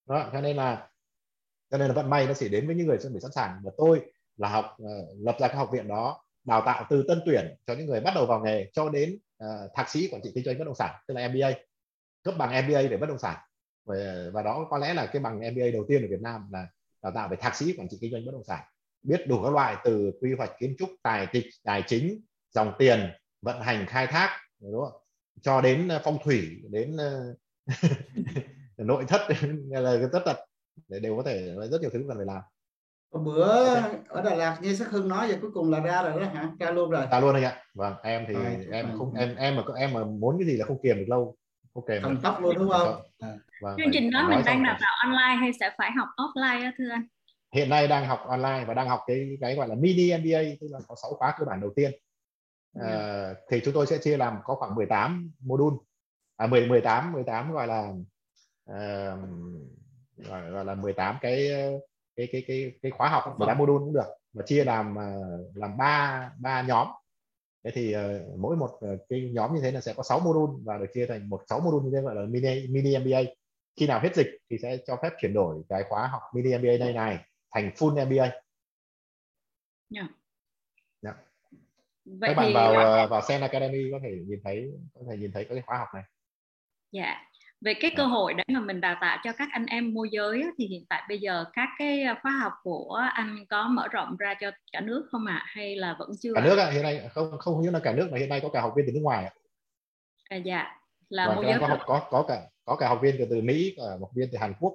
Đó 0.10 0.30
cho 0.34 0.42
nên 0.42 0.58
là 0.58 0.90
cho 1.72 1.78
nên 1.78 1.88
là 1.88 1.94
vận 1.94 2.10
may 2.10 2.28
nó 2.28 2.34
chỉ 2.34 2.50
đến 2.50 2.68
với 2.68 2.76
những 2.76 2.88
người 2.88 2.98
chuẩn 2.98 3.14
bị 3.14 3.20
sẵn 3.20 3.32
sàng 3.32 3.60
và 3.64 3.72
tôi 3.78 4.02
là 4.38 4.50
học 4.50 4.78
uh, 4.84 4.88
lập 5.20 5.36
ra 5.40 5.48
cái 5.48 5.58
học 5.58 5.70
viện 5.72 5.88
đó 5.88 6.24
đào 6.46 6.62
tạo 6.66 6.86
từ 6.90 7.06
tân 7.08 7.22
tuyển 7.26 7.56
cho 7.68 7.74
những 7.74 7.86
người 7.86 8.02
bắt 8.02 8.12
đầu 8.16 8.26
vào 8.26 8.40
nghề 8.40 8.70
cho 8.74 8.90
đến 8.90 9.20
uh, 9.44 9.72
thạc 9.76 9.90
sĩ 9.90 10.10
quản 10.12 10.22
trị 10.24 10.32
kinh 10.36 10.44
doanh 10.44 10.58
bất 10.60 10.66
động 10.66 10.76
sản 10.76 10.96
tức 11.08 11.14
là 11.14 11.28
MBA 11.28 11.50
cấp 12.24 12.36
bằng 12.38 12.66
MBA 12.66 12.82
về 12.82 12.98
bất 12.98 13.10
động 13.10 13.20
sản. 13.20 13.36
Và, 13.86 13.96
và 14.34 14.44
đó 14.44 14.68
có 14.70 14.78
lẽ 14.78 14.94
là 14.94 15.06
cái 15.06 15.20
bằng 15.20 15.38
MBA 15.38 15.72
đầu 15.74 15.86
tiên 15.88 16.02
ở 16.02 16.08
Việt 16.10 16.22
Nam 16.22 16.50
là 16.52 16.68
đào 17.04 17.12
tạo 17.16 17.28
về 17.30 17.38
thạc 17.40 17.56
sĩ 17.56 17.76
quản 17.78 17.88
trị 17.90 17.98
kinh 18.02 18.12
doanh 18.12 18.26
bất 18.26 18.32
động 18.32 18.44
sản. 18.44 18.64
Biết 19.04 19.28
đủ 19.28 19.44
các 19.44 19.50
loại 19.54 19.76
từ 19.84 20.12
quy 20.22 20.34
hoạch 20.34 20.52
kiến 20.60 20.76
trúc 20.80 20.90
tài 21.04 21.28
tịch 21.28 21.46
tài 21.64 21.84
chính 21.88 22.22
dòng 22.52 22.74
tiền 22.80 23.12
vận 23.42 23.62
hành 23.62 23.86
khai 23.86 24.08
thác 24.08 24.40
đúng 24.60 24.82
không? 24.82 25.02
cho 25.42 25.62
đến 25.62 25.88
ờ, 25.88 26.02
phong 26.04 26.18
thủy 26.24 26.62
đến 26.70 26.98
nội 28.78 29.06
thất 29.08 29.22
là 29.70 29.98
tất 30.12 30.20
tật 30.26 30.38
để 30.88 31.00
đều 31.00 31.18
có 31.18 31.24
thể 31.24 31.56
rất 31.72 31.82
nhiều 31.82 31.90
thứ 31.94 32.06
cần 32.08 32.18
phải 32.18 32.26
làm. 32.26 32.42
Hôm 33.12 33.26
bữa 33.26 33.76
ở 34.08 34.22
Đà 34.22 34.36
Lạt 34.36 34.58
nghe 34.62 34.74
sắc 34.74 34.90
Hưng 34.90 35.08
nói 35.08 35.28
vậy 35.28 35.38
cuối 35.42 35.52
cùng 35.54 35.72
là 35.72 35.80
ra 35.80 36.04
rồi 36.04 36.22
đó 36.22 36.28
hả? 36.34 36.52
Ra 36.60 36.72
luôn 36.72 36.90
rồi. 36.90 37.08
Ra 37.12 37.20
luôn 37.20 37.36
anh 37.36 37.44
ạ. 37.44 37.64
Vâng 37.74 37.94
em 38.04 38.26
thì 38.28 38.34
à, 38.34 38.56
em 38.72 38.98
không 38.98 39.14
em 39.14 39.36
em 39.36 39.56
mà 39.56 39.64
em 39.78 39.94
mà 39.94 40.04
muốn 40.04 40.38
cái 40.40 40.48
gì 40.48 40.58
là 40.58 40.66
không 40.66 40.82
kiềm 40.84 40.98
được 40.98 41.06
lâu. 41.08 41.36
Ok 41.74 41.86
thần 42.02 42.18
tốc 42.24 42.42
luôn 42.42 42.56
đúng 42.56 42.70
không? 42.70 43.02
À. 43.20 43.34
vâng, 43.62 43.76
chương 43.78 43.92
trình 43.94 44.12
đó 44.12 44.28
mình 44.30 44.42
đang 44.46 44.64
đào 44.64 44.78
tạo 44.82 44.96
online 45.04 45.36
hay 45.40 45.52
sẽ 45.60 45.72
phải 45.78 45.92
học 45.92 46.08
offline 46.18 46.64
đó 46.64 46.72
thưa 46.78 46.90
anh? 46.90 47.08
Hiện 47.56 47.70
nay 47.70 47.88
đang 47.88 48.08
học 48.08 48.20
online 48.28 48.66
và 48.68 48.74
đang 48.74 48.88
học 48.88 49.00
cái 49.08 49.38
cái 49.42 49.56
gọi 49.56 49.68
là 49.68 49.76
mini 49.76 50.18
MBA 50.18 50.40
tức 50.62 50.68
là 50.72 50.80
có 50.88 50.96
6 51.02 51.14
khóa 51.14 51.34
cơ 51.40 51.46
bản 51.46 51.62
đầu 51.62 51.74
tiên. 51.76 51.92
À, 52.80 52.88
yeah. 52.88 53.38
thì 53.52 53.62
chúng 53.66 53.74
tôi 53.74 53.88
sẽ 53.88 53.98
chia 53.98 54.18
làm 54.18 54.38
có 54.44 54.56
khoảng 54.56 54.76
18 54.76 55.32
module. 55.40 55.78
À 56.38 56.48
10 56.48 56.68
18 56.68 57.12
18 57.12 57.54
gọi 57.54 57.68
là 57.68 57.94
uh, 58.72 59.20
gọi, 60.18 60.52
gọi 60.52 60.66
là 60.66 60.76
18 60.76 61.18
cái 61.22 61.50
cái 62.16 62.28
cái 62.32 62.44
cái 62.48 62.72
cái 62.82 62.92
khóa 62.92 63.10
học 63.10 63.36
18 63.38 63.58
module 63.58 63.80
cũng 63.80 63.94
được 63.94 64.08
và 64.34 64.44
chia 64.46 64.64
làm 64.64 64.96
làm 65.54 65.78
ba 65.78 66.32
ba 66.40 66.62
nhóm 66.62 66.88
thế 67.64 67.72
thì 67.72 67.96
uh, 67.96 68.40
mỗi 68.40 68.56
một 68.56 68.80
uh, 68.94 69.00
cái 69.10 69.30
nhóm 69.34 69.56
như 69.56 69.62
thế 69.62 69.72
là 69.72 69.82
sẽ 69.82 69.94
có 69.94 70.04
6 70.04 70.20
module 70.20 70.54
và 70.66 70.78
được 70.78 70.86
chia 70.94 71.06
thành 71.06 71.30
một 71.30 71.42
6 71.50 71.60
module 71.60 71.86
như 71.86 71.92
thế 71.96 72.02
gọi 72.02 72.16
là 72.16 72.22
mini 72.22 72.68
mini 72.68 72.98
MBA 72.98 73.20
khi 73.76 73.88
nào 73.88 74.00
hết 74.00 74.16
dịch 74.16 74.28
thì 74.50 74.58
sẽ 74.58 74.78
cho 74.88 74.98
phép 75.02 75.10
chuyển 75.22 75.34
đổi 75.34 75.64
cái 75.70 75.84
khóa 75.90 76.08
học 76.08 76.22
mini 76.34 76.58
MBA 76.58 76.78
này 76.80 76.94
này 76.94 77.20
thành 77.52 77.72
full 77.76 78.06
MBA 78.06 78.24
yeah. 79.96 80.08
Yeah. 81.02 81.16
Vậy 82.06 82.30
các 82.30 82.34
bạn 82.34 82.54
vào 82.54 82.74
là... 82.74 83.08
vào 83.08 83.22
Sen 83.22 83.42
Academy 83.42 83.92
có 83.92 84.00
thể 84.04 84.10
nhìn 84.28 84.40
thấy 84.44 84.72
có 84.94 85.02
thể 85.10 85.18
nhìn 85.18 85.32
thấy 85.32 85.46
cái 85.46 85.62
khóa 85.66 85.78
học 85.78 85.88
này. 85.94 86.04
Dạ. 86.92 87.04
Yeah. 87.04 87.27
Về 87.62 87.74
cái 87.74 87.92
cơ 87.98 88.06
hội 88.06 88.34
để 88.34 88.44
mà 88.48 88.60
mình 88.60 88.82
đào 88.82 88.98
tạo 89.02 89.18
cho 89.24 89.32
các 89.38 89.50
anh 89.52 89.66
em 89.66 89.94
môi 89.94 90.10
giới 90.12 90.44
thì 90.58 90.68
hiện 90.68 90.86
tại 90.90 91.04
bây 91.10 91.20
giờ 91.20 91.46
các 91.54 91.70
cái 91.78 92.06
khóa 92.22 92.32
học 92.32 92.54
của 92.64 93.10
anh 93.14 93.46
có 93.50 93.68
mở 93.68 93.88
rộng 93.88 94.18
ra 94.18 94.34
cho 94.34 94.52
cả 94.72 94.82
nước 94.82 95.08
không 95.12 95.26
ạ 95.26 95.36
à? 95.36 95.46
hay 95.48 95.76
là 95.76 95.96
vẫn 96.00 96.10
chưa? 96.20 96.34
Cả 96.36 96.42
nước 96.42 96.58
à, 96.58 96.70
hiện 96.70 96.84
nay 96.84 97.10
không 97.14 97.38
không 97.40 97.62
như 97.62 97.72
là 97.72 97.80
cả 97.80 97.94
nước 97.94 98.10
mà 98.12 98.18
hiện 98.18 98.30
nay 98.30 98.40
có 98.44 98.50
cả 98.50 98.62
học 98.62 98.74
viên 98.76 98.86
từ 98.88 98.94
nước 98.94 99.02
ngoài. 99.04 99.32
À, 100.30 100.38
dạ. 100.38 100.80
Là 101.10 101.36
môi 101.36 101.46
giới 101.46 101.60
có, 101.60 101.68
học, 101.68 101.80
có 101.86 102.08
có 102.10 102.26
cả 102.28 102.42
có 102.66 102.76
cả 102.76 102.88
học 102.88 103.00
viên 103.02 103.16
từ 103.20 103.26
từ 103.30 103.42
Mỹ, 103.42 103.74
cả 103.78 103.84
học 104.00 104.10
viên 104.16 104.30
từ 104.32 104.38
Hàn 104.38 104.54
Quốc 104.60 104.74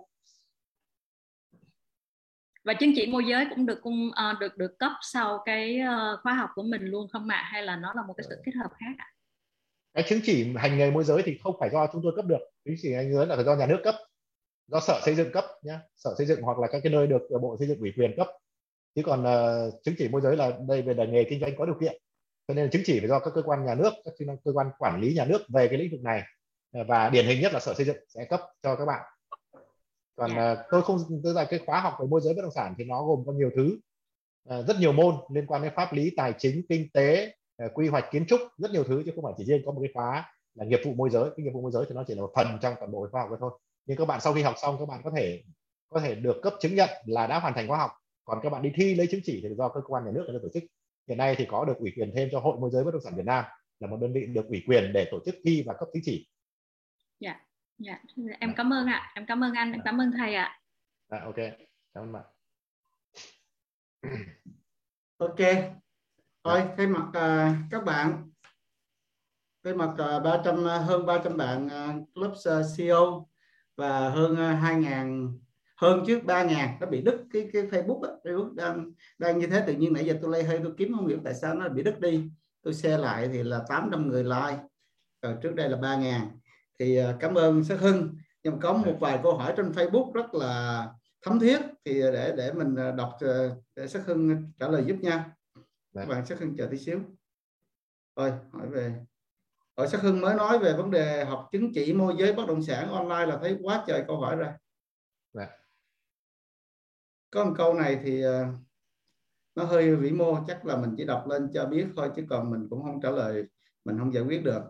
và 2.64 2.74
chứng 2.74 2.92
chỉ 2.96 3.06
môi 3.06 3.24
giới 3.26 3.46
cũng 3.50 3.66
được 3.66 3.82
cung 3.82 4.08
uh, 4.08 4.40
được 4.40 4.56
được 4.56 4.78
cấp 4.78 4.92
sau 5.02 5.42
cái 5.44 5.80
uh, 5.80 6.20
khóa 6.22 6.34
học 6.34 6.50
của 6.54 6.62
mình 6.62 6.82
luôn 6.82 7.08
không 7.12 7.28
ạ 7.28 7.42
hay 7.52 7.62
là 7.62 7.76
nó 7.76 7.92
là 7.94 8.02
một 8.02 8.14
cái 8.16 8.24
sự 8.28 8.42
kết 8.44 8.52
hợp 8.54 8.70
khác 8.78 8.94
ạ 8.98 9.11
cái 9.94 10.04
chứng 10.08 10.20
chỉ 10.24 10.54
hành 10.56 10.78
nghề 10.78 10.90
môi 10.90 11.04
giới 11.04 11.22
thì 11.24 11.38
không 11.42 11.56
phải 11.60 11.70
do 11.70 11.86
chúng 11.92 12.02
tôi 12.02 12.12
cấp 12.16 12.24
được. 12.24 12.40
Chứng 12.64 12.74
chỉ 12.82 12.94
hành 12.94 13.12
nghề 13.12 13.26
là 13.26 13.36
phải 13.36 13.44
do 13.44 13.54
nhà 13.54 13.66
nước 13.66 13.80
cấp 13.84 13.94
do 14.66 14.80
sở 14.80 15.00
xây 15.04 15.14
dựng 15.14 15.32
cấp 15.32 15.44
nhé 15.62 15.78
sở 15.96 16.14
xây 16.18 16.26
dựng 16.26 16.42
hoặc 16.42 16.58
là 16.58 16.68
các 16.72 16.80
cái 16.82 16.92
nơi 16.92 17.06
được 17.06 17.22
bộ 17.42 17.56
xây 17.58 17.68
dựng 17.68 17.78
ủy 17.78 17.92
quyền 17.96 18.14
cấp. 18.16 18.28
Chứ 18.94 19.02
còn 19.04 19.22
uh, 19.22 19.82
chứng 19.82 19.94
chỉ 19.98 20.08
môi 20.08 20.20
giới 20.20 20.36
là 20.36 20.52
đây 20.68 20.82
về 20.82 21.06
nghề 21.06 21.24
kinh 21.24 21.40
doanh 21.40 21.56
có 21.58 21.66
điều 21.66 21.76
kiện. 21.80 22.02
Cho 22.48 22.54
nên 22.54 22.70
chứng 22.70 22.82
chỉ 22.84 23.00
phải 23.00 23.08
do 23.08 23.18
các 23.18 23.30
cơ 23.34 23.42
quan 23.42 23.66
nhà 23.66 23.74
nước 23.74 23.92
các 24.04 24.14
cơ 24.44 24.52
quan 24.52 24.70
quản 24.78 25.00
lý 25.00 25.14
nhà 25.14 25.24
nước 25.24 25.42
về 25.48 25.68
cái 25.68 25.78
lĩnh 25.78 25.90
vực 25.90 26.02
này. 26.02 26.22
Và 26.88 27.08
điển 27.08 27.26
hình 27.26 27.40
nhất 27.40 27.52
là 27.52 27.60
sở 27.60 27.74
xây 27.74 27.86
dựng 27.86 27.96
sẽ 28.08 28.24
cấp 28.24 28.40
cho 28.62 28.76
các 28.76 28.84
bạn. 28.84 29.00
Còn 30.16 30.30
yeah. 30.30 30.58
Uh, 30.58 30.64
tôi 30.70 30.82
không 30.82 30.98
tức 31.24 31.32
là 31.32 31.44
cái 31.44 31.60
khóa 31.66 31.80
học 31.80 31.94
về 32.00 32.06
môi 32.06 32.20
giới 32.20 32.34
bất 32.34 32.42
động 32.42 32.54
sản 32.54 32.74
thì 32.78 32.84
nó 32.84 33.04
gồm 33.04 33.22
có 33.26 33.32
nhiều 33.32 33.50
thứ. 33.56 33.78
Uh, 34.48 34.66
rất 34.66 34.76
nhiều 34.78 34.92
môn 34.92 35.14
liên 35.34 35.46
quan 35.46 35.62
đến 35.62 35.72
pháp 35.76 35.92
lý 35.92 36.12
tài 36.16 36.32
chính 36.38 36.62
kinh 36.68 36.88
tế 36.92 37.34
quy 37.74 37.88
hoạch 37.88 38.04
kiến 38.10 38.26
trúc 38.26 38.40
rất 38.58 38.70
nhiều 38.70 38.84
thứ 38.84 39.02
chứ 39.06 39.12
không 39.14 39.24
phải 39.24 39.34
chỉ 39.36 39.44
riêng 39.44 39.62
có 39.66 39.72
một 39.72 39.80
cái 39.82 39.90
khóa 39.94 40.32
là 40.54 40.64
nghiệp 40.64 40.80
vụ 40.84 40.94
môi 40.94 41.10
giới. 41.10 41.30
Cái 41.36 41.44
nghiệp 41.44 41.50
vụ 41.50 41.62
môi 41.62 41.72
giới 41.72 41.84
thì 41.88 41.94
nó 41.94 42.04
chỉ 42.06 42.14
là 42.14 42.20
một 42.20 42.32
phần 42.36 42.58
trong 42.62 42.74
toàn 42.78 42.92
bộ 42.92 43.08
khóa 43.12 43.22
học 43.22 43.36
thôi. 43.40 43.50
Nhưng 43.86 43.98
các 43.98 44.04
bạn 44.04 44.20
sau 44.20 44.34
khi 44.34 44.42
học 44.42 44.54
xong 44.62 44.76
các 44.78 44.86
bạn 44.86 45.00
có 45.04 45.10
thể 45.16 45.42
có 45.88 46.00
thể 46.00 46.14
được 46.14 46.36
cấp 46.42 46.54
chứng 46.60 46.74
nhận 46.74 46.90
là 47.06 47.26
đã 47.26 47.40
hoàn 47.40 47.54
thành 47.54 47.68
khóa 47.68 47.78
học. 47.78 47.90
Còn 48.24 48.38
các 48.42 48.50
bạn 48.50 48.62
đi 48.62 48.72
thi 48.74 48.94
lấy 48.94 49.06
chứng 49.06 49.20
chỉ 49.24 49.40
thì 49.42 49.54
do 49.54 49.68
cơ 49.68 49.80
quan 49.86 50.04
nhà 50.04 50.10
nước 50.14 50.24
người 50.26 50.38
ta 50.38 50.42
tổ 50.42 50.48
chức. 50.54 50.62
Hiện 51.08 51.18
nay 51.18 51.34
thì 51.38 51.46
có 51.50 51.64
được 51.64 51.78
ủy 51.78 51.92
quyền 51.96 52.12
thêm 52.14 52.28
cho 52.32 52.40
hội 52.40 52.58
môi 52.58 52.70
giới 52.70 52.84
bất 52.84 52.90
động 52.90 53.02
sản 53.04 53.14
Việt 53.16 53.26
Nam 53.26 53.44
là 53.80 53.88
một 53.88 53.96
đơn 54.00 54.12
vị 54.12 54.26
được 54.26 54.48
ủy 54.48 54.62
quyền 54.66 54.92
để 54.92 55.08
tổ 55.10 55.20
chức 55.26 55.34
thi 55.44 55.62
và 55.66 55.74
cấp 55.78 55.88
chứng 55.92 56.02
chỉ. 56.04 56.26
Dạ. 57.20 57.40
Dạ. 57.78 58.02
Em 58.40 58.54
cảm 58.56 58.72
ơn 58.72 58.86
ạ. 58.86 59.12
Em 59.14 59.26
cảm 59.26 59.44
ơn 59.44 59.54
anh 59.54 59.72
em 59.72 59.80
cảm 59.84 60.00
ơn 60.00 60.12
thầy 60.18 60.34
ạ. 60.34 60.60
À, 61.08 61.22
ok. 61.24 61.36
Cảm 61.94 62.04
ơn 62.04 62.12
bạn. 62.12 62.24
Ok 65.18 65.38
thôi 66.44 66.62
thay 66.76 66.86
mặt 66.86 67.06
uh, 67.08 67.56
các 67.70 67.84
bạn. 67.84 68.30
Thay 69.64 69.74
mặt 69.74 69.90
uh, 69.90 70.22
300 70.22 70.60
uh, 70.60 70.64
hơn 70.64 71.06
300 71.06 71.36
bạn 71.36 71.66
uh, 71.66 72.18
lớp 72.18 72.32
uh, 72.32 72.66
CEO 72.76 73.28
và 73.76 74.08
hơn 74.08 74.36
à, 74.36 74.52
uh, 74.52 74.64
2.000 74.64 75.38
hơn 75.76 76.04
trước 76.06 76.22
3.000 76.24 76.68
nó 76.80 76.86
bị 76.86 77.02
đứt 77.02 77.24
cái 77.32 77.50
cái 77.52 77.62
Facebook 77.62 78.02
á, 78.02 78.10
Facebook 78.24 78.54
đang 78.54 78.92
đang 79.18 79.38
như 79.38 79.46
thế. 79.46 79.64
Tự 79.66 79.72
nhiên 79.72 79.92
nãy 79.92 80.04
giờ 80.04 80.18
tôi 80.22 80.30
lay 80.30 80.44
hơi 80.44 80.60
tôi 80.62 80.72
kiếm 80.76 80.92
không 80.96 81.06
hiểu 81.06 81.18
tại 81.24 81.34
sao 81.34 81.54
nó 81.54 81.68
bị 81.68 81.82
đứt 81.82 82.00
đi. 82.00 82.30
Tôi 82.62 82.74
share 82.74 82.98
lại 82.98 83.28
thì 83.32 83.42
là 83.42 83.64
800 83.68 84.08
người 84.08 84.24
like 84.24 84.58
rồi 85.22 85.34
trước 85.42 85.54
đây 85.54 85.68
là 85.68 85.78
3.000 85.78 86.20
thì 86.78 86.96
à, 86.96 87.16
cảm 87.20 87.34
ơn 87.34 87.64
Sắc 87.64 87.80
Hưng. 87.80 88.16
Nhưng 88.42 88.60
có 88.60 88.72
một 88.72 88.96
vài 89.00 89.18
câu 89.22 89.36
hỏi 89.36 89.54
trên 89.56 89.70
Facebook 89.70 90.12
rất 90.12 90.34
là 90.34 90.86
thấm 91.22 91.38
thiết 91.38 91.60
thì 91.84 92.00
để 92.00 92.34
để 92.36 92.52
mình 92.52 92.76
à, 92.76 92.92
đọc 92.92 93.12
để 93.76 93.86
Sắc 93.86 94.06
Hưng 94.06 94.52
trả 94.58 94.68
lời 94.68 94.84
giúp 94.86 94.96
nha 95.00 95.30
các 95.94 96.08
bạn 96.08 96.26
Sắc 96.26 96.38
Hưng 96.38 96.56
chờ 96.56 96.68
tí 96.70 96.78
xíu. 96.78 97.00
Rồi 98.16 98.32
hỏi 98.52 98.68
về. 98.68 98.94
Ở 99.74 99.86
Sắc 99.86 100.00
Hưng 100.00 100.20
mới 100.20 100.34
nói 100.34 100.58
về 100.58 100.72
vấn 100.72 100.90
đề 100.90 101.24
học 101.24 101.48
chứng 101.52 101.72
chỉ 101.74 101.92
môi 101.92 102.14
giới 102.18 102.32
bất 102.32 102.46
động 102.48 102.62
sản 102.62 102.88
online 102.88 103.26
là 103.26 103.38
thấy 103.42 103.58
quá 103.62 103.84
trời 103.86 104.04
câu 104.06 104.20
hỏi 104.20 104.36
ra 104.36 104.56
Đấy. 105.32 105.46
có 107.30 107.44
một 107.44 107.54
câu 107.56 107.74
này 107.74 108.00
thì 108.04 108.22
nó 109.54 109.64
hơi 109.64 109.96
vĩ 109.96 110.10
mô 110.10 110.38
chắc 110.46 110.66
là 110.66 110.76
mình 110.76 110.94
chỉ 110.96 111.04
đọc 111.04 111.24
lên 111.28 111.50
cho 111.54 111.66
biết 111.66 111.86
thôi 111.96 112.10
chứ 112.16 112.22
còn 112.30 112.50
mình 112.50 112.66
cũng 112.70 112.82
không 112.82 113.00
trả 113.02 113.10
lời 113.10 113.44
mình 113.84 113.98
không 113.98 114.14
giải 114.14 114.22
quyết 114.24 114.44
được. 114.44 114.62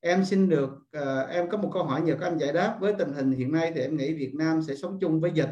Em 0.00 0.24
xin 0.24 0.48
được 0.48 0.70
uh, 0.70 1.28
em 1.28 1.50
có 1.50 1.58
một 1.58 1.70
câu 1.72 1.84
hỏi 1.84 2.02
nhờ 2.02 2.16
các 2.20 2.26
anh 2.26 2.38
giải 2.38 2.52
đáp. 2.52 2.78
Với 2.80 2.94
tình 2.98 3.12
hình 3.12 3.32
hiện 3.32 3.52
nay 3.52 3.72
thì 3.74 3.80
em 3.80 3.96
nghĩ 3.96 4.14
Việt 4.14 4.34
Nam 4.34 4.62
sẽ 4.62 4.74
sống 4.74 4.98
chung 5.00 5.20
với 5.20 5.30
dịch. 5.34 5.50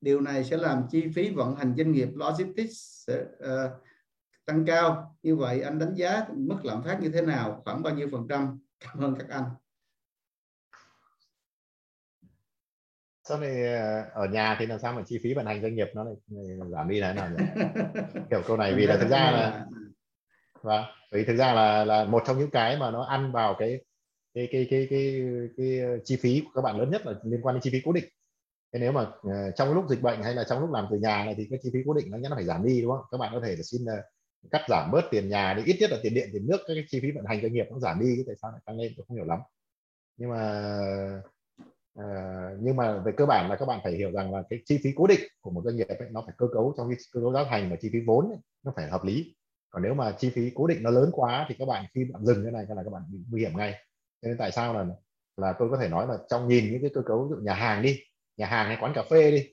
Điều 0.00 0.20
này 0.20 0.44
sẽ 0.44 0.56
làm 0.56 0.82
chi 0.90 1.04
phí 1.14 1.30
vận 1.30 1.56
hành 1.56 1.74
doanh 1.76 1.92
nghiệp 1.92 2.08
logistics 2.14 3.04
sẽ, 3.06 3.22
uh, 3.22 3.70
tăng 4.48 4.64
cao. 4.66 5.14
Như 5.22 5.36
vậy 5.36 5.62
anh 5.62 5.78
đánh 5.78 5.94
giá 5.94 6.26
mức 6.34 6.56
lạm 6.64 6.82
phát 6.82 7.00
như 7.00 7.10
thế 7.14 7.22
nào? 7.22 7.62
Khoảng 7.64 7.82
bao 7.82 7.94
nhiêu 7.94 8.08
phần 8.12 8.26
trăm? 8.28 8.58
Cảm 8.80 9.04
ơn 9.04 9.14
các 9.18 9.28
anh. 9.28 9.44
Sau 13.24 13.40
này 13.40 13.74
ở 14.12 14.26
nhà 14.26 14.56
thì 14.58 14.66
làm 14.66 14.78
sao 14.78 14.92
mà 14.92 15.02
chi 15.06 15.18
phí 15.22 15.34
vận 15.34 15.46
hành 15.46 15.62
doanh 15.62 15.74
nghiệp 15.74 15.88
nó 15.94 16.04
lại 16.04 16.14
giảm 16.72 16.88
đi 16.88 17.00
thế 17.00 17.12
nào 17.12 17.30
nhỉ? 17.30 17.44
Kiểu 18.30 18.42
câu 18.46 18.56
này 18.56 18.74
vì 18.74 18.86
là 18.86 18.96
thực 18.96 19.08
ra 19.08 19.30
là 19.30 19.66
và 20.62 20.80
vâng, 20.80 20.84
vì 21.12 21.24
thực 21.24 21.36
ra 21.36 21.52
là 21.52 21.84
là 21.84 22.04
một 22.04 22.22
trong 22.26 22.38
những 22.38 22.50
cái 22.50 22.76
mà 22.76 22.90
nó 22.90 23.02
ăn 23.02 23.32
vào 23.32 23.56
cái 23.58 23.84
cái 24.34 24.48
cái 24.52 24.66
cái 24.70 24.86
cái, 24.90 25.20
cái, 25.56 25.80
cái 25.80 25.98
chi 26.04 26.16
phí 26.16 26.42
của 26.44 26.50
các 26.54 26.62
bạn 26.62 26.78
lớn 26.78 26.90
nhất 26.90 27.06
là 27.06 27.12
liên 27.24 27.40
quan 27.42 27.54
đến 27.54 27.62
chi 27.62 27.70
phí 27.70 27.80
cố 27.84 27.92
định. 27.92 28.04
Thế 28.72 28.78
nếu 28.78 28.92
mà 28.92 29.02
uh, 29.02 29.54
trong 29.56 29.74
lúc 29.74 29.84
dịch 29.88 30.02
bệnh 30.02 30.22
hay 30.22 30.34
là 30.34 30.44
trong 30.44 30.60
lúc 30.60 30.70
làm 30.72 30.86
từ 30.90 30.98
nhà 30.98 31.24
này 31.24 31.34
thì 31.36 31.46
cái 31.50 31.58
chi 31.62 31.70
phí 31.72 31.78
cố 31.86 31.94
định 31.94 32.10
nó 32.10 32.18
nhất 32.18 32.30
là 32.30 32.36
phải 32.36 32.44
giảm 32.44 32.64
đi 32.64 32.82
đúng 32.82 32.90
không? 32.90 33.04
Các 33.10 33.18
bạn 33.18 33.32
có 33.34 33.40
thể 33.44 33.56
là 33.56 33.62
xin 33.62 33.84
cắt 34.50 34.62
giảm 34.68 34.90
bớt 34.90 35.02
tiền 35.10 35.28
nhà 35.28 35.54
thì 35.56 35.72
ít 35.72 35.76
nhất 35.80 35.90
là 35.90 35.98
tiền 36.02 36.14
điện 36.14 36.28
tiền 36.32 36.46
nước 36.46 36.58
các 36.66 36.74
cái 36.74 36.84
chi 36.88 37.00
phí 37.00 37.10
vận 37.10 37.24
hành 37.24 37.42
doanh 37.42 37.52
nghiệp 37.52 37.66
nó 37.70 37.78
giảm 37.78 38.00
đi 38.00 38.24
tại 38.26 38.36
sao 38.42 38.50
lại 38.50 38.60
tăng 38.64 38.78
lên 38.78 38.92
tôi 38.96 39.04
không 39.08 39.16
hiểu 39.16 39.26
lắm. 39.26 39.38
Nhưng 40.16 40.30
mà 40.30 40.42
uh, 42.00 42.58
nhưng 42.60 42.76
mà 42.76 42.98
về 42.98 43.12
cơ 43.16 43.26
bản 43.26 43.50
là 43.50 43.56
các 43.56 43.66
bạn 43.66 43.80
phải 43.84 43.92
hiểu 43.92 44.12
rằng 44.12 44.34
là 44.34 44.42
cái 44.50 44.58
chi 44.64 44.80
phí 44.84 44.92
cố 44.96 45.06
định 45.06 45.20
của 45.40 45.50
một 45.50 45.62
doanh 45.64 45.76
nghiệp 45.76 45.88
ấy, 45.88 46.08
nó 46.10 46.22
phải 46.26 46.34
cơ 46.38 46.46
cấu 46.52 46.74
trong 46.76 46.88
cái 46.88 46.98
cơ 47.12 47.20
cấu 47.20 47.32
giá 47.32 47.44
thành 47.50 47.70
và 47.70 47.76
chi 47.76 47.90
phí 47.92 47.98
vốn 48.06 48.28
ấy, 48.28 48.38
nó 48.62 48.72
phải 48.76 48.88
hợp 48.88 49.04
lý. 49.04 49.34
Còn 49.70 49.82
nếu 49.82 49.94
mà 49.94 50.12
chi 50.18 50.30
phí 50.30 50.50
cố 50.54 50.66
định 50.66 50.82
nó 50.82 50.90
lớn 50.90 51.10
quá 51.12 51.46
thì 51.48 51.54
các 51.58 51.68
bạn 51.68 51.84
khi 51.94 52.04
bạn 52.04 52.24
dừng 52.24 52.42
cái 52.42 52.52
này 52.52 52.66
là 52.68 52.82
các 52.84 52.90
bạn 52.90 53.02
bị 53.08 53.18
nguy 53.30 53.40
hiểm 53.40 53.56
ngay. 53.56 53.72
Thế 54.22 54.28
nên 54.28 54.36
tại 54.38 54.52
sao 54.52 54.74
là 54.74 54.86
là 55.36 55.54
tôi 55.58 55.70
có 55.70 55.76
thể 55.80 55.88
nói 55.88 56.06
là 56.06 56.18
trong 56.30 56.48
nhìn 56.48 56.72
những 56.72 56.80
cái 56.80 56.90
cơ 56.94 57.02
cấu 57.06 57.24
ví 57.24 57.36
dụ 57.36 57.42
nhà 57.42 57.54
hàng 57.54 57.82
đi 57.82 58.00
nhà 58.36 58.46
hàng 58.46 58.66
hay 58.66 58.76
quán 58.80 58.92
cà 58.94 59.02
phê 59.10 59.30
đi 59.30 59.48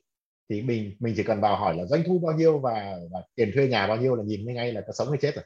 thì 0.49 0.62
mình 0.62 0.95
mình 0.99 1.13
chỉ 1.17 1.23
cần 1.23 1.41
vào 1.41 1.55
hỏi 1.55 1.75
là 1.77 1.86
doanh 1.86 2.03
thu 2.08 2.19
bao 2.19 2.38
nhiêu 2.38 2.60
và, 2.60 2.97
và 3.12 3.19
tiền 3.36 3.51
thuê 3.55 3.67
nhà 3.67 3.88
bao 3.88 3.97
nhiêu 3.97 4.15
là 4.15 4.23
nhìn 4.23 4.53
ngay 4.53 4.73
là 4.73 4.81
có 4.88 4.93
sống 4.93 5.10
hay 5.10 5.17
chết 5.21 5.36
rồi. 5.36 5.45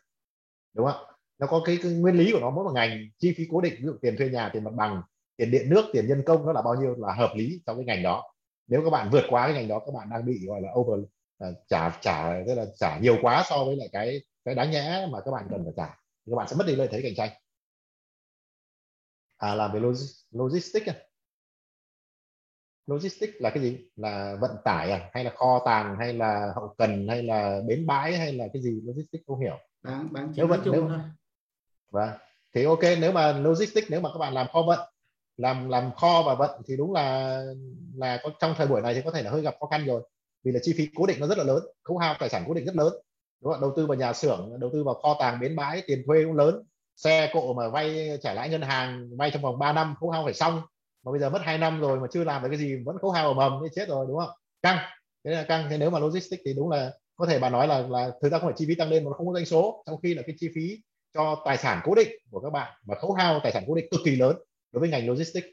Đúng 0.73 0.87
không? 0.87 1.05
Nó 1.39 1.47
có 1.47 1.61
cái, 1.65 1.79
cái 1.83 1.91
nguyên 1.91 2.15
lý 2.15 2.31
của 2.31 2.39
nó 2.39 2.49
mỗi 2.49 2.63
một 2.63 2.71
ngành 2.73 3.09
chi 3.17 3.33
phí 3.37 3.43
cố 3.51 3.61
định 3.61 3.73
ví 3.77 3.85
dụ 3.85 3.93
tiền 4.01 4.17
thuê 4.17 4.29
nhà 4.29 4.49
tiền 4.53 4.63
mặt 4.63 4.73
bằng 4.75 5.01
tiền 5.37 5.51
điện 5.51 5.69
nước 5.69 5.85
tiền 5.93 6.07
nhân 6.07 6.23
công 6.25 6.45
nó 6.45 6.53
là 6.53 6.61
bao 6.61 6.75
nhiêu 6.75 6.95
là 6.97 7.13
hợp 7.13 7.33
lý 7.35 7.61
trong 7.65 7.77
cái 7.77 7.85
ngành 7.85 8.03
đó. 8.03 8.33
Nếu 8.67 8.81
các 8.83 8.89
bạn 8.89 9.09
vượt 9.11 9.23
quá 9.29 9.47
cái 9.47 9.55
ngành 9.55 9.67
đó 9.67 9.79
các 9.79 9.91
bạn 9.95 10.09
đang 10.09 10.25
bị 10.25 10.45
gọi 10.47 10.61
là 10.61 10.69
over 10.79 10.99
uh, 10.99 11.55
trả 11.67 11.89
trả 12.01 12.43
tức 12.47 12.55
là 12.55 12.65
trả 12.75 12.99
nhiều 12.99 13.17
quá 13.21 13.43
so 13.49 13.63
với 13.65 13.75
lại 13.75 13.89
cái 13.91 14.21
cái 14.45 14.55
đáng 14.55 14.71
nhẽ 14.71 15.07
mà 15.11 15.21
các 15.25 15.31
bạn 15.31 15.47
cần 15.49 15.63
phải 15.63 15.73
trả 15.77 15.95
thì 16.25 16.31
các 16.31 16.35
bạn 16.35 16.47
sẽ 16.47 16.55
mất 16.55 16.67
đi 16.67 16.75
lợi 16.75 16.87
thế 16.91 17.01
cạnh 17.01 17.15
tranh. 17.17 17.29
À 19.37 19.55
làm 19.55 19.73
về 19.73 19.79
logistics? 20.31 20.87
À? 20.87 21.08
Logistics 22.89 23.33
là 23.39 23.49
cái 23.49 23.63
gì? 23.63 23.77
Là 23.95 24.35
vận 24.41 24.51
tải 24.63 24.91
à? 24.91 25.09
Hay 25.13 25.23
là 25.23 25.31
kho 25.35 25.61
tàng 25.65 25.95
hay 25.99 26.13
là 26.13 26.51
hậu 26.55 26.75
cần 26.77 27.07
hay 27.07 27.23
là 27.23 27.61
bến 27.67 27.87
bãi 27.87 28.17
hay 28.17 28.33
là 28.33 28.45
cái 28.53 28.61
gì? 28.61 28.81
Logistics 28.83 29.23
không 29.27 29.39
hiểu. 29.39 29.57
Bán 29.83 30.07
bán 30.11 30.33
nếu 30.35 30.47
vận 30.47 30.61
nếu 30.65 30.87
thôi. 30.89 30.99
Vâng. 31.91 32.09
Thì 32.55 32.63
ok 32.63 32.83
nếu 33.01 33.11
mà 33.11 33.31
logistics 33.31 33.87
nếu 33.89 34.01
mà 34.01 34.09
các 34.13 34.19
bạn 34.19 34.33
làm 34.33 34.47
kho 34.53 34.61
vận 34.61 34.79
làm 35.37 35.69
làm 35.69 35.91
kho 35.95 36.23
và 36.25 36.35
vận 36.35 36.61
thì 36.67 36.77
đúng 36.77 36.93
là 36.93 37.41
là 37.95 38.19
có 38.23 38.29
trong 38.39 38.53
thời 38.57 38.67
buổi 38.67 38.81
này 38.81 38.93
thì 38.93 39.01
có 39.05 39.11
thể 39.11 39.23
là 39.23 39.31
hơi 39.31 39.41
gặp 39.41 39.55
khó 39.59 39.65
khăn 39.65 39.85
rồi. 39.85 40.01
Vì 40.43 40.51
là 40.51 40.59
chi 40.63 40.73
phí 40.77 40.89
cố 40.95 41.05
định 41.05 41.19
nó 41.19 41.27
rất 41.27 41.37
là 41.37 41.43
lớn 41.43 41.63
khấu 41.83 41.97
hao 41.97 42.15
tài 42.19 42.29
sản 42.29 42.43
cố 42.47 42.53
định 42.53 42.65
rất 42.65 42.75
lớn. 42.75 42.93
Đúng 43.41 43.53
không? 43.53 43.61
đầu 43.61 43.73
tư 43.75 43.85
vào 43.85 43.97
nhà 43.97 44.13
xưởng 44.13 44.59
đầu 44.59 44.69
tư 44.73 44.83
vào 44.83 44.95
kho 44.95 45.15
tàng 45.19 45.39
bến 45.39 45.55
bãi 45.55 45.83
tiền 45.87 46.03
thuê 46.07 46.23
cũng 46.23 46.35
lớn. 46.35 46.63
Xe 46.95 47.31
cộ 47.33 47.53
mà 47.53 47.69
vay 47.69 48.17
trả 48.21 48.33
lãi 48.33 48.49
ngân 48.49 48.61
hàng 48.61 49.09
vay 49.17 49.31
trong 49.31 49.41
vòng 49.41 49.59
3 49.59 49.73
năm 49.73 49.95
khấu 49.99 50.09
hao 50.09 50.23
phải 50.23 50.33
xong 50.33 50.61
mà 51.05 51.11
bây 51.11 51.19
giờ 51.19 51.29
mất 51.29 51.41
2 51.43 51.57
năm 51.57 51.81
rồi 51.81 51.99
mà 51.99 52.07
chưa 52.11 52.23
làm 52.23 52.43
được 52.43 52.49
cái 52.49 52.57
gì, 52.57 52.75
vẫn 52.85 52.97
khấu 52.97 53.11
hao 53.11 53.27
ở 53.27 53.33
mầm 53.33 53.59
thì 53.63 53.69
chết 53.75 53.87
rồi, 53.89 54.05
đúng 54.09 54.17
không? 54.19 54.29
Căng. 54.61 54.77
Thế 55.25 55.31
là 55.31 55.43
căng. 55.43 55.67
Thế 55.69 55.77
nếu 55.77 55.89
mà 55.89 55.99
logistics 55.99 56.41
thì 56.45 56.53
đúng 56.53 56.69
là, 56.69 56.91
có 57.15 57.25
thể 57.25 57.39
bà 57.39 57.49
nói 57.49 57.67
là 57.67 57.79
là 57.89 58.11
thực 58.21 58.31
ra 58.31 58.39
không 58.39 58.47
phải 58.47 58.55
chi 58.57 58.65
phí 58.67 58.75
tăng 58.75 58.89
lên 58.89 59.05
mà 59.05 59.11
không 59.13 59.27
có 59.27 59.33
doanh 59.33 59.45
số, 59.45 59.83
trong 59.87 59.99
khi 60.03 60.13
là 60.13 60.21
cái 60.27 60.35
chi 60.39 60.49
phí 60.55 60.81
cho 61.13 61.41
tài 61.45 61.57
sản 61.57 61.81
cố 61.83 61.95
định 61.95 62.09
của 62.31 62.39
các 62.39 62.49
bạn 62.49 62.73
mà 62.87 62.95
khấu 62.95 63.13
hao 63.13 63.39
tài 63.43 63.51
sản 63.51 63.63
cố 63.67 63.75
định 63.75 63.87
cực 63.91 64.01
kỳ 64.05 64.15
lớn 64.15 64.37
đối 64.71 64.79
với 64.79 64.89
ngành 64.89 65.09
logistics. 65.09 65.47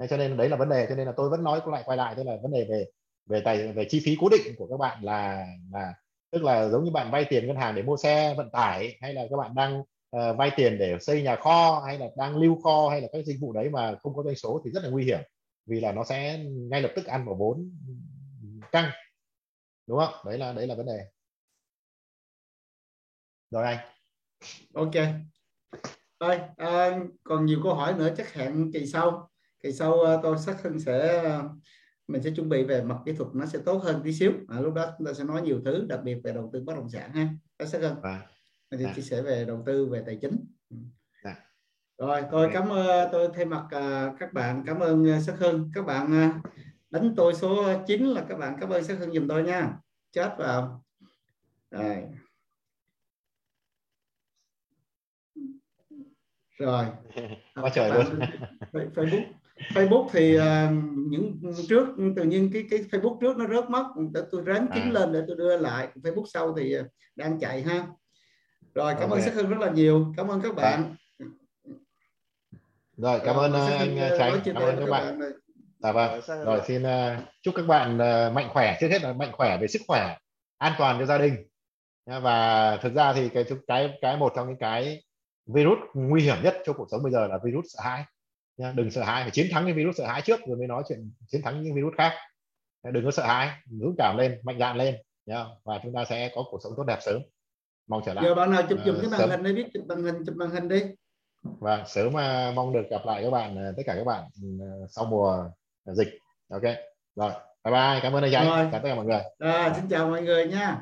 Thế 0.00 0.06
cho 0.10 0.16
nên 0.16 0.36
đấy 0.36 0.48
là 0.48 0.56
vấn 0.56 0.68
đề, 0.68 0.86
cho 0.88 0.94
nên 0.94 1.06
là 1.06 1.12
tôi 1.16 1.30
vẫn 1.30 1.44
nói 1.44 1.60
lại 1.66 1.82
quay 1.86 1.96
lại, 1.96 2.14
tức 2.16 2.22
là 2.22 2.36
vấn 2.42 2.52
đề 2.52 2.64
về 2.64 2.84
về 3.26 3.40
tài, 3.40 3.72
về 3.72 3.84
chi 3.84 4.02
phí 4.04 4.16
cố 4.20 4.28
định 4.28 4.54
của 4.58 4.66
các 4.66 4.76
bạn 4.76 5.04
là 5.04 5.46
là, 5.72 5.94
tức 6.32 6.42
là 6.42 6.68
giống 6.68 6.84
như 6.84 6.90
bạn 6.90 7.10
vay 7.10 7.24
tiền 7.24 7.46
ngân 7.46 7.56
hàng 7.56 7.74
để 7.74 7.82
mua 7.82 7.96
xe 7.96 8.34
vận 8.36 8.50
tải, 8.50 8.96
hay 9.00 9.14
là 9.14 9.22
các 9.30 9.36
bạn 9.36 9.54
đang 9.54 9.82
uh, 10.16 10.36
vay 10.38 10.50
tiền 10.56 10.78
để 10.78 10.98
xây 11.00 11.22
nhà 11.22 11.36
kho 11.36 11.82
hay 11.86 11.98
là 11.98 12.06
đang 12.16 12.36
lưu 12.36 12.60
kho 12.62 12.88
hay 12.90 13.00
là 13.00 13.08
các 13.12 13.24
dịch 13.26 13.38
vụ 13.40 13.52
đấy 13.52 13.70
mà 13.70 13.96
không 14.02 14.14
có 14.14 14.22
doanh 14.22 14.36
số 14.36 14.62
thì 14.64 14.70
rất 14.70 14.84
là 14.84 14.90
nguy 14.90 15.04
hiểm. 15.04 15.20
Vì 15.66 15.80
là 15.80 15.92
nó 15.92 16.04
sẽ 16.04 16.44
ngay 16.44 16.82
lập 16.82 16.92
tức 16.96 17.06
ăn 17.06 17.26
vào 17.26 17.34
vốn 17.34 17.70
căng. 18.72 18.90
Đúng 19.86 19.98
không? 19.98 20.14
Đấy 20.24 20.38
là 20.38 20.52
đấy 20.52 20.66
là 20.66 20.74
vấn 20.74 20.86
đề. 20.86 21.06
Rồi 23.50 23.64
anh. 23.64 23.78
Ok. 24.74 24.94
Thôi 26.20 26.40
à, 26.56 27.00
còn 27.24 27.46
nhiều 27.46 27.60
câu 27.62 27.74
hỏi 27.74 27.94
nữa 27.94 28.14
chắc 28.16 28.34
hẹn 28.34 28.70
kỳ 28.72 28.86
sau. 28.86 29.30
Kỳ 29.62 29.72
sau 29.72 29.92
uh, 29.92 30.20
tôi 30.22 30.38
sắc 30.38 30.62
hưng 30.62 30.80
sẽ 30.80 31.22
uh, 31.38 31.50
mình 32.08 32.22
sẽ 32.22 32.30
chuẩn 32.36 32.48
bị 32.48 32.64
về 32.64 32.82
mặt 32.82 32.98
kỹ 33.06 33.12
thuật 33.12 33.28
nó 33.34 33.46
sẽ 33.46 33.58
tốt 33.64 33.78
hơn 33.82 34.00
tí 34.04 34.12
xíu. 34.12 34.32
À, 34.48 34.60
lúc 34.60 34.74
đó 34.74 34.94
chúng 34.98 35.06
ta 35.06 35.12
sẽ 35.12 35.24
nói 35.24 35.42
nhiều 35.42 35.60
thứ 35.64 35.86
đặc 35.88 36.00
biệt 36.04 36.16
về 36.24 36.32
đầu 36.32 36.50
tư 36.52 36.62
bất 36.66 36.74
động 36.76 36.88
sản 36.88 37.12
ha. 37.12 37.28
Sắc 37.66 37.82
hơn 37.82 37.96
à. 38.02 38.26
Mình 38.70 38.80
sẽ 38.80 38.92
chia 38.96 39.02
sẻ 39.02 39.22
về 39.22 39.44
đầu 39.44 39.62
tư 39.66 39.86
về 39.86 40.02
tài 40.06 40.18
chính. 40.20 40.36
À. 41.22 41.36
rồi 41.98 42.22
tôi 42.30 42.50
cảm 42.52 42.68
ơn 42.68 43.08
tôi 43.12 43.28
thay 43.34 43.44
mặt 43.44 43.64
uh, 43.64 44.18
các 44.18 44.32
bạn 44.32 44.62
cảm 44.66 44.80
ơn 44.80 45.16
uh, 45.16 45.22
sắc 45.22 45.34
hưng. 45.38 45.70
Các 45.74 45.86
bạn 45.86 46.28
uh, 46.28 46.52
đánh 46.90 47.14
tôi 47.16 47.34
số 47.34 47.64
9 47.86 48.04
là 48.04 48.24
các 48.28 48.38
bạn 48.38 48.56
cảm 48.60 48.70
ơn 48.70 48.84
sắc 48.84 48.98
hưng 48.98 49.12
giùm 49.12 49.28
tôi 49.28 49.42
nha. 49.42 49.72
Chết 50.12 50.34
vào. 50.38 50.84
Rồi. 51.70 52.04
Rồi. 56.58 56.86
Quá 57.54 57.70
trời 57.74 57.90
luôn. 57.90 58.20
Facebook. 58.72 59.24
Facebook 59.74 60.08
thì 60.12 60.38
uh, 60.38 60.42
những 61.10 61.40
trước 61.68 61.88
tự 62.16 62.22
nhiên 62.24 62.50
cái 62.52 62.66
cái 62.70 62.78
Facebook 62.78 63.18
trước 63.20 63.36
nó 63.36 63.46
rớt 63.46 63.70
mất 63.70 63.86
để 64.12 64.20
tôi 64.30 64.42
ráng 64.44 64.66
kiếm 64.74 64.84
à. 64.84 64.92
lên 64.92 65.12
để 65.12 65.20
tôi 65.26 65.36
đưa 65.36 65.56
lại. 65.56 65.88
Facebook 65.94 66.26
sau 66.26 66.54
thì 66.58 66.76
đang 67.16 67.40
chạy 67.40 67.62
ha 67.62 67.86
rồi 68.74 68.94
cảm 68.94 69.10
okay. 69.10 69.18
ơn 69.18 69.22
Sắc 69.22 69.34
Hưng 69.34 69.48
rất 69.48 69.58
là 69.60 69.70
nhiều. 69.70 70.12
Cảm 70.16 70.28
ơn 70.28 70.40
các 70.40 70.54
bạn. 70.54 70.94
Rồi 72.96 73.20
cảm 73.24 73.36
ơn 73.36 73.52
uh, 73.52 73.72
anh 73.78 73.96
Tránh. 74.18 74.40
cảm 74.44 74.62
ơn 74.62 74.76
các, 74.78 74.90
bạn, 74.90 75.20
dạ 75.78 75.92
vâng. 75.92 76.20
Rồi 76.44 76.60
xin 76.66 76.82
uh, 76.82 76.88
chúc 77.42 77.54
các 77.56 77.66
bạn 77.66 77.94
uh, 77.94 78.32
mạnh 78.34 78.48
khỏe. 78.52 78.76
Trước 78.80 78.88
hết 78.88 79.02
là 79.02 79.12
mạnh 79.12 79.32
khỏe 79.32 79.58
về 79.60 79.66
sức 79.66 79.82
khỏe 79.86 80.16
an 80.58 80.72
toàn 80.78 80.98
cho 80.98 81.06
gia 81.06 81.18
đình. 81.18 81.36
Và 82.06 82.76
thực 82.76 82.94
ra 82.94 83.12
thì 83.12 83.28
cái 83.28 83.44
cái 83.66 83.98
cái 84.00 84.16
một 84.16 84.32
trong 84.36 84.48
những 84.48 84.58
cái 84.58 85.04
virus 85.46 85.78
nguy 85.94 86.22
hiểm 86.22 86.36
nhất 86.42 86.56
cho 86.64 86.72
cuộc 86.72 86.86
sống 86.90 87.02
bây 87.02 87.12
giờ 87.12 87.26
là 87.26 87.38
virus 87.44 87.64
sợ 87.68 87.82
hãi. 87.82 88.04
Nha 88.56 88.72
đừng 88.76 88.90
sợ 88.90 89.02
hãi 89.04 89.22
phải 89.22 89.30
chiến 89.30 89.46
thắng 89.50 89.64
cái 89.64 89.72
virus 89.72 89.98
sợ 89.98 90.06
hãi 90.06 90.22
trước 90.22 90.40
rồi 90.46 90.56
mới 90.56 90.66
nói 90.66 90.82
chuyện 90.88 91.12
chiến 91.28 91.42
thắng 91.42 91.62
những 91.62 91.74
virus 91.74 91.94
khác. 91.98 92.12
Đừng 92.92 93.04
có 93.04 93.10
sợ 93.10 93.26
hãi 93.26 93.50
dũng 93.80 93.94
cảm 93.98 94.16
lên 94.18 94.40
mạnh 94.42 94.58
dạn 94.58 94.76
lên. 94.76 94.96
Nha 95.26 95.44
và 95.64 95.80
chúng 95.82 95.92
ta 95.92 96.04
sẽ 96.04 96.30
có 96.34 96.44
cuộc 96.50 96.58
sống 96.62 96.72
tốt 96.76 96.84
đẹp 96.84 96.98
sớm 97.00 97.22
mong 97.90 98.02
trở 98.06 98.14
lại 98.14 98.24
giờ 98.24 98.34
bạn 98.34 98.50
nào 98.50 98.62
chụp 98.68 98.78
chụp 98.84 98.94
cái 99.00 99.10
màn 99.10 99.30
hình 99.30 99.42
đi 99.42 99.52
biết 99.52 99.66
chụp 99.74 99.84
màn 99.88 100.02
hình 100.02 100.22
chụp 100.26 100.36
màn 100.36 100.50
hình 100.50 100.68
đi. 100.68 100.82
Và 101.42 101.84
sớm 101.86 102.12
mà 102.12 102.52
mong 102.54 102.72
được 102.72 102.82
gặp 102.90 103.00
lại 103.06 103.22
các 103.24 103.30
bạn 103.30 103.56
ờ, 103.56 103.72
tất 103.76 103.82
cả 103.86 103.94
các 103.94 104.04
bạn 104.04 104.22
ờ, 104.60 104.86
sau 104.88 105.04
mùa 105.04 105.50
dịch. 105.84 106.18
Ok. 106.50 106.62
Rồi 107.16 107.30
bye 107.64 107.72
bye 107.72 108.00
cảm 108.02 108.12
ơn 108.12 108.22
anh 108.22 108.32
chào 108.32 108.70
tất 108.72 108.80
cả 108.82 108.94
mọi 108.94 109.04
người. 109.04 109.20
À, 109.38 109.72
xin 109.76 109.88
chào 109.88 110.08
mọi 110.08 110.22
người 110.22 110.46
nha. 110.46 110.78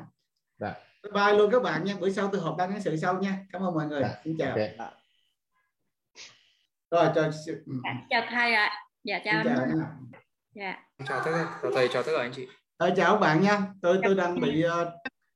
Dạ. 0.59 0.75
bye 1.03 1.11
bye 1.11 1.37
luôn 1.37 1.51
các 1.51 1.63
bạn 1.63 1.83
nha. 1.83 1.95
Bữa 1.99 2.09
sau 2.09 2.29
tôi 2.31 2.41
họp 2.41 2.55
ban 2.57 2.71
cái 2.71 2.81
sự 2.81 2.97
sau 2.97 3.13
nha. 3.21 3.45
Cảm 3.51 3.61
ơn 3.61 3.73
mọi 3.73 3.85
người. 3.85 4.01
Dạ. 4.01 4.21
xin 4.23 4.35
chào. 4.39 4.49
okay 4.49 4.75
rồi 6.91 7.09
chào. 7.15 7.31
Dạ, 7.31 7.93
chào 8.09 8.21
thầy 8.29 8.53
ạ. 8.53 8.71
Dạ 9.03 9.19
chào 9.25 9.43
chào 9.45 9.59
anh 9.59 9.79
dạ. 10.55 10.79
Chào 11.07 11.21
tất 11.25 11.31
cả 11.33 11.59
chào 11.61 11.71
thầy 11.75 11.87
chào 11.93 12.03
tất 12.03 12.11
cả 12.17 12.21
anh 12.21 12.31
chị. 12.35 12.47
À, 12.77 12.89
chào 12.97 13.13
các 13.13 13.19
bạn 13.19 13.41
nha. 13.41 13.61
Tôi 13.81 13.99
tôi 14.03 14.15
đang 14.15 14.41
bị 14.41 14.65
uh, 14.65 14.87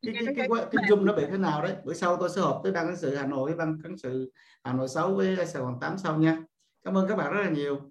cái, 0.03 0.13
cái, 0.13 0.35
cái, 0.35 0.47
cái, 0.49 0.65
cái 0.71 0.89
zoom 0.89 1.03
nó 1.03 1.13
bị 1.13 1.23
thế 1.31 1.37
nào 1.37 1.61
đấy? 1.61 1.75
Bữa 1.83 1.93
sau 1.93 2.17
tôi 2.17 2.29
sẽ 2.29 2.41
họp 2.41 2.61
tới 2.63 2.71
ban 2.71 2.87
cán 2.87 2.97
sự 2.97 3.15
hà 3.15 3.27
nội 3.27 3.49
với 3.49 3.57
ban 3.57 3.81
cán 3.83 3.97
sự 3.97 4.31
hà 4.63 4.73
nội 4.73 4.87
6 4.87 5.13
với 5.13 5.45
sài 5.45 5.61
gòn 5.61 5.77
8 5.81 5.97
sau 5.97 6.17
nha. 6.17 6.37
Cảm 6.83 6.97
ơn 6.97 7.07
các 7.07 7.15
bạn 7.15 7.33
rất 7.33 7.41
là 7.41 7.49
nhiều. 7.49 7.81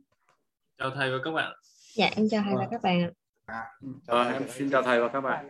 Chào 0.78 0.90
thầy 0.90 1.10
và 1.10 1.18
các 1.24 1.30
bạn. 1.30 1.52
Dạ 1.94 2.10
em 2.16 2.28
chào 2.30 2.42
thầy 2.44 2.54
và 2.56 2.68
các 2.70 2.82
bạn 2.82 3.12
à, 4.06 4.32
em 4.32 4.42
xin 4.48 4.70
chào 4.70 4.82
thầy 4.82 5.00
và 5.00 5.08
các 5.08 5.20
bạn 5.20 5.48